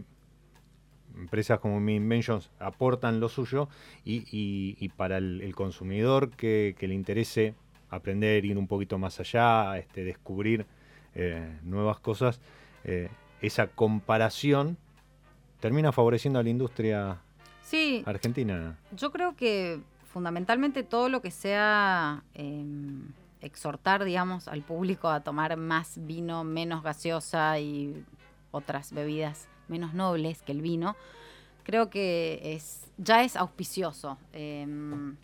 empresas 1.16 1.60
como 1.60 1.78
Mi 1.80 1.94
Inventions, 1.96 2.50
aportan 2.58 3.20
lo 3.20 3.28
suyo 3.28 3.68
y, 4.04 4.24
y- 4.36 4.76
y 4.80 4.88
para 4.88 5.18
el, 5.18 5.40
el 5.42 5.54
consumidor 5.54 6.30
que, 6.30 6.74
que 6.78 6.88
le 6.88 6.94
interese 6.94 7.54
aprender, 7.90 8.44
ir 8.44 8.58
un 8.58 8.66
poquito 8.66 8.98
más 8.98 9.20
allá, 9.20 9.78
este, 9.78 10.02
descubrir 10.02 10.66
eh, 11.14 11.58
nuevas 11.62 12.00
cosas, 12.00 12.40
eh, 12.82 13.08
esa 13.40 13.68
comparación 13.68 14.76
termina 15.60 15.92
favoreciendo 15.92 16.40
a 16.40 16.42
la 16.42 16.50
industria 16.50 17.18
Sí, 17.64 18.02
argentina. 18.06 18.76
Yo 18.92 19.10
creo 19.10 19.34
que 19.36 19.80
fundamentalmente 20.12 20.82
todo 20.82 21.08
lo 21.08 21.22
que 21.22 21.30
sea 21.30 22.22
em, 22.34 23.08
exhortar, 23.40 24.04
digamos, 24.04 24.48
al 24.48 24.62
público 24.62 25.08
a 25.08 25.20
tomar 25.20 25.56
más 25.56 25.94
vino, 26.06 26.44
menos 26.44 26.82
gaseosa 26.82 27.58
y 27.58 28.04
otras 28.50 28.92
bebidas 28.92 29.48
menos 29.68 29.94
nobles 29.94 30.42
que 30.42 30.52
el 30.52 30.60
vino, 30.60 30.94
creo 31.64 31.90
que 31.90 32.40
es 32.54 32.84
ya 32.96 33.22
es 33.22 33.36
auspicioso. 33.36 34.18
Em, 34.32 35.16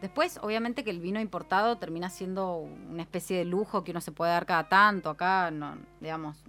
después, 0.00 0.38
obviamente 0.42 0.84
que 0.84 0.90
el 0.90 1.00
vino 1.00 1.20
importado 1.20 1.76
termina 1.76 2.08
siendo 2.08 2.56
una 2.56 3.02
especie 3.02 3.38
de 3.38 3.44
lujo 3.44 3.84
que 3.84 3.90
uno 3.90 4.00
se 4.00 4.12
puede 4.12 4.32
dar 4.32 4.46
cada 4.46 4.68
tanto. 4.68 5.10
Acá, 5.10 5.50
no, 5.50 5.76
digamos, 6.00 6.42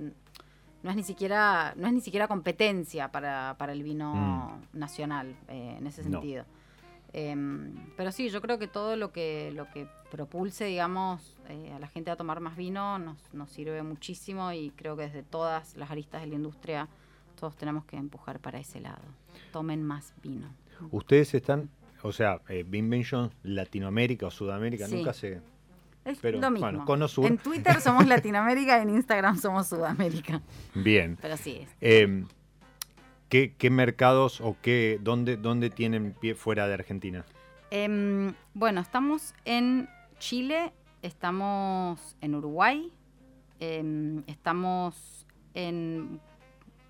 no 0.83 0.89
es 0.89 0.95
ni 0.95 1.03
siquiera 1.03 1.73
no 1.75 1.87
es 1.87 1.93
ni 1.93 2.01
siquiera 2.01 2.27
competencia 2.27 3.11
para, 3.11 3.55
para 3.57 3.71
el 3.73 3.83
vino 3.83 4.59
nacional 4.73 5.35
eh, 5.47 5.75
en 5.77 5.87
ese 5.87 6.03
No. 6.03 6.19
sentido 6.19 6.45
Em, 7.13 7.75
pero 7.97 8.13
sí 8.13 8.29
yo 8.29 8.41
creo 8.41 8.57
que 8.57 8.67
todo 8.67 8.95
lo 8.95 9.11
que 9.11 9.51
lo 9.53 9.69
que 9.69 9.85
propulse 10.09 10.63
digamos 10.63 11.35
eh, 11.49 11.73
a 11.75 11.79
la 11.79 11.87
gente 11.89 12.09
a 12.09 12.15
tomar 12.15 12.39
más 12.39 12.55
vino 12.55 12.99
nos, 12.99 13.17
nos 13.33 13.51
sirve 13.51 13.83
muchísimo 13.83 14.53
y 14.53 14.69
creo 14.77 14.95
que 14.95 15.03
desde 15.03 15.21
todas 15.21 15.75
las 15.75 15.91
aristas 15.91 16.21
de 16.21 16.27
la 16.27 16.35
industria 16.35 16.87
todos 17.37 17.57
tenemos 17.57 17.83
que 17.83 17.97
empujar 17.97 18.39
para 18.39 18.59
ese 18.59 18.79
lado 18.79 19.03
tomen 19.51 19.83
más 19.83 20.13
vino 20.23 20.47
Ustedes 20.91 21.33
están, 21.33 21.69
o 22.01 22.11
sea, 22.13 22.39
eh, 22.49 22.65
Latinoamérica 23.43 24.27
o 24.27 24.31
Sudamérica, 24.31 24.87
Sí. 24.87 24.95
nunca 24.95 25.13
se... 25.13 25.41
es 26.05 26.19
Pero, 26.19 26.39
lo 26.39 26.49
mismo 26.49 26.67
bueno, 26.67 26.85
Cono 26.85 27.07
Sur. 27.07 27.25
en 27.25 27.37
Twitter 27.37 27.79
somos 27.81 28.07
Latinoamérica 28.07 28.79
y 28.79 28.81
en 28.83 28.89
Instagram 28.89 29.37
somos 29.37 29.67
Sudamérica 29.67 30.41
Bien. 30.73 31.17
pero 31.21 31.37
sí 31.37 31.59
es 31.61 31.69
Eh, 31.81 32.25
¿qué, 33.29 33.53
qué 33.57 33.69
mercados 33.69 34.41
o 34.41 34.57
qué, 34.61 34.99
dónde, 35.01 35.37
dónde 35.37 35.69
tienen 35.69 36.13
pie 36.13 36.35
fuera 36.35 36.67
de 36.67 36.73
Argentina? 36.73 37.25
Em, 37.69 38.33
bueno, 38.53 38.81
estamos 38.81 39.33
en 39.45 39.87
Chile, 40.19 40.73
estamos 41.01 42.17
en 42.19 42.35
Uruguay, 42.35 42.91
em, 43.59 44.23
estamos 44.27 45.25
en 45.53 46.19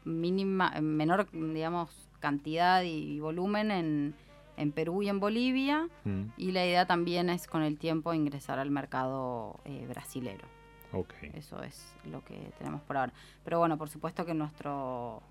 mínima, 0.03 0.71
en 0.75 0.97
menor, 0.97 1.27
digamos, 1.31 2.09
cantidad 2.19 2.81
y 2.83 3.19
volumen 3.19 3.69
en, 3.71 4.15
en 4.57 4.71
Perú 4.71 5.01
y 5.03 5.09
en 5.09 5.19
Bolivia. 5.19 5.87
Mm, 6.03 6.23
Y 6.37 6.51
la 6.51 6.65
idea 6.65 6.85
también 6.85 7.29
es 7.29 7.47
con 7.47 7.63
el 7.63 7.77
tiempo 7.77 8.13
ingresar 8.13 8.59
al 8.59 8.71
mercado 8.71 9.59
eh, 9.65 9.85
brasilero. 9.87 10.45
ok. 10.93 11.13
Eso 11.33 11.61
es 11.63 11.93
lo 12.09 12.23
que 12.23 12.51
tenemos 12.57 12.81
por 12.81 12.97
ahora. 12.97 13.13
Pero 13.43 13.59
bueno, 13.59 13.77
por 13.77 13.89
supuesto 13.89 14.25
que 14.25 14.33
nuestro, 14.33 15.21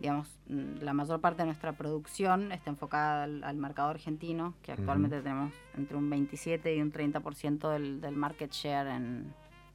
digamos, 0.00 0.28
mm, 0.48 0.82
la 0.82 0.92
mayor 0.92 1.20
parte 1.20 1.42
de 1.42 1.46
nuestra 1.46 1.72
producción 1.72 2.52
está 2.52 2.70
enfocada 2.70 3.24
al, 3.24 3.44
al 3.44 3.56
mercado 3.56 3.90
argentino, 3.90 4.54
que 4.62 4.72
actualmente 4.72 5.20
tenemos 5.22 5.52
entre 5.76 5.96
un 5.96 6.10
27 6.10 6.74
y 6.76 6.80
un 6.82 6.92
30% 6.92 7.70
del, 7.70 8.00
del 8.00 8.16
market 8.16 8.50
share 8.52 8.88
en, 8.88 9.32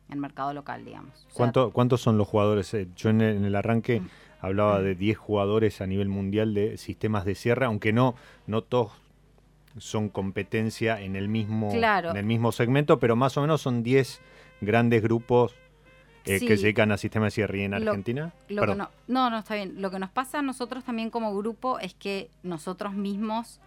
en 0.10 0.20
mercado 0.20 0.54
local, 0.54 0.84
digamos. 0.84 1.14
O 1.14 1.30
sea, 1.30 1.34
¿Cuánto, 1.38 1.72
¿Cuántos 1.72 2.02
son 2.02 2.18
los 2.18 2.28
jugadores? 2.28 2.74
Eh, 2.74 2.90
Yo 2.96 3.10
en 3.10 3.22
el, 3.22 3.38
en 3.38 3.46
el 3.46 3.56
arranque 3.56 4.02
Mm. 4.02 4.08
Hablaba 4.42 4.82
de 4.82 4.96
10 4.96 5.18
jugadores 5.18 5.80
a 5.82 5.88
nivel 5.88 6.10
mundial 6.10 6.54
de 6.54 6.78
sistemas 6.78 7.26
de 7.26 7.36
cierre, 7.36 7.66
aunque 7.66 7.94
no, 7.94 8.16
no 8.48 8.62
todos 8.64 8.92
son 9.78 10.10
competencia 10.10 11.00
en 11.02 11.16
el 11.16 11.30
mismo, 11.30 11.72
Claro. 11.72 12.12
en 12.12 12.18
el 12.18 12.26
mismo 12.26 12.52
segmento, 12.52 13.00
pero 13.00 13.16
más 13.16 13.38
o 13.38 13.42
menos 13.42 13.62
son 13.62 13.84
10 13.84 14.22
grandes 14.60 15.02
grupos 15.02 15.54
eh, 16.26 16.34
que 16.40 16.40
Sí. 16.40 16.48
se 16.58 16.64
dedican 16.64 16.92
a 16.92 16.98
sistemas 16.98 17.28
de 17.28 17.32
cierre. 17.36 17.60
¿Y 17.60 17.64
en 17.64 17.72
Lo- 17.72 17.78
Argentina? 17.92 18.32
Lo 18.48 18.62
que 18.62 18.68
Perdón. 18.68 18.78
no, 18.78 18.90
no, 19.08 19.30
no, 19.32 19.40
está 19.40 19.56
bien. 19.56 19.82
Lo 19.82 19.90
que 19.90 19.98
nos 19.98 20.12
pasa 20.12 20.38
a 20.40 20.42
nosotros 20.44 20.84
también 20.84 21.10
como 21.10 21.36
grupo 21.36 21.80
es 21.80 21.96
que 21.96 22.30
nosotros 22.44 22.94
mismos 22.94 23.60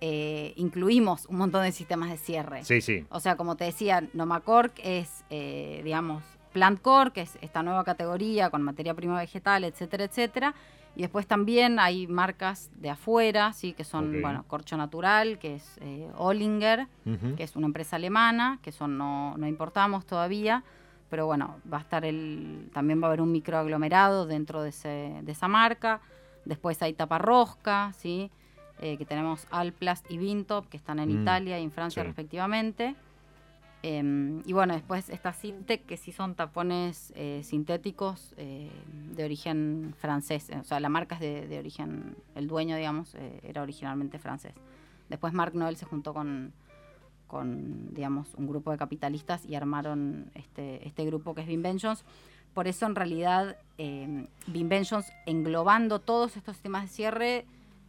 eh, 0.00 0.52
incluimos 0.56 1.24
un 1.26 1.36
montón 1.36 1.62
de 1.62 1.70
sistemas 1.72 2.10
de 2.10 2.16
cierre. 2.18 2.64
Sí, 2.64 2.80
sí. 2.80 3.06
O 3.10 3.20
sea, 3.20 3.36
como 3.36 3.56
te 3.56 3.64
decía, 3.64 4.06
Nomacork 4.12 4.72
es, 4.82 5.24
eh, 5.30 5.80
digamos, 5.84 6.22
Plant 6.54 6.80
Cork, 6.80 7.12
que 7.12 7.22
es 7.22 7.36
esta 7.42 7.62
nueva 7.64 7.82
categoría 7.84 8.48
con 8.48 8.62
materia 8.62 8.94
prima 8.94 9.18
vegetal, 9.18 9.64
etcétera, 9.64 10.04
etcétera. 10.04 10.54
Y 10.96 11.02
después 11.02 11.26
también 11.26 11.80
hay 11.80 12.06
marcas 12.06 12.70
de 12.76 12.88
afuera, 12.90 13.52
sí, 13.52 13.72
que 13.72 13.82
son, 13.82 14.14
Ok. 14.14 14.20
bueno, 14.22 14.44
Corcho 14.46 14.76
Natural, 14.76 15.38
que 15.40 15.56
es 15.56 15.76
eh, 15.80 16.08
Ollinger, 16.16 16.86
Ujú. 17.04 17.34
que 17.36 17.42
es 17.42 17.56
una 17.56 17.66
empresa 17.66 17.96
alemana, 17.96 18.60
que 18.62 18.70
eso 18.70 18.86
no, 18.86 19.36
no 19.36 19.48
importamos 19.48 20.06
todavía, 20.06 20.62
pero 21.10 21.26
bueno, 21.26 21.56
va 21.70 21.78
a 21.78 21.80
estar 21.80 22.04
el, 22.04 22.70
también 22.72 23.00
va 23.02 23.06
a 23.06 23.08
haber 23.08 23.20
un 23.20 23.32
microaglomerado 23.32 24.24
dentro 24.26 24.62
de, 24.62 24.68
ese- 24.68 25.18
de 25.22 25.32
esa 25.32 25.48
marca. 25.48 26.00
Después 26.44 26.80
hay 26.82 26.92
Taparrosca, 26.94 27.92
¿sí? 27.98 28.30
Eh, 28.80 28.96
que 28.96 29.04
tenemos 29.04 29.46
Alplast 29.50 30.08
y 30.10 30.18
Vintop, 30.18 30.68
que 30.68 30.76
están 30.76 30.98
en 31.00 31.08
Mm, 31.08 31.22
Italia 31.22 31.58
y 31.58 31.64
en 31.64 31.70
Francia 31.72 32.02
sí. 32.02 32.06
respectivamente. 32.08 32.94
Em, 33.86 34.40
y 34.46 34.54
bueno, 34.54 34.72
después 34.72 35.10
está 35.10 35.34
Sintec, 35.34 35.84
que 35.84 35.98
sí 35.98 36.10
son 36.10 36.34
tapones 36.34 37.12
eh, 37.16 37.42
sintéticos 37.44 38.32
eh, 38.38 38.70
de 39.14 39.24
origen 39.24 39.94
francés. 39.98 40.50
O 40.58 40.64
sea, 40.64 40.80
la 40.80 40.88
marca 40.88 41.16
es 41.16 41.20
de, 41.20 41.46
de 41.46 41.58
origen, 41.58 42.16
el 42.34 42.48
dueño, 42.48 42.76
digamos, 42.76 43.14
eh, 43.14 43.40
era 43.42 43.60
originalmente 43.60 44.18
francés. 44.18 44.54
Después 45.10 45.34
Mark 45.34 45.54
Noel 45.54 45.76
se 45.76 45.84
juntó 45.84 46.14
con, 46.14 46.54
con, 47.26 47.92
digamos, 47.92 48.32
un 48.36 48.46
grupo 48.46 48.70
de 48.70 48.78
capitalistas 48.78 49.44
y 49.44 49.54
armaron 49.54 50.30
este, 50.34 50.88
este 50.88 51.04
grupo 51.04 51.34
que 51.34 51.42
es 51.42 51.46
Vinventions. 51.46 52.06
Por 52.54 52.68
eso, 52.68 52.86
en 52.86 52.94
realidad, 52.94 53.58
eh, 53.76 54.28
Vinventions, 54.46 55.12
englobando 55.26 55.98
todos 55.98 56.38
estos 56.38 56.56
sistemas 56.56 56.84
de 56.84 56.88
cierre, 56.88 57.44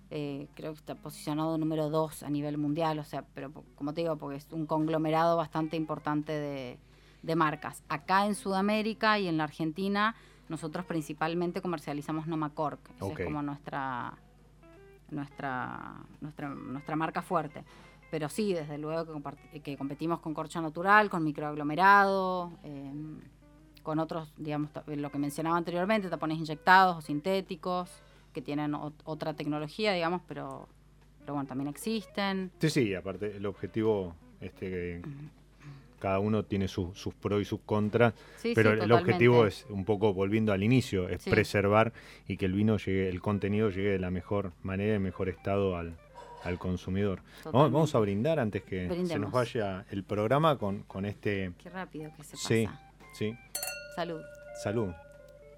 eh, 0.09 0.47
creo 0.55 0.73
que 0.73 0.79
está 0.79 0.95
posicionado 0.95 1.57
número 1.57 1.89
dos 1.89 2.23
a 2.23 2.29
nivel 2.29 2.57
mundial. 2.57 2.99
O 2.99 3.03
sea, 3.03 3.23
pero 3.33 3.51
como 3.75 3.93
te 3.93 4.01
digo, 4.01 4.15
porque 4.17 4.37
es 4.37 4.47
un 4.51 4.65
conglomerado 4.65 5.37
bastante 5.37 5.75
importante 5.77 6.31
de, 6.31 6.79
de 7.21 7.35
marcas. 7.35 7.83
Acá 7.89 8.25
en 8.25 8.35
Sudamérica 8.35 9.19
y 9.19 9.27
en 9.27 9.37
la 9.37 9.45
Argentina, 9.45 10.15
nosotros 10.49 10.85
principalmente 10.85 11.61
comercializamos 11.61 12.27
Nomacork. 12.27 12.79
Esa 12.95 13.05
Ok. 13.05 13.19
es 13.19 13.25
como 13.25 13.41
nuestra, 13.41 14.13
nuestra, 15.09 15.95
nuestra, 16.21 16.49
nuestra 16.49 16.95
marca 16.95 17.21
fuerte. 17.21 17.63
Pero 18.11 18.29
sí, 18.29 18.53
desde 18.53 18.77
luego 18.77 19.21
que, 19.51 19.59
que 19.61 19.77
competimos 19.77 20.19
con 20.19 20.33
corcho 20.33 20.61
natural, 20.61 21.09
con 21.09 21.23
microaglomerado, 21.23 22.51
eh, 22.63 22.93
con 23.81 23.99
otros, 23.99 24.33
digamos, 24.37 24.69
lo 24.85 25.11
que 25.11 25.17
mencionaba 25.17 25.57
anteriormente, 25.57 26.09
tapones 26.09 26.37
inyectados 26.37 26.97
o 26.97 27.01
sintéticos, 27.01 27.89
que 28.35 28.41
tienen 28.41 28.73
ot- 28.73 28.91
otra 29.05 29.33
tecnología, 29.33 29.93
digamos, 29.93 30.21
pero, 30.27 30.67
pero 31.21 31.33
bueno, 31.35 31.47
también 31.47 31.69
existen. 31.69 32.51
Sí, 32.59 32.69
sí, 32.69 32.93
aparte 32.93 33.37
el 33.37 33.45
objetivo 33.45 34.13
este, 34.41 34.69
que, 34.69 35.01
cada 35.99 36.19
uno 36.19 36.43
tiene 36.43 36.67
su- 36.67 36.93
sus 36.93 37.13
pros 37.13 37.41
y 37.41 37.45
sus 37.45 37.61
contras, 37.61 38.13
Sí, 38.35 38.51
pero 38.53 38.75
sí, 38.75 38.81
el 38.81 38.91
objetivo 38.91 39.45
es 39.47 39.65
un 39.69 39.85
poco 39.85 40.13
volviendo 40.13 40.51
al 40.51 40.61
inicio, 40.63 41.07
es 41.07 41.21
Sí. 41.23 41.29
preservar 41.29 41.93
y 42.27 42.35
que 42.35 42.45
el 42.45 42.51
vino 42.53 42.77
llegue, 42.77 43.07
el 43.07 43.21
contenido 43.21 43.69
llegue 43.69 43.91
de 43.91 43.99
la 43.99 44.11
mejor 44.11 44.51
manera, 44.61 44.95
en 44.95 45.01
mejor 45.01 45.29
estado 45.29 45.77
al, 45.77 45.95
al 46.43 46.59
consumidor. 46.59 47.21
Vamos, 47.45 47.71
vamos 47.71 47.95
a 47.95 47.99
brindar 47.99 48.39
antes 48.39 48.61
que 48.63 49.05
se 49.07 49.17
nos 49.17 49.31
vaya 49.31 49.85
el 49.89 50.03
programa 50.03 50.57
con, 50.57 50.83
con 50.83 51.05
este... 51.05 51.53
Qué 51.63 51.69
rápido 51.69 52.11
que 52.17 52.23
se 52.25 52.33
pasa. 52.35 52.47
Sí, 52.49 52.67
sí, 53.13 53.33
Salud. 53.95 54.21
salud. 54.61 54.91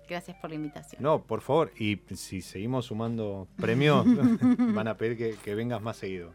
Gracias 0.07 0.37
por 0.37 0.49
la 0.49 0.55
invitación. 0.55 1.01
No, 1.03 1.21
por 1.21 1.41
favor, 1.41 1.71
y 1.77 1.99
si 2.15 2.41
seguimos 2.41 2.85
sumando 2.85 3.47
premios, 3.57 4.05
van 4.73 4.87
a 4.87 4.95
pedir 4.97 5.17
que, 5.17 5.35
que 5.43 5.53
vengas 5.55 5.81
más 5.81 5.97
seguido. 5.97 6.33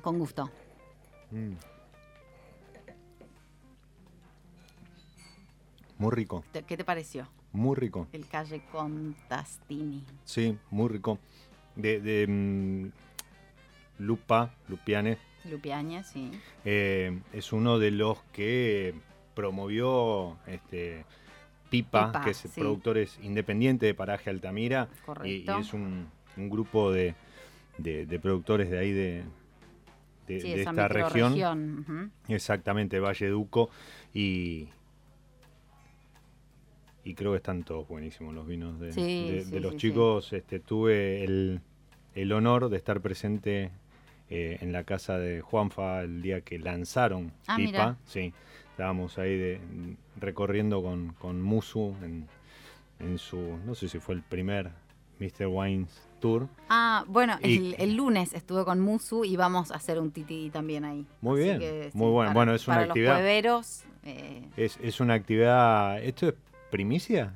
Con 0.00 0.18
gusto. 0.18 0.48
Mm. 1.30 1.54
Muy 5.98 6.10
rico, 6.12 6.44
¿Qué 6.66 6.76
te 6.76 6.84
pareció? 6.84 7.26
muy 7.52 7.74
rico. 7.74 8.06
El 8.12 8.28
calle 8.28 8.60
Contastini. 8.70 10.04
Sí, 10.24 10.58
muy 10.70 10.88
rico. 10.90 11.18
De, 11.74 12.00
de 12.00 12.26
mm, 12.28 12.90
Lupa, 14.04 14.54
Lupiane, 14.68 15.16
Lupiaña, 15.50 16.02
sí. 16.04 16.30
eh, 16.66 17.18
es 17.32 17.52
uno 17.52 17.78
de 17.78 17.90
los 17.92 18.22
que 18.32 18.94
promovió 19.34 20.36
este, 20.46 21.04
Pipa, 21.70 22.20
que 22.24 22.30
es 22.30 22.36
sí. 22.38 22.48
productores 22.60 23.18
independiente 23.22 23.86
de 23.86 23.94
Paraje 23.94 24.30
Altamira. 24.30 24.88
Y, 25.24 25.44
y 25.58 25.60
es 25.60 25.72
un, 25.72 26.06
un 26.36 26.48
grupo 26.50 26.92
de, 26.92 27.14
de- 27.78 28.06
de 28.06 28.18
productores 28.20 28.70
de 28.70 28.78
ahí 28.78 28.92
de, 28.92 29.24
de- 30.28 30.40
sí, 30.40 30.48
de 30.54 30.60
esa 30.62 30.70
esta 30.70 30.88
región. 30.88 32.10
Exactamente, 32.28 33.00
Valle 33.00 33.28
Duco. 33.28 33.70
Y, 34.14 34.68
y 37.04 37.14
creo 37.14 37.32
que 37.32 37.36
están 37.38 37.62
todos 37.62 37.86
buenísimos 37.88 38.34
los 38.34 38.46
vinos 38.46 38.80
de, 38.80 38.92
Sí, 38.92 39.00
de- 39.30 39.44
sí, 39.44 39.50
de 39.50 39.60
los 39.60 39.72
sí, 39.72 39.78
chicos. 39.78 40.32
Este, 40.32 40.58
tuve 40.60 41.22
el, 41.24 41.60
el 42.14 42.32
honor 42.32 42.68
de 42.68 42.76
estar 42.76 43.00
presente 43.00 43.70
eh, 44.28 44.58
en 44.60 44.72
la 44.72 44.82
casa 44.84 45.18
de 45.18 45.40
Juanfa 45.40 46.02
el 46.02 46.20
día 46.22 46.40
que 46.40 46.58
lanzaron 46.58 47.32
Ah, 47.46 47.56
Pipa. 47.56 47.70
mira. 47.70 47.96
Sí, 48.06 48.32
estábamos 48.80 49.16
ahí 49.16 49.38
de, 49.38 49.58
recorriendo 50.20 50.82
con, 50.82 51.14
con 51.14 51.40
Musu 51.40 51.94
en, 52.02 52.26
en 53.00 53.16
su, 53.16 53.56
no 53.64 53.74
sé 53.74 53.88
si 53.88 53.98
fue 54.00 54.14
el 54.16 54.20
primer 54.22 54.70
Mr. 55.18 55.46
Wines 55.46 55.88
Tour. 56.20 56.46
Ah, 56.68 57.02
bueno, 57.08 57.38
Y- 57.42 57.56
el, 57.56 57.76
el 57.78 57.96
lunes 57.96 58.34
estuve 58.34 58.66
con 58.66 58.80
Musu 58.80 59.24
y 59.24 59.34
vamos 59.36 59.70
a 59.70 59.76
hacer 59.76 59.98
un 59.98 60.10
titi 60.10 60.50
también 60.50 60.84
ahí. 60.84 61.06
Muy 61.22 61.40
Así 61.40 61.44
bien, 61.48 61.58
que, 61.58 61.90
muy 61.94 62.10
bueno. 62.10 62.28
para- 62.28 62.34
Bueno, 62.34 62.54
es 62.54 62.68
una 62.68 62.76
para 62.76 62.86
actividad- 62.88 63.42
Los 63.44 63.84
eh, 64.04 64.42
Es, 64.58 64.78
es 64.82 65.00
una 65.00 65.14
actividad, 65.14 66.02
¿esto 66.02 66.28
es 66.28 66.34
primicia? 66.70 67.32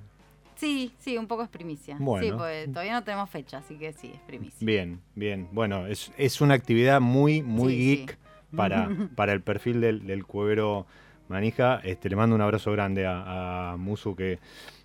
sí, 0.57 0.93
sí, 0.99 1.16
un 1.16 1.26
poco 1.26 1.43
es 1.43 1.49
primicia. 1.49 1.97
Sí, 1.97 2.05
Bueno. 2.05 2.36
porque 2.36 2.68
todavía 2.70 2.93
no 2.93 3.03
tenemos 3.03 3.30
fecha, 3.30 3.59
así 3.59 3.76
que 3.76 3.95
sí, 3.95 4.11
es 4.14 4.20
primicia. 4.26 4.59
Bien, 4.61 5.01
bien. 5.14 5.49
Bueno, 5.53 5.86
es, 5.86 6.12
es 6.18 6.43
una 6.43 6.53
actividad 6.53 7.01
muy, 7.01 7.41
muy 7.43 7.72
Sí, 7.72 7.78
geek 7.97 8.18
Para, 8.55 8.91
para 9.16 9.32
el 9.32 9.41
perfil 9.41 9.80
del, 9.80 10.07
del 10.07 10.26
cuevero 10.26 10.84
manija. 11.30 11.80
Este, 11.84 12.08
le 12.10 12.16
mando 12.16 12.34
un 12.36 12.42
abrazo 12.42 12.72
grande 12.72 13.06
a, 13.06 13.72
a 13.72 13.76
Musu 13.76 14.14
que 14.14 14.38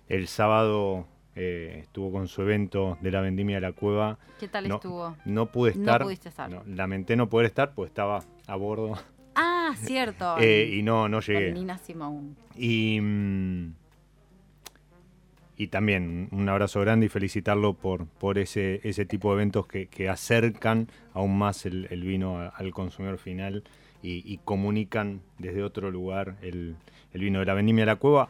el 0.08 0.28
sábado 0.28 1.06
eh, 1.34 1.80
estuvo 1.82 2.10
con 2.10 2.28
su 2.28 2.42
evento 2.42 2.96
de 3.02 3.10
la 3.10 3.20
vendimia 3.20 3.56
de 3.56 3.60
la 3.62 3.72
cueva. 3.72 4.18
¿Qué 4.40 4.48
tal 4.48 4.68
No, 4.68 4.76
estuvo? 4.76 5.16
No 5.26 5.46
pude 5.52 5.74
No 5.74 5.80
estar. 5.82 6.02
pudiste 6.02 6.28
estar. 6.30 6.48
no, 6.50 6.62
lamenté 6.66 7.16
no 7.16 7.28
poder 7.28 7.46
estar, 7.46 7.72
pues 7.74 7.88
estaba 7.90 8.20
a 8.46 8.56
bordo 8.56 8.94
Ah, 9.34 9.74
cierto. 9.76 10.36
eh, 10.40 10.70
y 10.72 10.82
no, 10.82 11.08
no 11.08 11.20
llegué. 11.20 11.52
Nina 11.52 11.76
Simone. 11.76 12.34
Y, 12.54 12.98
mm, 13.02 13.74
y 15.58 15.66
también 15.68 16.28
un 16.32 16.48
abrazo 16.48 16.80
grande 16.80 17.06
y 17.06 17.08
felicitarlo 17.08 17.74
por, 17.74 18.06
por 18.06 18.38
ese, 18.38 18.80
ese 18.84 19.04
tipo 19.06 19.28
de 19.30 19.34
eventos 19.36 19.66
que, 19.66 19.88
que 19.88 20.08
acercan 20.08 20.88
aún 21.12 21.36
más 21.36 21.66
el, 21.66 21.86
el 21.90 22.02
vino 22.02 22.38
al 22.54 22.70
consumidor 22.72 23.18
final 23.18 23.64
y, 24.02 24.22
y 24.30 24.38
comunican 24.44 25.20
desde 25.38 25.62
otro 25.62 25.90
lugar 25.90 26.36
el, 26.42 26.76
el 27.12 27.20
vino 27.20 27.40
de 27.40 27.46
la 27.46 27.54
vendimia 27.54 27.82
de 27.82 27.92
la 27.92 27.96
cueva. 27.96 28.28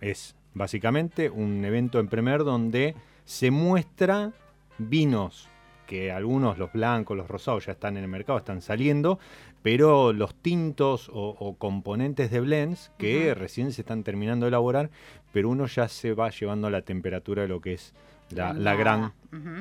Es 0.00 0.34
básicamente 0.54 1.30
un 1.30 1.64
evento 1.64 2.00
en 2.00 2.08
primer 2.08 2.44
donde 2.44 2.94
se 3.24 3.50
muestra 3.50 4.32
vinos 4.78 5.48
que 5.86 6.12
algunos, 6.12 6.56
los 6.56 6.72
blancos, 6.72 7.16
los 7.16 7.26
rosados, 7.26 7.66
ya 7.66 7.72
están 7.72 7.96
en 7.96 8.04
el 8.04 8.08
mercado, 8.08 8.38
están 8.38 8.62
saliendo, 8.62 9.18
pero 9.62 10.12
los 10.12 10.36
tintos 10.36 11.08
o, 11.08 11.36
o 11.38 11.56
componentes 11.56 12.30
de 12.30 12.40
blends 12.40 12.92
que 12.96 13.34
recién 13.34 13.72
se 13.72 13.82
están 13.82 14.04
terminando 14.04 14.46
de 14.46 14.50
elaborar, 14.50 14.90
pero 15.32 15.48
uno 15.48 15.66
ya 15.66 15.88
se 15.88 16.14
va 16.14 16.30
llevando 16.30 16.68
a 16.68 16.70
la 16.70 16.82
temperatura 16.82 17.42
de 17.42 17.48
lo 17.48 17.60
que 17.60 17.72
es 17.72 17.92
la, 18.30 18.52
la 18.52 18.74
gran, 18.74 19.12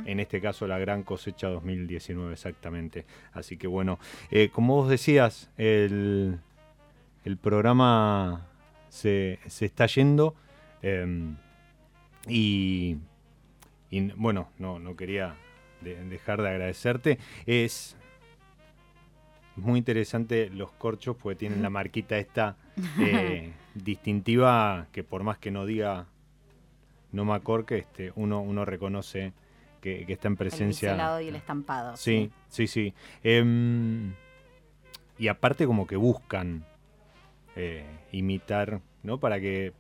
en 0.06 0.20
este 0.20 0.42
caso 0.42 0.68
la 0.68 0.78
gran 0.80 1.04
cosecha 1.04 1.48
2019 1.48 2.34
exactamente. 2.34 3.06
Así 3.34 3.58
que 3.58 3.68
bueno, 3.68 4.00
eh, 4.32 4.50
como 4.50 4.76
vos 4.76 4.90
decías, 4.90 5.50
el, 5.58 6.40
el 7.26 7.38
programa 7.38 8.48
se, 8.90 9.40
se 9.48 9.66
está 9.66 9.86
yendo 9.88 10.36
em, 10.82 11.36
y, 12.28 12.98
y 13.90 14.12
bueno, 14.14 14.50
no, 14.58 14.80
no 14.80 14.96
quería 14.96 15.36
de- 15.82 16.04
dejar 16.06 16.42
de 16.42 16.50
agradecerte. 16.50 17.20
Es 17.46 17.96
muy 19.56 19.78
interesante 19.80 20.50
los 20.50 20.72
corchos 20.72 21.16
porque 21.22 21.36
tienen 21.38 21.62
la 21.62 21.70
marquita 21.70 22.18
esta 22.18 22.56
eh, 23.00 23.52
distintiva 23.76 24.88
que 24.92 25.04
por 25.04 25.24
más 25.24 25.38
que 25.38 25.52
no 25.52 25.66
diga 25.66 26.08
no 27.12 27.26
me 27.26 27.34
que 27.66 27.78
este, 27.80 28.12
uno, 28.16 28.42
uno 28.42 28.66
reconoce 28.66 29.34
que, 29.82 30.06
que 30.06 30.14
está 30.14 30.28
en 30.28 30.34
El 30.34 30.38
presencia. 30.38 30.90
biselado 30.92 31.22
y 31.22 31.28
el 31.30 31.36
estampado. 31.36 31.96
Sí, 31.98 32.32
sí, 32.50 32.68
sí. 32.68 32.94
Em, 33.24 34.14
y 35.18 35.28
aparte 35.28 35.66
como 35.66 35.88
que 35.88 35.96
buscan 35.96 36.66
eh, 37.56 37.86
imitar, 38.12 38.80
¿no? 39.04 39.20
Para 39.20 39.40
que... 39.40 39.74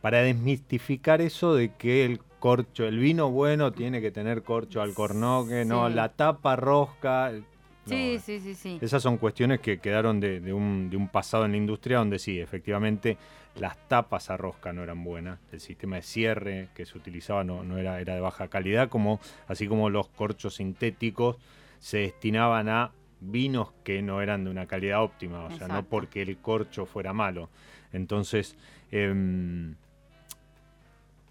Para 0.00 0.18
desmistificar 0.18 1.20
eso 1.20 1.54
de 1.54 1.72
que 1.74 2.04
el 2.04 2.18
corcho, 2.40 2.84
el 2.86 2.98
vino 2.98 3.30
bueno 3.30 3.70
tiene 3.72 4.00
que 4.00 4.10
tener 4.10 4.42
corcho 4.42 4.82
alcornoque, 4.82 5.64
no, 5.64 5.88
Sí. 5.88 5.94
la 5.94 6.08
tapa 6.08 6.56
rosca. 6.56 7.30
No, 7.86 7.90
Sí, 7.96 8.18
sí, 8.24 8.40
sí, 8.40 8.54
sí. 8.54 8.78
esas 8.80 9.02
son 9.02 9.18
cuestiones 9.18 9.60
que 9.60 9.78
quedaron 9.78 10.20
de, 10.20 10.40
de 10.40 10.52
un, 10.52 10.88
de 10.90 10.96
un 10.96 11.08
pasado 11.08 11.44
en 11.44 11.50
la 11.52 11.56
industria 11.56 11.98
donde 11.98 12.18
sí, 12.18 12.38
efectivamente, 12.40 13.18
las 13.56 13.76
tapas 13.88 14.30
a 14.30 14.36
rosca 14.36 14.72
no 14.72 14.82
eran 14.82 15.02
buenas, 15.04 15.38
el 15.52 15.60
sistema 15.60 15.96
de 15.96 16.02
cierre 16.02 16.68
que 16.74 16.86
se 16.86 16.96
utilizaba 16.96 17.44
no, 17.44 17.64
no 17.64 17.78
era, 17.78 18.00
era 18.00 18.14
de 18.14 18.20
baja 18.20 18.48
calidad, 18.48 18.88
como, 18.88 19.20
así 19.48 19.66
como 19.66 19.90
los 19.90 20.08
corchos 20.08 20.54
sintéticos 20.54 21.36
se 21.80 21.98
destinaban 21.98 22.68
a 22.68 22.92
vinos 23.20 23.72
que 23.84 24.00
no 24.02 24.22
eran 24.22 24.44
de 24.44 24.50
una 24.50 24.66
calidad 24.66 25.02
óptima, 25.02 25.44
o 25.44 25.50
sea, 25.50 25.68
no 25.68 25.84
porque 25.84 26.22
el 26.22 26.38
corcho 26.38 26.86
fuera 26.86 27.12
malo. 27.12 27.50
Entonces, 27.92 28.56
em, 28.90 29.74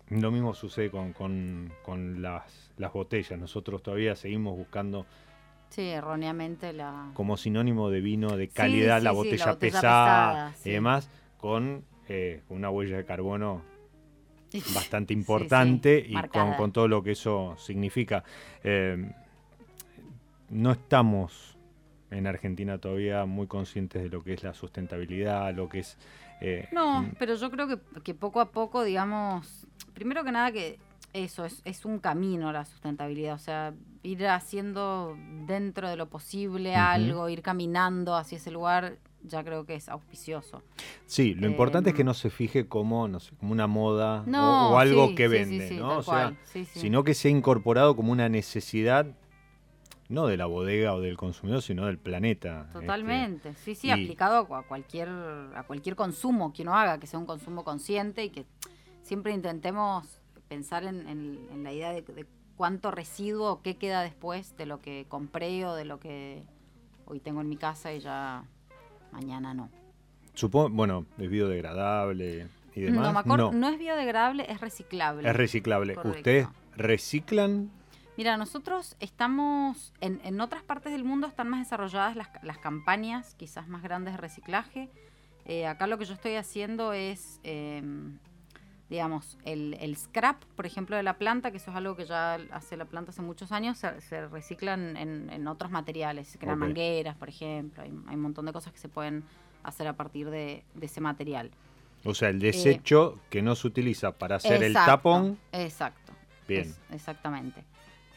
lo 0.10 0.32
mismo 0.32 0.54
sucede 0.54 0.90
con, 0.92 1.14
con- 1.14 1.72
con 1.84 2.22
las, 2.22 2.72
las 2.78 2.92
botellas. 2.94 3.40
Nosotros 3.40 3.82
todavía 3.82 4.16
seguimos 4.16 4.58
buscando 4.58 5.06
Sí, 5.72 5.88
erróneamente 5.88 6.74
la... 6.74 7.12
como 7.14 7.38
sinónimo 7.38 7.90
de 7.90 8.02
vino 8.02 8.36
de 8.36 8.50
calidad 8.50 9.00
sí, 9.00 9.04
la, 9.06 9.12
sí, 9.12 9.16
botella 9.16 9.46
la 9.46 9.52
botella 9.54 9.60
pesada 9.60 10.56
y 10.66 10.72
demás, 10.72 11.10
con 11.38 11.86
eh, 12.10 12.42
una 12.50 12.70
huella 12.70 12.98
de 12.98 13.06
carbono 13.06 13.62
bastante 14.76 15.14
importante 15.14 16.06
y 16.06 16.14
con, 16.58 16.74
todo 16.74 16.90
lo 16.90 17.02
que 17.02 17.12
eso 17.12 17.56
significa. 17.58 18.22
Eh, 18.66 19.14
no 20.50 20.72
estamos 20.74 21.58
en 22.10 22.28
Argentina 22.28 22.78
todavía 22.78 23.26
muy 23.26 23.48
conscientes 23.48 24.04
de 24.04 24.10
lo 24.10 24.22
que 24.22 24.34
es 24.34 24.44
la 24.44 24.54
sustentabilidad, 24.54 25.56
lo 25.56 25.70
que 25.70 25.80
es... 25.80 25.98
eh, 26.42 26.68
No, 26.74 27.04
mm, 27.04 27.14
pero 27.18 27.36
yo 27.36 27.50
creo 27.50 27.70
que, 27.70 27.80
que 28.04 28.14
poco 28.14 28.42
a 28.42 28.52
poco, 28.52 28.84
digamos, 28.84 29.66
primero 29.94 30.26
que 30.26 30.34
nada 30.34 30.52
que 30.52 30.78
eso 31.14 31.46
es, 31.46 31.62
es 31.66 31.86
un 31.86 32.00
camino 32.00 32.52
la 32.52 32.66
sustentabilidad, 32.66 33.36
o 33.36 33.40
sea, 33.40 33.74
ir 34.04 34.26
haciendo 34.28 35.18
dentro 35.46 35.90
de 35.90 35.96
lo 35.98 36.08
posible 36.10 36.76
algo, 36.76 37.28
ir 37.30 37.42
caminando 37.42 38.16
hacia 38.16 38.38
ese 38.38 38.52
lugar, 38.52 38.98
ya 39.24 39.44
creo 39.44 39.66
que 39.66 39.76
es 39.76 39.90
auspicioso. 39.90 40.64
Sí, 41.06 41.34
lo 41.36 41.48
importante 41.48 41.90
es 41.92 41.96
que 41.96 42.02
Em, 42.02 42.08
no 42.08 42.14
se 42.14 42.30
fije 42.30 42.68
como, 42.68 43.08
no 43.08 43.20
sé, 43.20 43.36
como 43.36 43.52
una 43.52 43.68
moda 43.68 44.22
o- 44.22 44.30
No, 44.30 44.70
o, 44.72 44.78
algo 44.80 45.08
sí, 45.10 45.16
que 45.16 45.30
sí, 45.30 45.36
sí, 45.46 45.50
vende, 45.58 45.68
sí, 45.70 45.78
¿no? 45.78 45.98
O 45.98 46.04
sea, 46.04 46.34
sino 46.74 47.04
que 47.04 47.14
se 47.14 47.28
ha 47.28 47.32
incorporado 47.32 47.96
como 47.96 48.12
una 48.12 48.30
necesidad, 48.30 49.06
no 50.10 50.28
de 50.28 50.38
la 50.38 50.46
bodega 50.46 50.94
o 50.94 51.02
del 51.02 51.18
consumidor, 51.18 51.62
sino 51.62 51.86
del 51.86 51.98
planeta. 52.00 52.62
este, 52.68 52.80
Totalmente, 52.80 53.54
sí, 53.56 53.76
sí, 53.76 53.88
y- 53.88 53.92
aplicado 53.92 54.38
a 54.38 54.48
cua- 54.48 54.66
cualquier, 54.66 55.10
a 55.10 55.64
cualquier 55.68 55.96
consumo 55.96 56.52
que 56.54 56.64
uno 56.64 56.76
haga, 56.76 57.00
que 57.00 57.06
sea 57.08 57.20
un 57.20 57.26
consumo 57.26 57.64
consciente 57.64 58.24
y 58.26 58.30
que 58.30 58.46
siempre 59.04 59.34
intentemos 59.34 60.21
pensar 60.52 60.84
en, 60.84 61.08
en- 61.08 61.40
en 61.54 61.64
la 61.64 61.72
idea 61.72 61.94
de, 61.94 62.02
de 62.02 62.26
cuánto 62.58 62.92
residuo, 62.92 63.62
qué 63.64 63.78
queda 63.78 64.02
después 64.02 64.58
de 64.58 64.66
lo 64.66 64.82
que 64.82 65.06
compré 65.08 65.66
o 65.66 65.74
de 65.76 65.86
lo 65.86 65.98
que 65.98 66.44
hoy 67.06 67.22
tengo 67.22 67.40
en 67.40 67.48
mi 67.48 67.56
casa 67.56 67.94
y 67.94 68.02
ya 68.02 68.44
mañana 69.14 69.54
no. 69.54 69.70
Supongo, 70.34 70.68
bueno, 70.70 71.06
es 71.18 71.30
biodegradable 71.30 72.48
y 72.76 72.82
demás. 72.82 73.26
No, 73.26 73.52
no. 73.54 73.70
es 73.70 73.80
biodegradable, 73.80 74.46
es 74.52 74.60
reciclable. 74.60 75.30
es 75.30 75.36
reciclable. 75.36 75.96
Correcto. 75.96 76.18
¿Ustedes 76.18 76.48
reciclan? 76.76 77.70
Mira, 78.18 78.36
nosotros 78.36 78.98
estamos, 79.00 79.94
en, 80.02 80.20
en 80.26 80.42
otras 80.42 80.64
partes 80.64 80.92
del 80.92 81.06
mundo 81.06 81.28
están 81.28 81.48
más 81.48 81.62
desarrolladas 81.62 82.18
las, 82.18 82.28
las 82.44 82.58
campañas, 82.58 83.36
quizás 83.36 83.70
más 83.70 83.84
grandes 83.84 84.14
de 84.16 84.18
reciclaje. 84.18 84.90
Eh, 85.46 85.66
acá 85.66 85.88
lo 85.88 85.98
que 85.98 86.04
yo 86.06 86.14
estoy 86.14 86.36
haciendo 86.36 86.92
es, 86.94 87.40
eh, 87.44 87.82
digamos, 88.92 89.38
el, 89.46 89.76
el 89.80 89.96
scrap, 89.96 90.44
por 90.58 90.66
ejemplo, 90.66 90.98
de 90.98 91.02
la 91.04 91.18
planta, 91.18 91.50
que 91.50 91.58
eso 91.58 91.72
es 91.72 91.78
algo 91.78 91.96
que 91.96 92.06
ya 92.06 92.36
hace 92.52 92.76
la 92.76 92.84
planta 92.84 93.12
hace 93.12 93.22
muchos 93.22 93.54
años, 93.54 93.78
se, 93.78 94.02
se 94.02 94.28
reciclan 94.28 94.98
en, 94.98 95.30
en 95.32 95.48
otros 95.48 95.72
materiales, 95.72 96.28
se 96.28 96.38
crean 96.38 96.60
mangueras, 96.60 97.16
por 97.16 97.30
ejemplo, 97.30 97.82
hay, 97.84 97.90
hay 98.08 98.16
un 98.16 98.22
montón 98.22 98.46
de 98.46 98.52
cosas 98.52 98.74
que 98.74 98.80
se 98.80 98.90
pueden 98.90 99.24
hacer 99.64 99.88
a 99.88 99.94
partir 99.94 100.30
de, 100.30 100.66
de 100.76 100.86
ese 100.86 101.00
material. 101.00 101.52
O 102.04 102.14
sea, 102.14 102.28
el 102.30 102.40
desecho 102.40 103.18
que 103.30 103.42
no 103.42 103.56
se 103.56 103.68
utiliza 103.68 104.12
para 104.12 104.36
hacer 104.36 104.62
el 104.62 104.74
tapón. 104.74 105.38
Exacto. 105.54 106.12
Bien. 106.48 106.64
Es- 106.64 106.80
exactamente. 106.92 107.64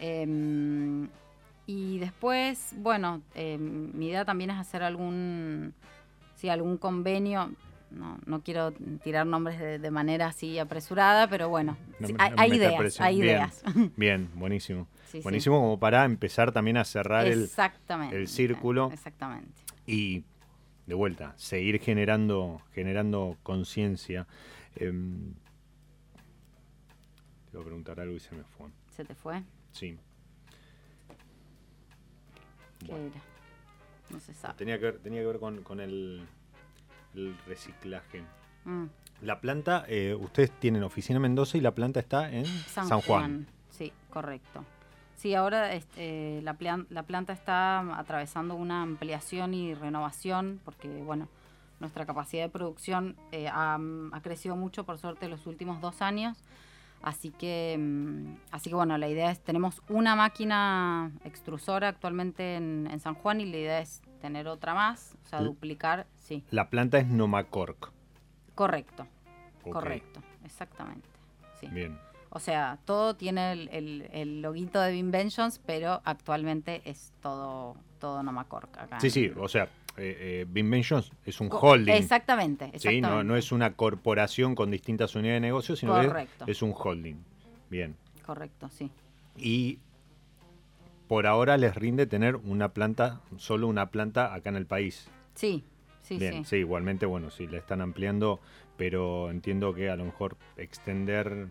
Em, 0.01 1.09
y 1.66 1.99
después, 1.99 2.72
bueno, 2.79 3.22
em, 3.35 3.91
mi 3.97 4.09
idea 4.09 4.25
también 4.25 4.51
es 4.51 4.57
hacer 4.59 4.83
algún, 4.83 5.72
sí, 6.35 6.49
algún 6.49 6.79
convenio. 6.79 7.53
No, 7.95 8.18
no 8.26 8.42
quiero 8.42 8.72
tirar 9.03 9.26
nombres 9.26 9.59
de, 9.61 9.78
de 9.78 9.90
manera 9.90 10.26
así 10.26 10.59
apresurada, 10.59 11.28
pero 11.28 11.49
bueno, 11.49 11.76
No 12.01 12.09
sí, 12.09 12.12
me- 12.14 12.18
hay, 12.22 12.30
no 12.51 12.55
ideas, 12.57 13.01
hay 13.01 13.20
Bien, 13.20 13.26
ideas. 13.36 13.62
Bien, 13.97 14.30
buenísimo. 14.34 14.88
Sí, 15.07 15.18
sí. 15.18 15.22
buenísimo 15.22 15.61
como 15.61 15.78
para 15.78 16.05
empezar 16.05 16.51
también 16.53 16.76
a 16.76 16.84
cerrar 16.84 17.26
el, 17.26 17.49
el 18.12 18.28
círculo. 18.28 18.90
Exactamente. 18.92 19.53
y 19.86 20.24
de 20.86 20.95
vuelta, 20.95 21.32
seguir 21.36 21.80
generando, 21.80 22.61
generando 22.72 23.38
conciencia. 23.42 24.26
Em, 24.76 25.32
te 27.47 27.53
iba 27.53 27.62
a 27.62 27.64
preguntar 27.64 28.01
algo 28.01 28.14
y 28.16 28.20
se 28.20 28.34
me 28.34 28.42
fue. 28.45 28.68
¿Se 28.90 29.05
te 29.05 29.14
fue? 29.14 29.42
Sí. 29.72 29.97
¿Qué 32.80 32.86
Bueno. 32.90 33.07
era? 33.07 33.20
No 34.11 34.20
se 34.20 34.34
sabe. 34.34 34.55
Tenía 34.59 34.78
que 34.78 34.84
ver, 34.84 34.99
tenía 34.99 35.20
que 35.20 35.26
ver 35.26 35.38
con, 35.38 35.62
con 35.62 35.80
el, 35.80 36.26
el 37.15 37.37
reciclaje. 37.47 38.23
Mm. 38.65 38.85
La 39.23 39.41
planta, 39.41 39.85
eh, 39.89 40.15
ustedes 40.19 40.51
tienen 40.59 40.83
oficina 40.83 41.17
en 41.17 41.23
Mendoza 41.23 41.57
y 41.57 41.61
la 41.61 41.75
planta 41.75 42.01
está 42.01 42.31
en 42.31 42.45
San, 42.47 42.89
San, 42.89 43.01
Juan. 43.01 43.21
Juan. 43.21 43.47
Sí, 43.71 43.93
correcto. 44.11 44.65
Sí, 45.17 45.35
ahora 45.35 45.73
este, 45.73 46.43
la, 46.43 46.55
plan- 46.55 46.87
la 46.91 47.05
planta 47.05 47.33
está 47.33 47.81
atravesando 47.99 48.55
una 48.57 48.83
ampliación 48.83 49.55
y 49.55 49.75
renovación 49.75 50.61
porque, 50.65 50.89
bueno, 50.89 51.29
nuestra 51.81 52.05
capacidad 52.05 52.43
de 52.43 52.49
producción 52.51 53.17
eh, 53.33 53.49
ha, 53.49 53.79
ha 54.12 54.21
crecido 54.23 54.57
mucho, 54.57 54.85
por 54.85 54.99
suerte, 54.99 55.27
en 55.27 55.31
los 55.31 55.47
últimos 55.47 55.81
dos 55.81 56.03
años. 56.03 56.37
Así 57.03 57.31
que, 57.31 57.77
mm, 57.79 58.37
así 58.51 58.71
que, 58.71 58.77
bueno, 58.77 58.97
la 58.99 59.09
idea 59.09 59.31
es, 59.31 59.41
tenemos 59.41 59.83
una 59.89 60.17
máquina 60.17 61.12
extrusora 61.25 61.89
actualmente 61.89 62.57
en, 62.57 62.89
en 62.91 62.99
San 63.01 63.15
Juan 63.15 63.41
y 63.41 63.47
la 63.47 63.57
idea 63.57 63.79
es 63.81 64.03
tener 64.21 64.49
otra 64.49 64.75
más, 64.75 65.15
o 65.25 65.29
sea, 65.29 65.41
duplicar, 65.43 66.07
sí, 66.25 66.43
La 66.51 66.68
planta 66.70 66.99
es 66.99 67.07
Nomacork. 67.07 67.93
correcto, 68.57 69.07
correcto, 69.62 70.20
exactamente, 70.45 71.09
sí. 71.61 71.68
Bien. 71.68 71.97
O 72.31 72.41
sea, 72.41 72.79
todo 72.85 73.14
tiene 73.14 73.53
el, 73.53 73.68
el, 73.70 74.09
el 74.12 74.43
loguito 74.43 74.81
de 74.81 74.97
Inventions, 74.97 75.61
pero 75.64 76.01
actualmente 76.05 76.83
es 76.85 77.12
todo, 77.22 77.77
todo 78.01 78.25
Nomacork 78.25 78.77
acá. 78.77 78.99
Sí, 78.99 79.09
sí, 79.11 79.31
o 79.37 79.47
sea, 79.49 79.68
eh, 79.97 80.16
eh, 80.43 80.47
Binventions 80.49 81.12
es 81.25 81.41
un 81.41 81.49
Co- 81.49 81.59
holding. 81.61 81.95
Exactamente, 81.95 82.72
Sí, 82.81 83.01
no, 83.01 83.22
no 83.22 83.37
es 83.37 83.53
una 83.53 83.75
corporación 83.75 84.57
con 84.57 84.72
distintas 84.72 85.14
unidades 85.14 85.43
de 85.43 85.47
negocio, 85.47 85.77
sino 85.77 85.95
que 86.01 86.09
Correcto. 86.09 86.45
es 86.49 86.61
un 86.61 86.75
holding. 86.77 87.22
Bien. 87.70 87.95
Correcto, 88.27 88.68
sí. 88.68 88.91
Y 89.37 89.79
por 91.07 91.29
ahora 91.29 91.57
les 91.57 91.75
rinde 91.77 92.07
tener 92.07 92.35
una 92.35 92.70
planta, 92.70 93.20
solo 93.37 93.68
una 93.68 93.91
planta 93.91 94.35
acá 94.35 94.49
en 94.51 94.57
el 94.57 94.66
país. 94.66 95.09
Sí, 95.37 95.62
sí, 96.05 96.18
Bien, 96.18 96.44
sí. 96.44 96.50
sí, 96.50 96.57
igualmente, 96.57 97.07
bueno, 97.07 97.30
sí, 97.30 97.46
la 97.46 97.59
están 97.59 97.80
ampliando, 97.80 98.40
pero 98.76 99.30
entiendo 99.30 99.74
que 99.74 99.90
a 99.90 99.96
lo 99.96 100.05
mejor 100.05 100.36
extender 100.57 101.48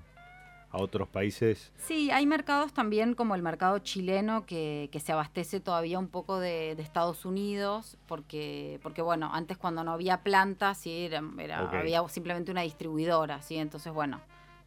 a 0.69 0.77
otros 0.81 1.07
países. 1.07 1.71
Sí, 1.77 2.09
hay 2.09 2.25
mercados 2.25 2.73
también 2.73 3.13
como 3.13 3.35
el 3.35 3.43
mercado 3.43 3.77
chileno 3.79 4.45
que, 4.45 4.89
que 4.91 4.99
se 4.99 5.11
abastece 5.11 5.59
todavía 5.59 5.99
un 5.99 6.07
poco 6.07 6.39
de, 6.39 6.75
de 6.75 6.81
Estados 6.81 7.25
Unidos, 7.25 7.97
porque, 8.07 8.79
porque 8.81 9.03
bueno, 9.03 9.29
antes 9.31 9.57
cuando 9.57 9.83
no 9.83 9.91
había 9.91 10.23
plantas, 10.23 10.79
sí, 10.79 11.09
era, 11.37 11.69
había 11.79 12.07
simplemente 12.07 12.51
una 12.51 12.61
distribuidora, 12.61 13.41
¿sí? 13.43 13.57
Entonces, 13.57 13.93
bueno, 13.93 14.19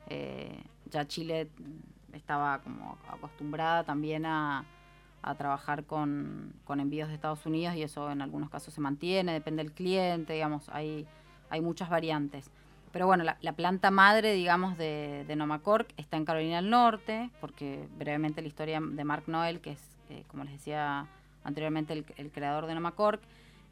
eh, 0.09 0.62
ya 0.91 1.07
Chile 1.09 1.49
estaba 2.12 2.61
como 2.61 2.99
acostumbrada 3.09 3.82
también 3.82 4.26
a, 4.26 4.64
a 5.27 5.35
trabajar 5.35 5.85
con, 5.85 6.55
con 6.64 6.81
envíos 6.81 7.09
de 7.09 7.14
Estados 7.14 7.45
Unidos 7.45 7.74
y 7.74 7.83
eso 7.83 8.11
en 8.11 8.22
algunos 8.22 8.49
casos 8.49 8.72
se 8.72 8.81
mantiene, 8.81 9.33
depende 9.33 9.62
del 9.62 9.72
cliente, 9.72 10.33
digamos, 10.33 10.68
hay, 10.70 11.07
hay 11.51 11.61
muchas 11.61 11.91
variantes. 11.91 12.51
Pero 12.93 13.07
bueno, 13.07 13.24
la, 13.24 13.37
la 13.43 13.53
planta 13.53 13.91
madre, 13.91 14.33
digamos, 14.33 14.79
de, 14.79 15.24
de 15.27 15.37
Nomacork 15.37 15.93
está 15.97 16.16
en 16.16 16.24
Carolina 16.24 16.57
del 16.57 16.70
Norte, 16.70 17.31
porque 17.41 17.87
brevemente 17.99 18.41
la 18.41 18.49
historia 18.49 18.81
de 18.81 19.05
Mark 19.05 19.24
Noel, 19.27 19.61
que 19.61 19.72
es, 19.72 19.83
eh, 20.09 20.24
como 20.29 20.45
les 20.45 20.55
decía 20.55 21.07
anteriormente, 21.45 21.93
el, 21.93 22.07
el 22.16 22.31
creador 22.31 22.66
de 22.66 22.74
Nomacork, 22.74 23.20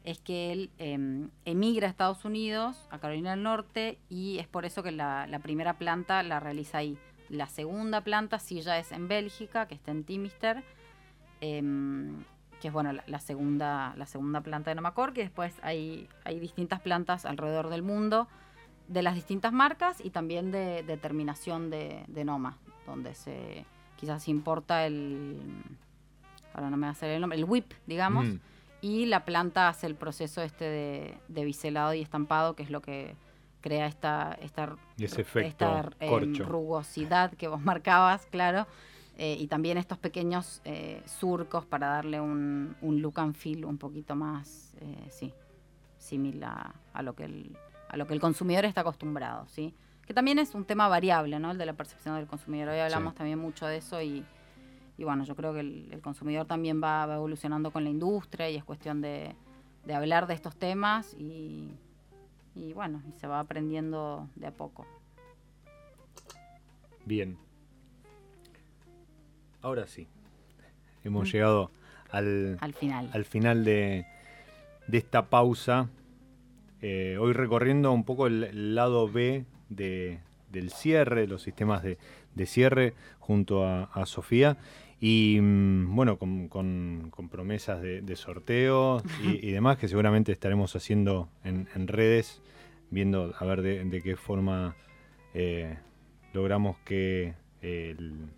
es 0.03 0.19
que 0.19 0.51
él 0.51 0.69
eh, 0.77 1.27
emigra 1.45 1.87
a 1.87 1.89
Estados 1.89 2.25
Unidos, 2.25 2.87
a 2.91 2.99
Carolina 2.99 3.31
del 3.31 3.41
Norte, 3.41 3.97
y 4.09 4.37
es 4.37 4.47
por 4.47 4.65
eso 4.65 4.83
que 4.83 4.91
la, 4.91 5.25
la 5.25 5.39
primera 5.39 5.79
planta 5.79 6.21
la 6.21 6.39
realiza 6.39 6.77
ahí. 6.77 6.97
La 7.29 7.47
segunda 7.47 8.01
planta 8.01 8.37
sí 8.37 8.61
ya 8.61 8.77
es 8.77 8.91
en 8.91 9.07
Bélgica, 9.07 9.67
que 9.67 9.73
está 9.73 9.89
en 9.89 10.03
Timister, 10.03 10.63
em, 11.41 12.23
que 12.61 12.67
es 12.69 12.73
bueno 12.73 12.93
la, 12.93 13.03
la 13.07 13.19
segunda 13.19 13.93
la 13.97 14.05
segunda 14.05 14.41
planta 14.41 14.71
de 14.71 14.75
Nomacork, 14.75 15.17
y 15.17 15.21
después 15.21 15.53
hay, 15.61 16.07
hay 16.23 16.39
distintas 16.39 16.79
plantas 16.81 17.25
alrededor 17.25 17.69
del 17.69 17.81
mundo 17.83 18.27
de 18.87 19.01
las 19.01 19.15
distintas 19.15 19.51
marcas 19.51 19.99
y 20.03 20.11
también 20.11 20.51
de, 20.51 20.83
de 20.83 20.97
terminación 20.97 21.69
de, 21.69 22.03
de 22.07 22.23
Noma, 22.23 22.57
donde 22.85 23.15
se 23.15 23.65
quizás 23.97 24.27
importa 24.27 24.85
el 24.85 25.41
ahora 26.53 26.69
no 26.69 26.77
me 26.77 26.83
va 26.83 26.89
a 26.89 26.91
hacer 26.91 27.09
el 27.09 27.19
nombre, 27.21 27.37
el 27.37 27.45
whip, 27.45 27.73
digamos, 27.85 28.25
Mm. 28.27 28.39
y 28.81 29.05
la 29.07 29.25
planta 29.25 29.67
hace 29.67 29.87
el 29.87 29.95
proceso 29.95 30.41
este 30.41 30.65
de, 30.65 31.17
de 31.27 31.43
biselado 31.43 31.93
y 31.93 32.01
estampado, 32.01 32.55
que 32.55 32.63
es 32.63 32.69
lo 32.69 32.81
que 32.81 33.15
crea 33.61 33.87
esta, 33.87 34.37
esta, 34.41 34.75
esta, 34.97 35.89
corcho. 36.07 36.45
rugosidad 36.45 37.33
que 37.33 37.47
vos 37.47 37.61
marcabas, 37.61 38.27
claro, 38.27 38.67
eh, 39.17 39.37
y 39.39 39.47
también 39.47 39.77
estos 39.77 39.97
pequeños 39.97 40.61
eh, 40.65 41.01
surcos 41.05 41.65
para 41.65 41.87
darle 41.87 42.19
un, 42.19 42.75
un 42.81 43.01
look 43.01 43.19
and 43.19 43.33
feel 43.35 43.65
un 43.65 43.77
poquito 43.77 44.15
más, 44.15 44.75
eh, 44.81 45.07
sí, 45.09 45.33
similar 45.97 46.73
a, 46.93 47.01
lo 47.01 47.15
que 47.15 47.25
el, 47.25 47.57
a 47.89 47.97
lo 47.97 48.07
que 48.07 48.13
el 48.13 48.19
consumidor 48.19 48.65
está 48.65 48.81
acostumbrado, 48.81 49.47
¿sí? 49.47 49.73
Que 50.05 50.13
también 50.13 50.37
es 50.37 50.53
un 50.53 50.65
tema 50.65 50.87
variable, 50.87 51.39
¿no? 51.39 51.51
El 51.51 51.57
de 51.57 51.65
la 51.65 51.73
percepción 51.73 52.15
del 52.15 52.27
consumidor. 52.27 52.69
Hoy 52.69 52.79
hablamos 52.79 53.13
Sí. 53.13 53.17
también 53.17 53.39
mucho 53.39 53.65
de 53.65 53.77
eso 53.77 54.01
y, 54.01 54.23
y 54.97 55.03
bueno, 55.03 55.23
yo 55.23 55.35
creo 55.35 55.53
que 55.53 55.61
el, 55.61 55.87
el 55.91 56.01
consumidor 56.01 56.45
también 56.45 56.81
va, 56.83 57.05
va 57.05 57.15
evolucionando 57.15 57.71
con 57.71 57.83
la 57.83 57.89
industria 57.89 58.49
y 58.49 58.55
es 58.55 58.63
cuestión 58.63 59.01
de, 59.01 59.35
de 59.85 59.93
hablar 59.95 60.27
de 60.27 60.33
estos 60.35 60.55
temas 60.57 61.15
y, 61.17 61.71
y 62.53 62.73
bueno, 62.73 63.01
y 63.09 63.13
se 63.13 63.27
va 63.27 63.39
aprendiendo 63.39 64.29
de 64.35 64.47
a 64.47 64.51
poco. 64.51 64.85
Bien. 67.05 67.37
Ahora 69.65 69.87
sí. 69.87 70.07
Hemos 71.03 71.31
llegado 71.31 71.71
al, 72.11 72.59
Al 72.61 72.73
final. 72.75 73.09
al 73.11 73.25
final 73.25 73.65
de, 73.65 74.05
de 74.87 74.97
esta 74.99 75.25
pausa. 75.31 75.89
Eh, 76.83 77.17
hoy 77.19 77.33
recorriendo 77.33 77.91
un 77.91 78.03
poco 78.03 78.27
el, 78.27 78.43
el 78.43 78.75
lado 78.75 79.09
B 79.11 79.43
de- 79.69 80.19
del 80.51 80.69
cierre, 80.69 81.25
los 81.25 81.41
sistemas 81.41 81.81
de, 81.81 81.97
de 82.35 82.45
cierre 82.45 82.93
junto 83.17 83.65
a, 83.65 83.85
a 83.85 84.05
Sofía. 84.05 84.57
Y 84.99 85.39
mm, 85.41 85.95
bueno, 85.95 86.19
con, 86.19 86.47
con- 86.47 87.07
con 87.09 87.29
promesas 87.29 87.81
de, 87.81 88.01
de 88.03 88.15
sorteo 88.15 89.01
y, 89.23 89.47
y 89.47 89.51
demás 89.51 89.79
que 89.79 89.87
seguramente 89.87 90.31
estaremos 90.31 90.75
haciendo 90.75 91.27
en, 91.43 91.67
en 91.73 91.87
redes, 91.87 92.39
viendo 92.91 93.33
a 93.35 93.45
ver 93.45 93.63
de, 93.63 93.83
de 93.83 94.01
qué 94.03 94.15
forma 94.15 94.75
eh, 95.33 95.75
logramos 96.33 96.77
que 96.85 97.33
el, 97.63 98.29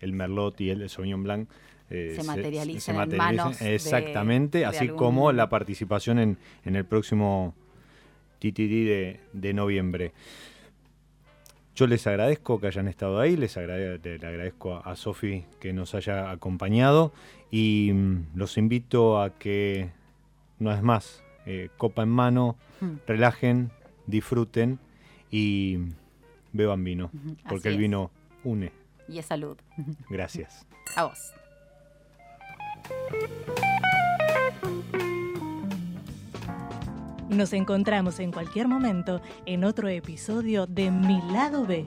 el 0.00 0.12
Merlot 0.12 0.60
y 0.60 0.70
el 0.70 0.88
Sauvignon 0.88 1.22
Blanc 1.22 1.48
eh, 1.90 2.14
Se 2.16 2.22
materialicen 2.24 2.94
en 2.94 2.98
materialicen. 3.00 3.36
manos 3.36 3.62
Exactamente, 3.62 4.58
de 4.58 4.66
así 4.66 4.84
algún- 4.86 4.96
como 4.98 5.32
la 5.32 5.48
participación 5.48 6.18
en, 6.18 6.38
en 6.64 6.76
el 6.76 6.84
próximo 6.84 7.54
TTD 8.38 8.84
de, 8.86 9.20
de 9.32 9.52
noviembre. 9.54 10.12
Yo 11.74 11.86
les 11.86 12.06
agradezco 12.06 12.60
que 12.60 12.66
hayan 12.66 12.88
estado 12.88 13.20
ahí, 13.20 13.36
les 13.36 13.56
agrade- 13.56 13.98
le 14.18 14.26
agradezco 14.26 14.74
a, 14.74 14.80
a 14.80 14.96
Sofi 14.96 15.44
que 15.60 15.72
nos 15.72 15.94
haya 15.94 16.30
acompañado 16.30 17.12
y 17.50 17.90
mm, 17.92 18.26
los 18.34 18.58
invito 18.58 19.20
a 19.20 19.38
que, 19.38 19.90
una 20.58 20.74
vez 20.74 20.82
más, 20.82 21.22
eh, 21.46 21.68
copa 21.76 22.02
en 22.02 22.10
mano, 22.10 22.56
Hmm. 22.80 22.96
relajen, 23.06 23.70
disfruten 24.06 24.78
y 25.30 25.76
beban 26.54 26.82
vino, 26.82 27.10
porque 27.48 27.68
el 27.68 27.76
vino 27.76 28.10
une. 28.42 28.72
Y 29.10 29.18
es 29.18 29.26
salud. 29.26 29.58
Gracias. 30.08 30.66
A 30.96 31.04
vos. 31.04 31.18
Nos 37.28 37.52
encontramos 37.52 38.18
en 38.18 38.32
cualquier 38.32 38.66
momento 38.66 39.20
en 39.46 39.64
otro 39.64 39.88
episodio 39.88 40.66
de 40.66 40.90
Mi 40.90 41.20
Lado 41.32 41.64
B. 41.64 41.86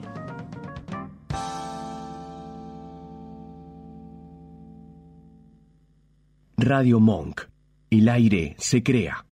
Radio 6.56 6.98
Monk. 6.98 7.42
El 7.90 8.08
aire 8.08 8.56
se 8.58 8.82
crea. 8.82 9.18